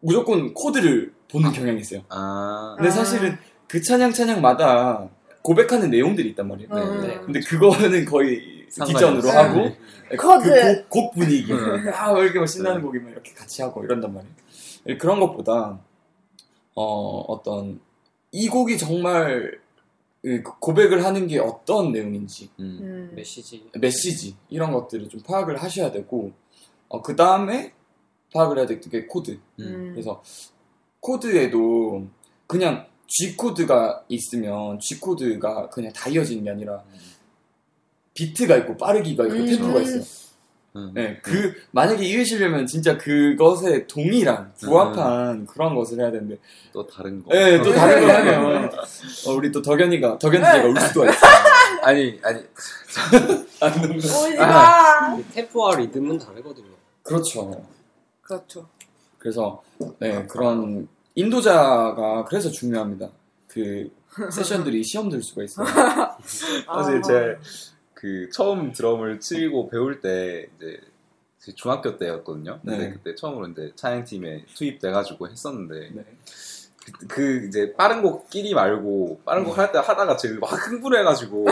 무조건 0.00 0.54
코드를 0.54 1.12
보는 1.30 1.52
경향이 1.52 1.80
있어요. 1.80 2.02
아. 2.08 2.74
근데 2.76 2.88
아. 2.88 2.92
사실은 2.92 3.36
그 3.68 3.80
찬양 3.82 4.12
찬양마다 4.12 5.08
고백하는 5.42 5.90
내용들이 5.90 6.30
있단 6.30 6.48
말이에요. 6.48 6.68
음. 6.72 7.00
네. 7.06 7.20
근데 7.20 7.40
그거는 7.40 8.04
거의 8.04 8.59
뒷전으로. 8.70 9.28
하고 9.30 9.56
네. 9.60 9.78
그 10.10 10.16
코드. 10.16 10.84
곡, 10.88 10.90
곡 10.90 11.14
분위기 11.14 11.52
음. 11.52 11.88
아왜 11.92 12.24
이렇게 12.24 12.38
막 12.38 12.46
신나는 12.46 12.78
네. 12.78 12.82
곡이면 12.86 13.12
이렇게 13.12 13.32
같이 13.32 13.62
하고 13.62 13.84
이런단 13.84 14.12
말이에요. 14.14 14.34
예, 14.86 14.96
그런 14.96 15.20
것보다 15.20 15.80
어 16.74 17.18
어떤 17.28 17.80
이 18.32 18.48
곡이 18.48 18.78
정말 18.78 19.58
그 20.22 20.42
고백을 20.42 21.04
하는 21.04 21.26
게 21.26 21.38
어떤 21.38 21.92
내용인지 21.92 22.50
음. 22.60 22.78
음. 22.80 23.12
메시지 23.14 23.68
메시지 23.78 24.36
이런 24.48 24.72
것들을 24.72 25.08
좀 25.08 25.20
파악을 25.20 25.56
하셔야 25.62 25.90
되고 25.90 26.32
그 27.04 27.16
다음에 27.16 27.72
파악을 28.32 28.58
해야 28.58 28.66
될 28.66 28.80
게 28.80 29.06
코드. 29.06 29.38
음. 29.60 29.90
그래서 29.92 30.22
코드에도 31.00 32.06
그냥 32.46 32.86
G 33.06 33.36
코드가 33.36 34.04
있으면 34.08 34.78
G 34.78 35.00
코드가 35.00 35.68
그냥 35.70 35.92
다 35.92 36.08
이어지는 36.08 36.44
게 36.44 36.50
아니라 36.50 36.82
비트가 38.14 38.56
있고 38.58 38.76
빠르기가 38.76 39.24
있고 39.26 39.36
음. 39.36 39.46
템포가 39.46 39.80
있어요. 39.80 40.02
음. 40.76 40.92
네, 40.94 41.18
그 41.20 41.52
만약에 41.72 42.04
이으시려면 42.04 42.64
진짜 42.64 42.96
그것에 42.96 43.88
동일한 43.88 44.52
부합한 44.60 45.46
그런 45.46 45.74
것을 45.74 45.98
해야 45.98 46.12
되는데, 46.12 46.38
또 46.72 46.86
다른 46.86 47.24
거. 47.24 47.34
네, 47.34 47.60
또 47.60 47.72
다른 47.72 48.00
걸 48.00 48.10
하면 48.14 48.70
어, 49.26 49.32
우리 49.32 49.50
또 49.50 49.60
덕현이가 49.62 50.18
덕현 50.18 50.40
네. 50.40 50.52
씨가 50.52 50.68
울 50.68 50.80
수도 50.80 51.04
있어요. 51.04 51.30
아니 51.82 52.20
아니 52.22 52.40
아, 53.60 53.66
오지 53.66 54.36
마. 54.36 55.16
이 55.18 55.24
템포와 55.32 55.76
리듬은 55.76 56.18
다르거든요. 56.18 56.68
그렇죠. 57.02 57.64
그렇죠. 58.22 58.68
그래서 59.18 59.62
네 59.98 60.24
그런 60.26 60.86
인도자가 61.16 62.24
그래서 62.26 62.48
중요합니다. 62.48 63.08
그 63.48 63.90
세션들이 64.30 64.84
시험 64.84 65.08
들 65.08 65.20
수가 65.20 65.42
있어요. 65.42 65.66
사실 66.24 66.98
아. 66.98 67.02
제 67.02 67.38
그 68.00 68.30
처음 68.30 68.72
드럼을 68.72 69.20
치고 69.20 69.68
배울 69.68 70.00
때 70.00 70.48
이제 70.56 70.80
제 71.38 71.52
중학교 71.52 71.98
때였거든요. 71.98 72.60
근데 72.64 72.78
네. 72.78 72.90
그때 72.92 73.14
처음으로 73.14 73.48
이제 73.48 73.72
찬양팀에 73.76 74.46
투입돼가지고 74.54 75.28
했었는데 75.28 75.90
네. 75.92 76.04
그, 76.86 77.06
그 77.06 77.46
이제 77.46 77.74
빠른 77.76 78.00
곡 78.00 78.30
끼리 78.30 78.54
말고 78.54 79.20
빠른 79.26 79.44
곡 79.44 79.58
할 79.58 79.70
때 79.70 79.78
하다가 79.78 80.16
제가 80.16 80.38
막 80.40 80.46
흥분해가지고 80.46 81.44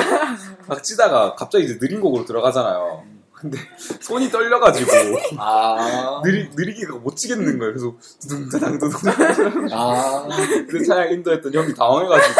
막 0.66 0.82
치다가 0.82 1.34
갑자기 1.34 1.64
이제 1.64 1.78
느린 1.78 2.00
곡으로 2.00 2.24
들어가잖아요. 2.24 3.04
근데 3.34 3.58
손이 4.00 4.30
떨려가지고 4.30 4.90
아, 5.36 6.22
느리 6.24 6.48
느리기가 6.54 6.96
못 6.96 7.14
치겠는 7.14 7.58
거예요. 7.58 7.74
그래서 7.74 7.94
두둥다당 8.22 8.78
두둥 8.78 9.12
아, 9.70 10.28
그 10.68 10.82
찬양 10.82 11.12
인도했던 11.12 11.52
형이 11.52 11.74
당황해가지고 11.74 12.34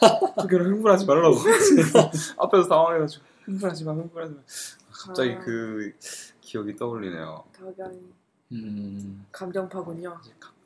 그렇게 0.48 0.70
흥분하지 0.70 1.04
말라고 1.04 1.36
앞에서 2.38 2.66
당황해가지고 2.66 3.31
흥분하지 3.44 3.84
마 3.84 3.92
흥분하지 3.92 4.34
마 4.34 4.40
갑자기 4.92 5.32
아. 5.32 5.38
그 5.40 5.92
기억이 6.40 6.76
떠올리네요. 6.76 7.44
덕연이 7.52 8.00
음, 8.52 9.26
감정파군요. 9.32 10.20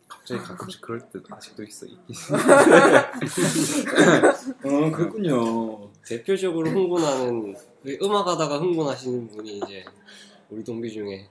갑자기 0.09 0.41
가끔씩 0.43 0.81
그럴 0.81 1.01
때 1.01 1.19
아직도 1.31 1.63
있어 1.65 1.87
있긴 1.87 2.15
어 4.65 4.91
그렇군요. 4.91 5.91
대표적으로 6.05 6.71
흥분하는 6.71 7.55
그 7.83 7.99
음악하다가 8.03 8.59
흥분하시는 8.59 9.29
분이 9.29 9.59
이제 9.59 9.85
우리 10.51 10.65
동비 10.65 10.91
중에 10.91 11.29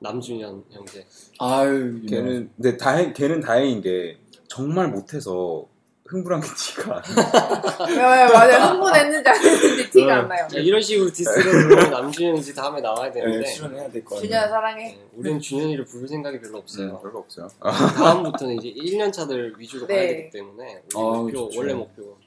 남준현 0.00 0.64
형제. 0.70 1.06
아유, 1.38 2.00
걔는 2.06 2.50
근데 2.56 2.76
다행 2.76 3.12
걔는 3.12 3.40
다행인 3.40 3.80
게 3.80 4.18
정말 4.48 4.88
못해서 4.88 5.66
흥분한 6.12 6.40
게 6.42 6.46
티가 6.54 6.96
안 6.96 7.02
나. 7.02 7.86
네, 7.86 8.32
맞아요. 8.32 8.72
흥분했는지 8.74 9.28
안 9.30 9.36
했는지 9.36 9.90
티가 9.90 10.14
안 10.18 10.28
나요. 10.28 10.46
자, 10.50 10.58
이런 10.58 10.82
식으로 10.82 11.10
디스를 11.10 11.42
부르면 11.68 11.90
남준현이지 11.90 12.54
다음에 12.54 12.82
나와야 12.82 13.10
되는데 13.10 13.38
네, 13.38 13.44
출연해야 13.54 13.90
될것 13.90 14.10
같아요. 14.10 14.20
준현 14.28 14.48
사랑해. 14.50 14.84
네, 14.92 15.08
우리는 15.16 15.40
준현이를 15.40 15.84
부를 15.86 16.06
생각이 16.06 16.38
별로 16.40 16.58
없어요. 16.58 17.00
별로 17.00 17.20
없어요. 17.20 17.48
다음부터는 17.60 18.56
이제 18.62 18.68
1년 18.74 19.10
차들 19.10 19.54
위주로 19.56 19.86
네. 19.86 19.94
가야 19.96 20.06
되기 20.08 20.30
때문에 20.30 20.82
우리 20.94 21.00
아우, 21.02 21.16
목표 21.22 21.36
좋죠. 21.38 21.58
원래 21.58 21.72
목표. 21.74 22.18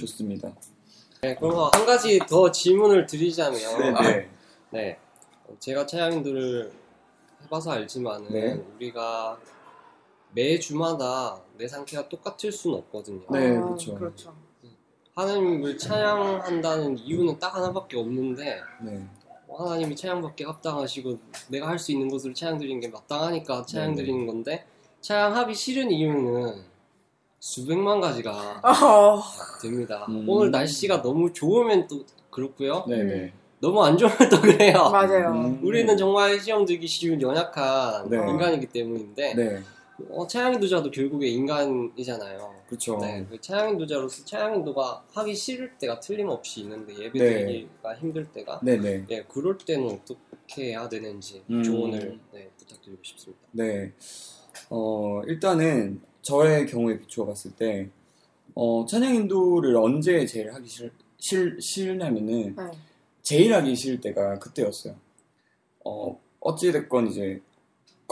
좋습니다. 0.00 0.52
네, 1.22 1.36
그럼 1.36 1.70
한 1.72 1.86
가지 1.86 2.18
더 2.28 2.50
질문을 2.50 3.06
드리자면 3.06 3.60
네, 4.02 4.28
네. 4.70 4.98
제가 5.60 5.86
차양들을 5.86 6.72
해봐서 7.44 7.70
알지만은 7.70 8.32
네. 8.32 8.60
우리가 8.76 9.38
매 10.34 10.58
주마다 10.58 11.40
내 11.58 11.68
상태가 11.68 12.08
똑같을 12.08 12.50
수는 12.52 12.78
없거든요. 12.78 13.20
네, 13.30 13.56
아, 13.56 13.60
그렇죠. 13.62 13.94
그렇죠. 13.94 14.34
하나님을 15.14 15.76
찬양한다는 15.76 16.98
이유는 16.98 17.38
딱 17.38 17.54
하나밖에 17.54 17.98
없는데 17.98 18.60
네, 18.82 19.04
하나님이 19.58 19.94
찬양받게 19.94 20.44
합당하시고 20.44 21.18
내가 21.48 21.68
할 21.68 21.78
수 21.78 21.92
있는 21.92 22.08
것으로 22.08 22.32
찬양 22.32 22.58
드리는 22.58 22.80
게 22.80 22.88
마땅하니까 22.88 23.66
찬양 23.66 23.90
네네. 23.94 23.96
드리는 23.96 24.26
건데 24.26 24.64
찬양하기 25.02 25.54
싫은 25.54 25.90
이유는 25.90 26.62
수백만 27.40 28.00
가지가 28.00 28.60
어, 28.62 29.22
됩니다. 29.60 30.06
음. 30.08 30.24
오늘 30.26 30.50
날씨가 30.50 31.02
너무 31.02 31.32
좋으면 31.32 31.88
또 31.88 32.04
그렇고요. 32.30 32.84
네, 32.88 33.02
네. 33.02 33.32
너무 33.60 33.84
안 33.84 33.98
좋으면 33.98 34.16
또 34.30 34.40
그래요. 34.40 34.88
맞아요. 34.90 35.30
음. 35.32 35.60
우리는 35.62 35.94
정말 35.98 36.40
시험 36.40 36.64
들기 36.64 36.86
쉬운 36.86 37.20
연약한 37.20 38.08
네. 38.08 38.16
인간이기 38.16 38.66
때문인데 38.68 39.34
네, 39.34 39.62
어, 40.10 40.26
차양인도자도 40.26 40.90
결국에 40.90 41.28
인간이잖아요. 41.28 42.62
그렇죠. 42.66 42.98
네, 42.98 43.26
그 43.28 43.40
차양인도자로서 43.40 44.24
차양인도가 44.24 45.04
하기 45.12 45.34
싫을 45.34 45.78
때가 45.78 46.00
틀림없이 46.00 46.60
있는데 46.60 46.94
예배 46.94 47.18
네. 47.18 47.46
드리기가 47.46 47.94
힘들 47.96 48.24
때가 48.32 48.60
네, 48.62 48.76
네. 48.76 49.04
예, 49.10 49.22
그럴 49.28 49.58
때는 49.58 49.86
어떻게 49.86 50.70
해야 50.70 50.88
되는지 50.88 51.42
음. 51.50 51.62
조언을 51.62 52.18
네, 52.32 52.50
부탁드리고 52.56 53.02
싶습니다. 53.02 53.42
네. 53.52 53.92
어, 54.70 55.22
일단은 55.26 56.00
저의 56.22 56.66
경우에 56.66 56.98
비추어 56.98 57.26
봤을 57.26 57.50
때, 57.56 57.90
어, 58.54 58.86
찬양 58.86 59.14
인도를 59.14 59.76
언제 59.76 60.24
제일 60.24 60.52
하기 60.52 60.68
싫, 60.68 60.90
싫, 61.18 61.60
싫냐면은, 61.60 62.54
네. 62.56 62.70
제일 63.22 63.52
하기 63.54 63.74
싫을 63.74 64.00
때가 64.00 64.38
그때였어요. 64.38 64.94
어, 65.84 66.20
어찌됐건 66.40 67.08
이제, 67.08 67.40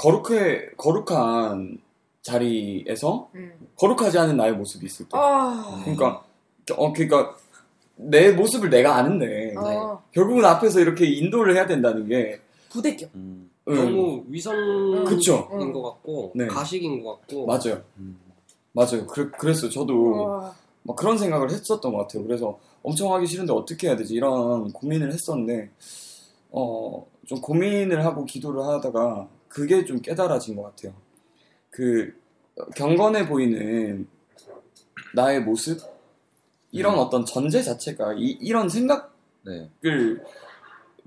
거룩해, 0.00 0.70
거룩한 0.78 1.78
자리에서, 2.22 3.28
음. 3.34 3.52
거룩하지 3.76 4.18
않은 4.18 4.36
나의 4.36 4.54
모습이 4.54 4.86
있을 4.86 5.04
때. 5.06 5.10
아, 5.12 5.80
그러니까, 5.84 6.24
어, 6.76 6.92
그러니까, 6.92 7.36
내 7.96 8.32
모습을 8.32 8.70
내가 8.70 8.96
아는데, 8.96 9.54
어, 9.56 10.02
결국은 10.12 10.44
앞에서 10.46 10.80
이렇게 10.80 11.06
인도를 11.06 11.54
해야 11.54 11.66
된다는 11.66 12.08
게, 12.08 12.40
부대껴. 12.70 13.06
음. 13.14 13.50
음, 13.68 13.74
너무 13.74 14.24
위선인. 14.28 15.06
음. 15.06 15.72
것 15.72 15.82
같고 15.82 16.32
네. 16.34 16.46
가식인 16.46 17.04
것 17.04 17.20
같고 17.20 17.46
맞아요. 17.46 17.82
음. 17.98 18.18
맞아요. 18.72 19.06
그, 19.06 19.30
그랬어요. 19.30 19.70
저도. 19.70 20.12
와, 20.12 20.54
막 20.82 20.96
그런 20.96 21.18
생각을 21.18 21.50
했었던 21.50 21.92
것 21.92 21.98
같아요. 21.98 22.24
그래서 22.24 22.58
엄청 22.82 23.12
하기 23.12 23.26
싫은데 23.26 23.52
어떻게 23.52 23.88
해야 23.88 23.96
되지? 23.96 24.14
이런 24.14 24.72
고민을 24.72 25.12
했었는데, 25.12 25.70
어, 26.50 27.06
좀 27.26 27.40
고민을 27.40 28.04
하고 28.04 28.24
기도를 28.24 28.62
하다가 28.64 29.28
그게 29.50 29.84
좀 29.84 30.00
깨달아진 30.00 30.54
것 30.56 30.62
같아요. 30.62 30.94
그 31.70 32.14
경건해 32.76 33.28
보이는 33.28 34.06
나의 35.14 35.42
모습 35.42 35.80
이런 36.70 36.94
음. 36.94 36.98
어떤 37.00 37.26
전제 37.26 37.62
자체가 37.62 38.14
이, 38.14 38.38
이런 38.40 38.68
생각을 38.68 39.02
네. 39.44 39.68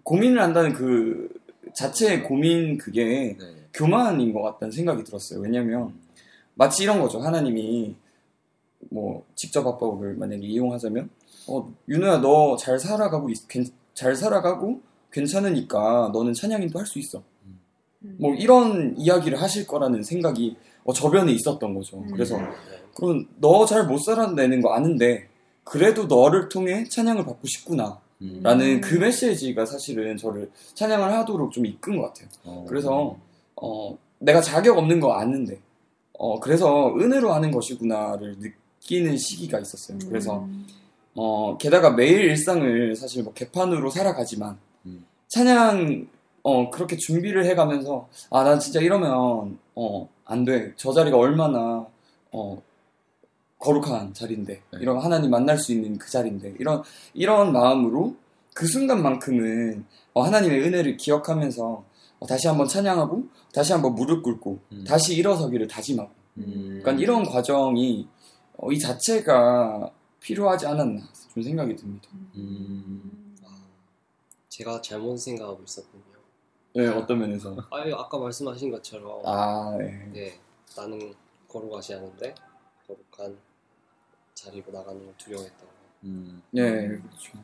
고민을 0.03 0.41
한다는 0.41 0.73
그 0.73 1.29
자체의 1.73 2.23
고민 2.23 2.77
그게 2.77 3.37
네. 3.39 3.67
교만인 3.73 4.33
것 4.33 4.41
같다는 4.41 4.71
생각이 4.71 5.03
들었어요. 5.05 5.39
왜냐면 5.39 5.93
마치 6.55 6.83
이런 6.83 6.99
거죠. 6.99 7.19
하나님이 7.21 7.95
뭐 8.91 9.25
직접 9.35 9.65
합법을 9.65 10.15
만약에 10.15 10.45
이용하자면 10.45 11.09
어 11.47 11.73
윤호야 11.87 12.17
너 12.19 12.57
잘 12.57 12.77
살아가고 12.77 13.29
있- 13.29 13.47
괜- 13.47 13.71
잘 13.93 14.15
살아가고 14.15 14.81
괜찮으니까 15.11 16.09
너는 16.13 16.33
찬양인도 16.33 16.77
할 16.77 16.85
수 16.85 16.99
있어. 16.99 17.23
뭐 18.17 18.33
이런 18.35 18.95
이야기를 18.97 19.41
하실 19.41 19.65
거라는 19.67 20.03
생각이 20.03 20.55
어, 20.83 20.93
저변에 20.93 21.31
있었던 21.31 21.73
거죠. 21.73 21.97
음. 21.97 22.11
그래서 22.11 22.37
네. 22.37 22.47
그럼 22.95 23.27
너 23.39 23.65
잘 23.65 23.87
못 23.87 23.97
살아내는 23.99 24.61
거 24.61 24.73
아는데 24.73 25.27
그래도 25.63 26.05
너를 26.05 26.49
통해 26.49 26.83
찬양을 26.83 27.23
받고 27.25 27.47
싶구나 27.47 27.99
음. 28.21 28.41
라는 28.43 28.81
그 28.81 28.95
메시지가 28.95 29.65
사실은 29.65 30.17
저를 30.17 30.51
찬양을 30.75 31.11
하도록 31.13 31.51
좀 31.51 31.65
이끈 31.65 31.97
것 31.97 32.07
같아요. 32.07 32.27
어. 32.43 32.65
그래서 32.67 33.17
어, 33.55 33.97
내가 34.19 34.41
자격 34.41 34.77
없는 34.77 34.99
거 34.99 35.13
아는데 35.13 35.59
어, 36.19 36.39
그래서 36.39 36.93
은혜로 36.97 37.33
하는 37.33 37.51
것이구나를 37.51 38.35
느끼는 38.39 39.17
시기가 39.17 39.59
있었어요. 39.59 39.97
그래서 40.07 40.47
어, 41.15 41.57
게다가 41.57 41.91
매일 41.91 42.25
일상을 42.25 42.95
사실 42.95 43.23
뭐 43.23 43.33
개판으로 43.33 43.89
살아가지만 43.89 44.57
음. 44.85 45.05
찬양 45.29 46.07
어, 46.43 46.69
그렇게 46.69 46.97
준비를 46.97 47.45
해가면서 47.45 48.09
아, 48.29 48.43
난 48.43 48.59
진짜 48.59 48.81
이러면 48.81 49.57
어, 49.75 50.09
안 50.25 50.45
돼. 50.45 50.73
저 50.75 50.93
자리가 50.93 51.17
얼마나 51.17 51.87
어, 52.31 52.61
거룩한 53.59 54.13
자리인데 54.13 54.53
네. 54.53 54.79
이런 54.81 54.99
하나님 54.99 55.31
만날 55.31 55.57
수 55.57 55.71
있는 55.71 55.97
그 55.97 56.11
자리인데 56.11 56.55
이런 56.59 56.83
이런 57.13 57.53
마음으로 57.53 58.15
그 58.53 58.67
순간만큼은 58.67 59.85
어, 60.13 60.23
하나님의 60.23 60.61
은혜를 60.63 60.97
기억하면서 60.97 61.83
어, 62.19 62.27
다시 62.27 62.47
한번 62.47 62.67
찬양하고 62.67 63.23
다시 63.53 63.71
한번 63.71 63.95
무릎 63.95 64.23
꿇고 64.23 64.59
음. 64.73 64.83
다시 64.85 65.15
일어서기를 65.15 65.67
다짐하고 65.67 66.11
음. 66.39 66.79
그러니까 66.81 66.91
이런 67.01 67.23
과정이 67.23 68.07
어, 68.57 68.71
이 68.71 68.79
자체가 68.79 69.91
필요하지 70.19 70.67
않았나 70.67 71.01
좀 71.33 71.41
생각이 71.41 71.75
듭니다. 71.75 72.09
음. 72.35 73.35
제가 74.49 74.81
잘못 74.81 75.17
생각하고 75.17 75.63
있었군요. 75.63 76.12
네, 76.75 76.87
어떤 76.87 77.19
면에서 77.19 77.55
아, 77.69 77.83
아까 77.95 78.17
말씀하신 78.17 78.71
것처럼 78.71 79.21
아, 79.25 79.75
네. 79.77 80.09
네, 80.11 80.39
나는 80.75 81.13
거룩하지 81.47 81.93
않은데 81.95 82.33
거룩한 82.87 83.37
자리로 84.33 84.71
나가는 84.71 85.05
걸 85.05 85.13
두려워했다고. 85.17 85.71
음. 86.05 86.41
네, 86.51 86.87
그렇죠. 86.87 87.37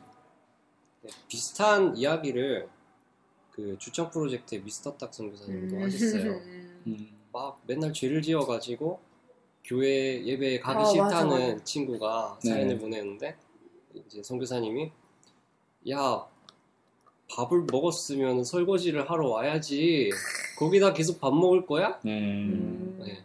네, 1.02 1.10
비슷한 1.28 1.96
이야기를 1.96 2.68
그 3.52 3.76
주청 3.78 4.10
프로젝트의 4.10 4.62
미스터 4.62 4.96
딱 4.96 5.14
선교사님도 5.14 5.80
하셨어요. 5.80 6.32
음, 6.86 7.18
막 7.32 7.60
맨날 7.66 7.92
죄를 7.92 8.22
지어가지고 8.22 8.98
교회 9.64 10.24
예배에 10.24 10.58
가기 10.58 10.80
아, 10.80 10.84
싫다는 10.84 11.52
맞아. 11.52 11.64
친구가 11.64 12.38
네. 12.42 12.50
사연을 12.50 12.78
보내는데 12.78 13.36
이제 13.94 14.22
선교사님이 14.22 14.90
야 15.90 16.26
밥을 17.36 17.66
먹었으면 17.70 18.44
설거지를 18.44 19.08
하러 19.10 19.28
와야지 19.28 20.10
거기다 20.58 20.92
계속 20.92 21.20
밥 21.20 21.32
먹을 21.34 21.64
거야? 21.66 22.00
음, 22.04 22.96
네. 23.04 23.22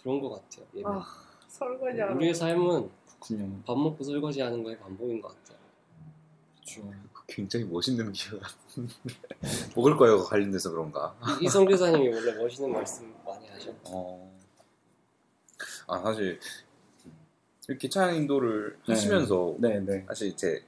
그런 0.00 0.20
것 0.20 0.30
같아요. 0.30 0.66
아, 0.84 1.04
설거지 1.48 2.00
하러. 2.00 2.14
우리의 2.14 2.34
삶은 2.34 2.90
그렇군요. 3.20 3.62
밥 3.66 3.76
먹고 3.78 4.04
설거지 4.04 4.40
하는 4.40 4.62
거의 4.62 4.78
반복인 4.78 5.20
것 5.20 5.28
같아요. 5.28 5.58
그렇죠. 6.56 6.92
굉장히 7.26 7.66
멋있는 7.66 8.12
같은데 8.40 8.94
먹을 9.76 9.96
거예요 9.96 10.18
관련돼서 10.24 10.70
그런가? 10.70 11.14
이- 11.40 11.44
이 11.44 11.48
선교사님이 11.48 12.08
원래 12.14 12.34
멋있는 12.34 12.72
말씀 12.72 13.12
많이 13.24 13.46
하죠. 13.48 13.74
어. 13.84 14.32
아 15.86 15.98
사실 16.00 16.38
이렇게 17.68 17.88
찬양 17.88 18.16
인도를 18.16 18.78
네. 18.86 18.94
하시면서 18.94 19.54
네, 19.58 19.80
네. 19.80 20.04
사실 20.08 20.28
이제 20.28 20.62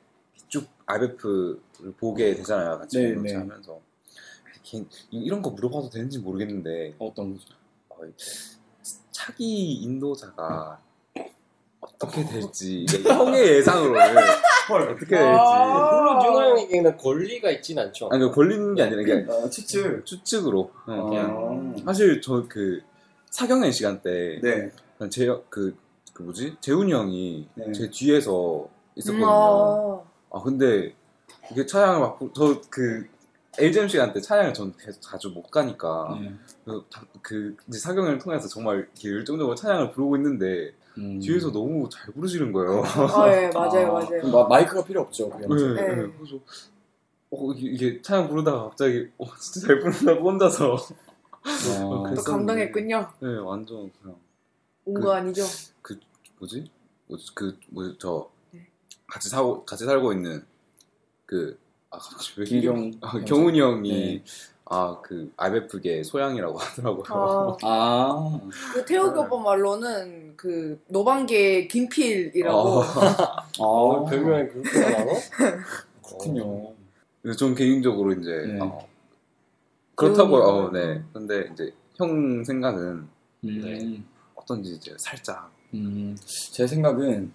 쭉 0.50 0.68
RF를 0.84 1.58
보게 1.98 2.34
되잖아요 2.34 2.78
같이 2.78 2.98
네, 2.98 3.06
공동체 3.14 3.32
네. 3.34 3.40
하면서 3.40 3.80
이런 5.10 5.40
거 5.40 5.50
물어봐도 5.50 5.88
되는지 5.88 6.18
모르겠는데 6.18 6.94
어떤 6.98 7.32
거죠? 7.32 7.54
어, 7.88 7.96
차기 9.10 9.74
인도자가 9.82 10.78
어떻게 11.80 12.24
될지 12.26 12.82
이게 12.82 13.02
형의 13.08 13.56
예상으로는 13.56 14.16
어떻게 14.70 15.06
될지 15.06 15.16
아. 15.16 15.94
물론 15.94 16.24
윤호 16.24 16.40
형에게는 16.50 16.96
권리가 16.96 17.50
있진 17.50 17.78
않죠. 17.78 18.08
아니 18.12 18.20
그 18.20 18.30
걸리는 18.30 18.74
게 18.74 18.82
아니라 18.82 19.02
이게 19.02 19.26
아, 19.28 19.48
추측. 19.48 20.04
추측으로 20.04 20.70
어, 20.86 21.08
그냥 21.08 21.74
아, 21.78 21.82
사실 21.86 22.20
저 22.20 22.46
그 22.48 22.80
사경의 23.30 23.72
시간 23.72 24.02
때 24.02 24.40
네. 24.42 24.70
제그 25.08 25.74
그 26.12 26.22
뭐지 26.22 26.56
재훈이 26.60 26.92
형이 26.92 27.48
네. 27.54 27.72
제 27.72 27.90
뒤에서 27.90 28.68
있었거든요. 28.96 30.04
아, 30.30 30.38
아 30.38 30.42
근데 30.42 30.94
이게 31.50 31.66
차양을 31.66 32.00
막 32.00 32.18
저 32.34 32.60
그 32.70 33.06
LGM 33.58 33.88
시간 33.88 34.12
때 34.12 34.20
차양을 34.20 34.54
전 34.54 34.72
계속 34.76 35.00
자주 35.02 35.28
못 35.30 35.42
가니까 35.50 36.16
네. 36.20 36.32
그, 36.64 36.84
다- 36.90 37.04
그 37.20 37.56
이제 37.68 37.78
사경을 37.80 38.18
통해서 38.18 38.46
정말 38.46 38.76
이렇게 38.78 39.10
열정적으로 39.10 39.56
찬양을 39.56 39.90
부르고 39.90 40.16
있는데 40.16 40.72
음. 40.98 41.18
뒤에서 41.18 41.50
너무 41.50 41.88
잘 41.90 42.12
부르시는 42.14 42.52
거예요. 42.52 42.82
아, 42.84 43.28
예, 43.32 43.48
맞아요, 43.52 43.88
아, 43.88 43.92
맞아요. 44.04 44.30
마, 44.30 44.46
마이크가 44.46 44.84
필요 44.84 45.00
없죠. 45.02 45.30
네, 45.40 45.46
그냥. 45.48 45.74
네. 45.74 45.82
네. 45.96 46.12
그래서 46.16 46.38
어, 47.32 47.52
이게, 47.56 48.00
찬양 48.02 48.28
부르다가 48.28 48.64
갑자기 48.68 49.08
어, 49.18 49.24
진짜 49.36 49.66
잘 49.66 49.80
부른다고 49.80 50.30
혼자서 50.30 50.74
어, 50.74 52.02
그래서- 52.04 52.14
또 52.14 52.30
감동했군요. 52.32 53.10
네 53.20 53.36
완전 53.38 53.90
그냥 54.00 54.16
온 54.84 54.94
그- 54.94 55.00
거 55.00 55.12
아니죠? 55.12 55.42
뭐지? 56.38 56.70
뭐지? 57.08 57.34
그, 57.34 57.58
뭐, 57.68 57.84
저, 57.98 58.30
네. 58.32 58.39
같이 59.10 59.28
사고, 59.28 59.64
같이 59.64 59.84
살고 59.84 60.12
있는, 60.12 60.44
그, 61.26 61.58
아, 61.90 61.98
갑자기 61.98 62.40
왜 62.40 62.44
김경 62.46 62.76
이름이- 62.92 62.98
아, 63.02 63.24
경훈이 63.24 63.60
형이, 63.60 63.90
네. 63.92 64.24
아, 64.66 65.00
그, 65.02 65.32
IMF계 65.36 66.02
소양이라고 66.04 66.56
하더라고요. 66.58 67.04
아, 67.08 67.56
아, 67.62 68.40
그 68.72 68.84
태욱이 68.84 69.18
오빠 69.18 69.36
말로는 69.36 70.34
그 70.36 70.80
노방계 70.88 71.66
김필이라고. 71.66 72.56
어. 72.58 72.82
아, 72.82 73.46
어, 73.58 74.04
별명이 74.04 74.48
그렇게 74.50 74.80
나눠? 74.80 75.12
그렇군요. 76.06 76.72
그래서 77.22 77.38
전 77.38 77.54
개인적으로 77.54 78.12
이제, 78.12 78.30
네. 78.46 78.58
어, 78.60 78.86
그렇다고요. 79.96 80.42
음. 80.42 80.64
어, 80.66 80.70
네. 80.70 81.02
근데 81.12 81.50
이제, 81.52 81.72
형 81.96 82.42
생각은 82.44 82.80
음, 83.44 83.60
네. 83.62 84.02
어떤지 84.34 84.70
이제 84.74 84.94
살짝, 84.98 85.50
음, 85.74 86.16
제 86.52 86.66
생각은 86.66 87.32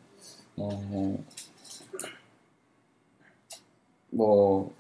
어, 0.58 1.18
뭐 4.16 4.74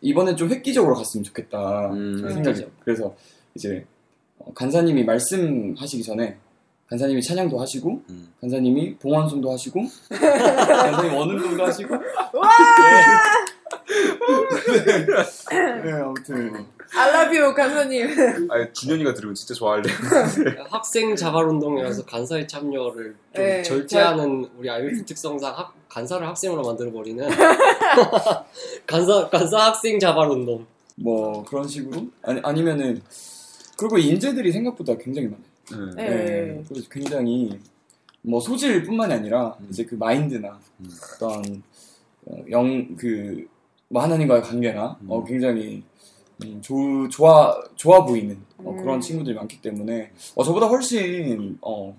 이번엔 0.00 0.36
좀 0.36 0.48
획기적으로 0.50 0.94
갔으면 0.94 1.24
좋겠다 1.24 1.90
음. 1.92 2.28
생각이. 2.32 2.66
그래서 2.84 3.14
이제 3.54 3.84
어, 4.38 4.52
간사님이 4.54 5.04
말씀하시기 5.04 6.02
전에 6.02 6.38
간사님이 6.88 7.22
찬양도 7.22 7.58
하시고 7.60 8.02
음. 8.10 8.32
간사님이 8.40 8.96
봉헌송도 8.98 9.50
하시고 9.50 9.80
간사님 10.10 11.14
원음송도 11.14 11.64
하시고 11.64 11.96
네, 15.50 15.82
네 15.84 15.92
아무튼 15.92 16.64
알라뷰 16.94 17.54
간사님. 17.54 18.50
아 18.50 18.72
준현이가 18.72 19.14
들으면 19.14 19.34
진짜 19.34 19.54
좋아할래. 19.54 19.84
학생 20.68 21.16
자발운동이라서 21.16 22.04
간사에 22.04 22.46
참여를 22.46 23.04
좀 23.34 23.44
네, 23.44 23.62
절제하는 23.62 24.48
우리 24.58 24.68
IMF 24.68 25.04
특성상 25.06 25.56
학- 25.56 25.74
간사를 25.88 26.26
학생으로 26.26 26.62
만들어버리는 26.62 27.26
간사, 28.86 29.28
간사 29.30 29.58
학생 29.58 29.98
자발 29.98 30.30
운동. 30.30 30.66
뭐 30.96 31.44
그런 31.44 31.66
식으로 31.66 32.06
아니 32.22 32.40
아니면은 32.42 33.02
그리고 33.76 33.98
인재들이 33.98 34.52
생각보다 34.52 34.96
굉장히 34.96 35.28
많아요. 35.28 35.94
네. 35.96 36.08
네. 36.08 36.64
그래서 36.68 36.88
굉장히 36.90 37.58
뭐 38.22 38.40
소질뿐만이 38.40 39.12
아니라 39.12 39.56
음. 39.60 39.68
이제 39.70 39.84
그 39.84 39.94
마인드나 39.94 40.58
음. 40.80 40.90
어떤 41.14 41.62
영그 42.50 43.46
뭐 43.88 44.02
하나님과의 44.02 44.42
관계나 44.42 44.98
음. 45.02 45.06
어, 45.10 45.24
굉장히 45.24 45.82
음, 46.44 46.60
조, 46.60 47.08
좋아 47.08 47.60
좋아 47.76 48.04
보이는 48.04 48.38
어, 48.58 48.74
그런 48.74 48.96
음. 48.96 49.00
친구들이 49.00 49.34
많기 49.34 49.60
때문에 49.60 50.12
어, 50.34 50.44
저보다 50.44 50.66
훨씬 50.66 51.58
어, 51.60 51.96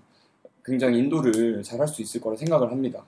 굉장히 0.65 0.99
인도를 0.99 1.61
잘할 1.63 1.87
수 1.87 2.01
있을 2.01 2.21
거라 2.21 2.35
생각을 2.37 2.71
합니다. 2.71 3.03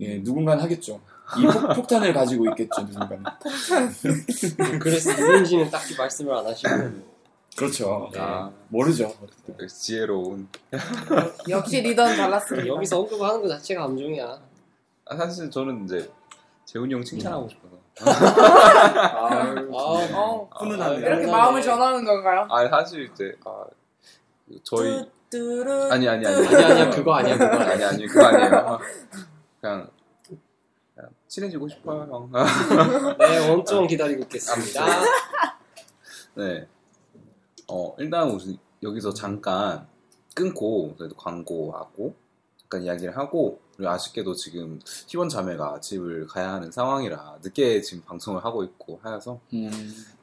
예, 0.00 0.18
누군가는 0.18 0.62
하겠죠. 0.62 1.00
이 1.38 1.46
폭, 1.46 1.74
폭탄을 1.76 2.12
가지고 2.12 2.46
있겠죠 2.50 2.82
누군가는. 2.82 3.22
그래서 4.80 5.12
누군지는 5.12 5.70
딱히 5.70 5.96
말씀을 5.96 6.34
안 6.34 6.46
하시고 6.46 6.70
그렇죠. 7.56 8.10
아, 8.16 8.50
모르죠. 8.68 9.12
지혜로운. 9.68 10.48
역시 11.48 11.80
리더는 11.82 12.16
달랐습니다. 12.16 12.66
여기서 12.68 13.00
언급하는 13.00 13.42
것 13.42 13.48
자체가 13.48 13.82
감정이야. 13.86 14.38
아, 15.06 15.16
사실 15.16 15.50
저는 15.50 15.84
이제 15.84 16.10
재훈이 16.64 16.94
형 16.94 17.02
칭찬하고 17.04 17.48
싶어서. 17.48 17.80
아유, 18.02 19.68
아, 19.74 19.76
어, 19.76 20.48
훈훈하네요. 20.58 20.98
이렇게 21.00 21.14
훈훈하네. 21.24 21.30
마음을 21.32 21.60
전하는 21.62 22.04
건가요? 22.04 22.46
아니 22.50 22.68
사실 22.70 23.10
이제 23.12 23.32
아, 23.44 23.64
저희 24.64 25.04
아니 25.90 26.08
아니 26.08 26.26
아니 26.26 26.46
아니 26.46 26.64
아니야 26.64 26.90
그거 26.90 27.14
아니야 27.14 27.36
그거 27.36 27.46
아니야. 27.56 27.70
아니 27.72 27.84
아니 27.84 28.06
그거 28.06 28.26
아니에요. 28.26 28.78
그냥 29.60 29.88
친해지고 31.30 31.68
싶어요 31.68 32.08
형. 32.10 32.30
네 33.18 33.48
원점 33.48 33.86
기다리고 33.86 34.22
있겠습니다. 34.22 34.84
네. 36.34 36.66
어, 37.68 37.94
일단 37.98 38.28
우선 38.28 38.58
여기서 38.82 39.14
잠깐 39.14 39.86
끊고, 40.34 40.96
그래도 40.96 41.14
광고하고, 41.14 42.16
잠깐 42.58 42.82
이야기를 42.82 43.16
하고, 43.16 43.60
그리고 43.76 43.90
아쉽게도 43.92 44.34
지금 44.34 44.80
희원 45.06 45.28
자매가 45.28 45.80
집을 45.80 46.26
가야 46.26 46.54
하는 46.54 46.72
상황이라 46.72 47.38
늦게 47.42 47.80
지금 47.80 48.02
방송을 48.04 48.44
하고 48.44 48.64
있고 48.64 48.98
하여서, 49.02 49.38
음. 49.52 49.70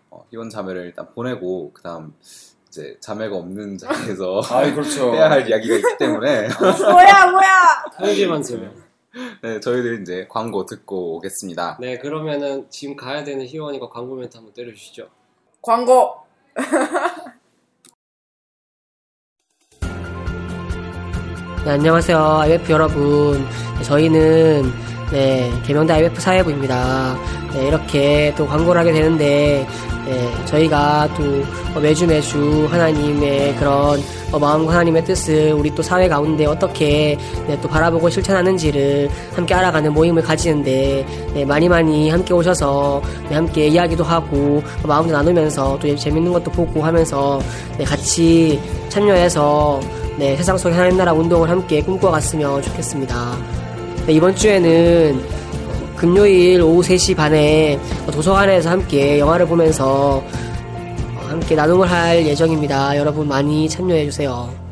어, 0.10 0.26
희원 0.30 0.49
자매를 0.49 0.88
일단 0.88 1.10
보내고, 1.14 1.72
그 1.74 1.82
다음 1.82 2.14
이제 2.68 2.97
자매가 2.99 3.34
없는 3.34 3.78
자리에서 3.78 4.41
아이 4.49 4.74
그렇죠. 4.74 5.14
해야 5.16 5.30
할 5.30 5.47
이야기가 5.47 5.76
있기 5.76 5.97
때문에, 5.97 6.49
뭐야 6.60 7.32
뭐야? 7.32 7.86
형제만 7.97 8.43
세명. 8.43 8.87
네, 9.41 9.59
저희들 9.59 10.01
이제 10.01 10.28
광고 10.30 10.65
듣고 10.65 11.18
오겠습니다. 11.18 11.78
네 11.80 11.97
그러면은 11.97 12.68
지금 12.70 12.95
가야 12.95 13.24
되는 13.24 13.45
희원이가 13.45 13.89
광고 13.89 14.15
멘트 14.15 14.38
한번 14.38 14.53
때려주시죠. 14.53 15.09
광고 15.61 16.15
네, 21.65 21.72
안녕하세요. 21.72 22.18
IF 22.18 22.72
여러분. 22.72 23.43
네, 23.78 23.84
저희는 23.84 24.87
네, 25.12 25.51
개명대 25.66 25.93
IF 25.93 26.20
사회부입니다. 26.20 27.16
네, 27.53 27.68
이렇게 27.68 28.34
또 28.36 28.45
광고를 28.45 28.80
하게 28.80 28.91
되는데 28.91 29.66
네, 30.05 30.45
저희가 30.45 31.10
또 31.16 31.43
어, 31.76 31.80
매주 31.82 32.08
매주 32.08 32.68
하나님의 32.70 33.55
그런 33.55 34.01
어, 34.32 34.39
마음과 34.39 34.74
하나님의 34.74 35.03
뜻을 35.05 35.53
우리 35.53 35.74
또 35.74 35.82
사회 35.82 36.08
가운데 36.08 36.45
어떻게 36.45 37.18
네, 37.45 37.60
또 37.62 37.68
바라보고 37.68 38.10
실천하는지를 38.10 39.10
함께 39.34 39.53
알아가는 39.53 39.93
모임을 39.93 40.22
가지는데 40.24 41.05
네, 41.34 41.45
많이 41.45 41.68
많이 41.68 42.10
함께 42.10 42.34
오셔서 42.34 43.01
네, 43.30 43.36
함께 43.36 43.68
이야기도 43.68 44.03
하고 44.03 44.62
어, 44.84 44.88
마음도 44.88 45.14
나누면서 45.14 45.80
또 45.80 45.95
재밌는 45.95 46.32
것도 46.34 46.51
보고 46.51 46.82
하면서 46.82 47.39
네, 47.78 47.84
같이 47.84 48.62
참여해서 48.89 49.82
네, 50.18 50.36
세상 50.36 50.58
속의 50.58 50.76
하나님 50.76 50.97
나라 50.97 51.14
운동을 51.14 51.49
함께 51.49 51.82
꿈꿔갔으면 51.82 52.62
좋겠습니다. 52.62 53.66
네, 54.08 54.14
이번 54.14 54.34
주에는 54.34 55.22
금요일 55.97 56.62
오후 56.62 56.82
3시 56.82 57.14
반에 57.14 57.78
도서관에서 58.10 58.70
함께 58.70 59.20
영화를 59.20 59.45
보면서 59.45 60.24
함께 61.28 61.55
나눔을 61.55 61.91
할 61.91 62.26
예정입니다. 62.26 62.95
여러분 62.95 63.28
많이 63.28 63.68
참여해주세요. 63.68 64.66